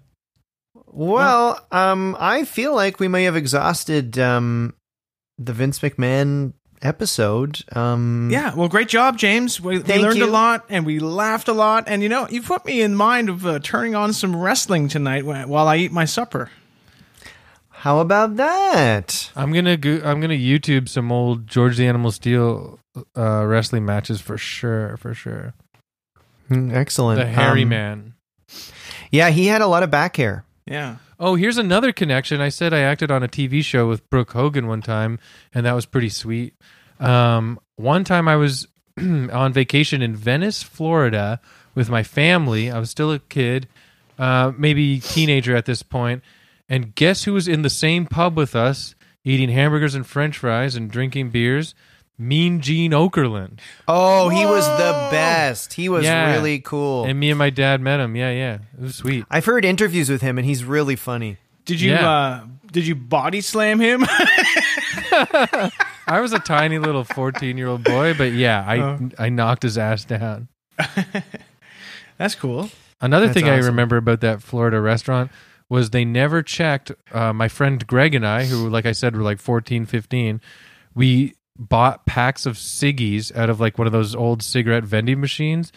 Well, 0.92 1.64
um, 1.70 2.16
I 2.18 2.44
feel 2.44 2.74
like 2.74 2.98
we 3.00 3.08
may 3.08 3.24
have 3.24 3.36
exhausted 3.36 4.18
um, 4.18 4.74
the 5.38 5.52
Vince 5.52 5.78
McMahon 5.78 6.52
episode. 6.82 7.60
Um, 7.76 8.28
Yeah, 8.32 8.54
well, 8.54 8.68
great 8.68 8.88
job, 8.88 9.16
James. 9.18 9.60
We, 9.60 9.78
we 9.78 9.98
learned 9.98 10.18
you. 10.18 10.24
a 10.24 10.30
lot 10.30 10.64
and 10.68 10.84
we 10.84 10.98
laughed 10.98 11.46
a 11.48 11.52
lot. 11.52 11.84
And 11.86 12.02
you 12.02 12.08
know, 12.08 12.26
you 12.28 12.42
put 12.42 12.64
me 12.64 12.80
in 12.82 12.96
mind 12.96 13.28
of 13.28 13.46
uh, 13.46 13.58
turning 13.60 13.94
on 13.94 14.12
some 14.12 14.34
wrestling 14.34 14.88
tonight 14.88 15.24
while 15.26 15.68
I 15.68 15.76
eat 15.76 15.92
my 15.92 16.04
supper. 16.06 16.50
How 17.68 18.00
about 18.00 18.36
that? 18.36 19.30
I'm 19.36 19.52
gonna 19.52 19.76
go- 19.76 20.02
I'm 20.04 20.20
gonna 20.20 20.34
YouTube 20.34 20.88
some 20.88 21.10
old 21.10 21.46
George 21.46 21.76
the 21.78 21.86
Animal 21.86 22.10
Steele 22.12 22.78
uh, 23.16 23.44
wrestling 23.46 23.86
matches 23.86 24.20
for 24.20 24.36
sure, 24.36 24.96
for 24.98 25.14
sure. 25.14 25.54
Mm, 26.50 26.74
Excellent. 26.74 27.20
The 27.20 27.26
hairy 27.26 27.62
Um, 27.62 27.68
man. 27.70 28.14
Yeah, 29.10 29.30
he 29.30 29.46
had 29.46 29.62
a 29.62 29.66
lot 29.66 29.82
of 29.82 29.90
back 29.90 30.16
hair. 30.16 30.44
Yeah. 30.70 30.96
Oh, 31.18 31.34
here's 31.34 31.58
another 31.58 31.92
connection. 31.92 32.40
I 32.40 32.48
said 32.48 32.72
I 32.72 32.78
acted 32.78 33.10
on 33.10 33.24
a 33.24 33.28
TV 33.28 33.62
show 33.62 33.88
with 33.88 34.08
Brooke 34.08 34.30
Hogan 34.30 34.68
one 34.68 34.82
time, 34.82 35.18
and 35.52 35.66
that 35.66 35.72
was 35.72 35.84
pretty 35.84 36.08
sweet. 36.08 36.54
Um, 37.00 37.58
one 37.74 38.04
time 38.04 38.28
I 38.28 38.36
was 38.36 38.68
on 38.96 39.52
vacation 39.52 40.00
in 40.00 40.14
Venice, 40.14 40.62
Florida, 40.62 41.40
with 41.74 41.90
my 41.90 42.04
family. 42.04 42.70
I 42.70 42.78
was 42.78 42.88
still 42.88 43.10
a 43.10 43.18
kid, 43.18 43.66
uh, 44.16 44.52
maybe 44.56 45.00
teenager 45.00 45.56
at 45.56 45.66
this 45.66 45.82
point, 45.82 46.22
and 46.68 46.94
guess 46.94 47.24
who 47.24 47.32
was 47.32 47.48
in 47.48 47.62
the 47.62 47.70
same 47.70 48.06
pub 48.06 48.36
with 48.36 48.54
us, 48.54 48.94
eating 49.24 49.48
hamburgers 49.48 49.96
and 49.96 50.06
French 50.06 50.38
fries 50.38 50.76
and 50.76 50.88
drinking 50.88 51.30
beers? 51.30 51.74
Mean 52.20 52.60
Gene 52.60 52.90
Okerlund. 52.92 53.60
Oh, 53.88 54.28
he 54.28 54.44
was 54.44 54.66
the 54.66 55.08
best. 55.10 55.72
He 55.72 55.88
was 55.88 56.04
Yeah. 56.04 56.32
really 56.34 56.58
cool. 56.60 57.04
And 57.06 57.18
me 57.18 57.30
and 57.30 57.38
my 57.38 57.48
dad 57.48 57.80
met 57.80 57.98
him. 57.98 58.14
Yeah, 58.14 58.30
yeah, 58.30 58.58
it 58.76 58.80
was 58.82 58.96
sweet. 58.96 59.24
I've 59.30 59.46
heard 59.46 59.64
interviews 59.64 60.10
with 60.10 60.20
him, 60.20 60.36
and 60.36 60.46
he's 60.46 60.62
really 60.62 60.96
funny. 60.96 61.38
Did 61.64 61.80
you 61.80 61.92
Yeah. 61.92 62.08
uh, 62.10 62.40
did 62.70 62.86
you 62.86 62.94
body 62.94 63.40
slam 63.40 63.80
him? 63.80 64.04
I 66.06 66.20
was 66.20 66.32
a 66.32 66.38
tiny 66.38 66.78
little 66.78 67.04
14 67.04 67.56
year 67.56 67.68
old 67.68 67.84
boy, 67.84 68.14
but 68.14 68.32
yeah, 68.32 68.64
I 68.66 68.78
Oh. 68.80 69.08
I 69.18 69.28
knocked 69.28 69.62
his 69.62 69.78
ass 69.78 70.04
down. 70.04 70.48
That's 72.18 72.34
cool. 72.34 72.70
Another 73.00 73.26
That's 73.26 73.38
thing 73.38 73.48
I 73.48 73.54
awesome. 73.56 73.66
remember 73.66 73.96
about 73.96 74.20
that 74.20 74.42
Florida 74.42 74.80
restaurant 74.80 75.30
was 75.68 75.90
they 75.90 76.04
never 76.04 76.42
checked. 76.42 76.92
Uh, 77.12 77.32
my 77.32 77.48
friend 77.48 77.86
Greg 77.86 78.14
and 78.14 78.26
I, 78.26 78.44
who, 78.44 78.68
like 78.68 78.84
I 78.86 78.92
said, 78.92 79.16
were 79.16 79.22
like 79.22 79.38
14, 79.38 79.86
15, 79.86 80.40
we 80.94 81.34
bought 81.60 82.06
packs 82.06 82.46
of 82.46 82.56
ciggies 82.56 83.34
out 83.36 83.50
of 83.50 83.60
like 83.60 83.78
one 83.78 83.86
of 83.86 83.92
those 83.92 84.14
old 84.14 84.42
cigarette 84.42 84.84
vending 84.84 85.20
machines. 85.20 85.70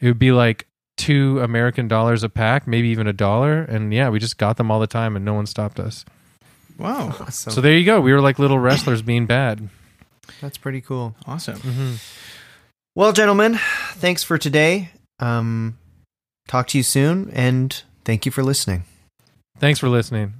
It 0.00 0.06
would 0.06 0.18
be 0.18 0.32
like 0.32 0.66
two 0.96 1.40
American 1.40 1.88
dollars 1.88 2.22
a 2.22 2.28
pack, 2.28 2.66
maybe 2.66 2.88
even 2.88 3.06
a 3.06 3.12
dollar. 3.12 3.62
And 3.62 3.92
yeah, 3.92 4.10
we 4.10 4.18
just 4.18 4.36
got 4.38 4.58
them 4.58 4.70
all 4.70 4.78
the 4.80 4.86
time 4.86 5.16
and 5.16 5.24
no 5.24 5.34
one 5.34 5.46
stopped 5.46 5.80
us. 5.80 6.04
Wow, 6.78 7.08
Awesome. 7.20 7.52
So 7.52 7.60
there 7.60 7.76
you 7.76 7.84
go. 7.84 8.00
We 8.00 8.12
were 8.12 8.20
like 8.20 8.38
little 8.38 8.58
wrestlers 8.58 9.02
being 9.02 9.26
bad. 9.26 9.68
That's 10.40 10.58
pretty 10.58 10.80
cool. 10.80 11.16
awesome. 11.26 11.98
Well, 12.94 13.12
gentlemen, 13.12 13.58
thanks 13.94 14.22
for 14.22 14.38
today. 14.38 14.90
Um, 15.18 15.78
talk 16.48 16.68
to 16.68 16.78
you 16.78 16.82
soon, 16.84 17.30
and 17.32 17.82
thank 18.04 18.26
you 18.26 18.32
for 18.32 18.42
listening. 18.42 18.84
Thanks 19.58 19.78
for 19.78 19.88
listening. 19.88 20.39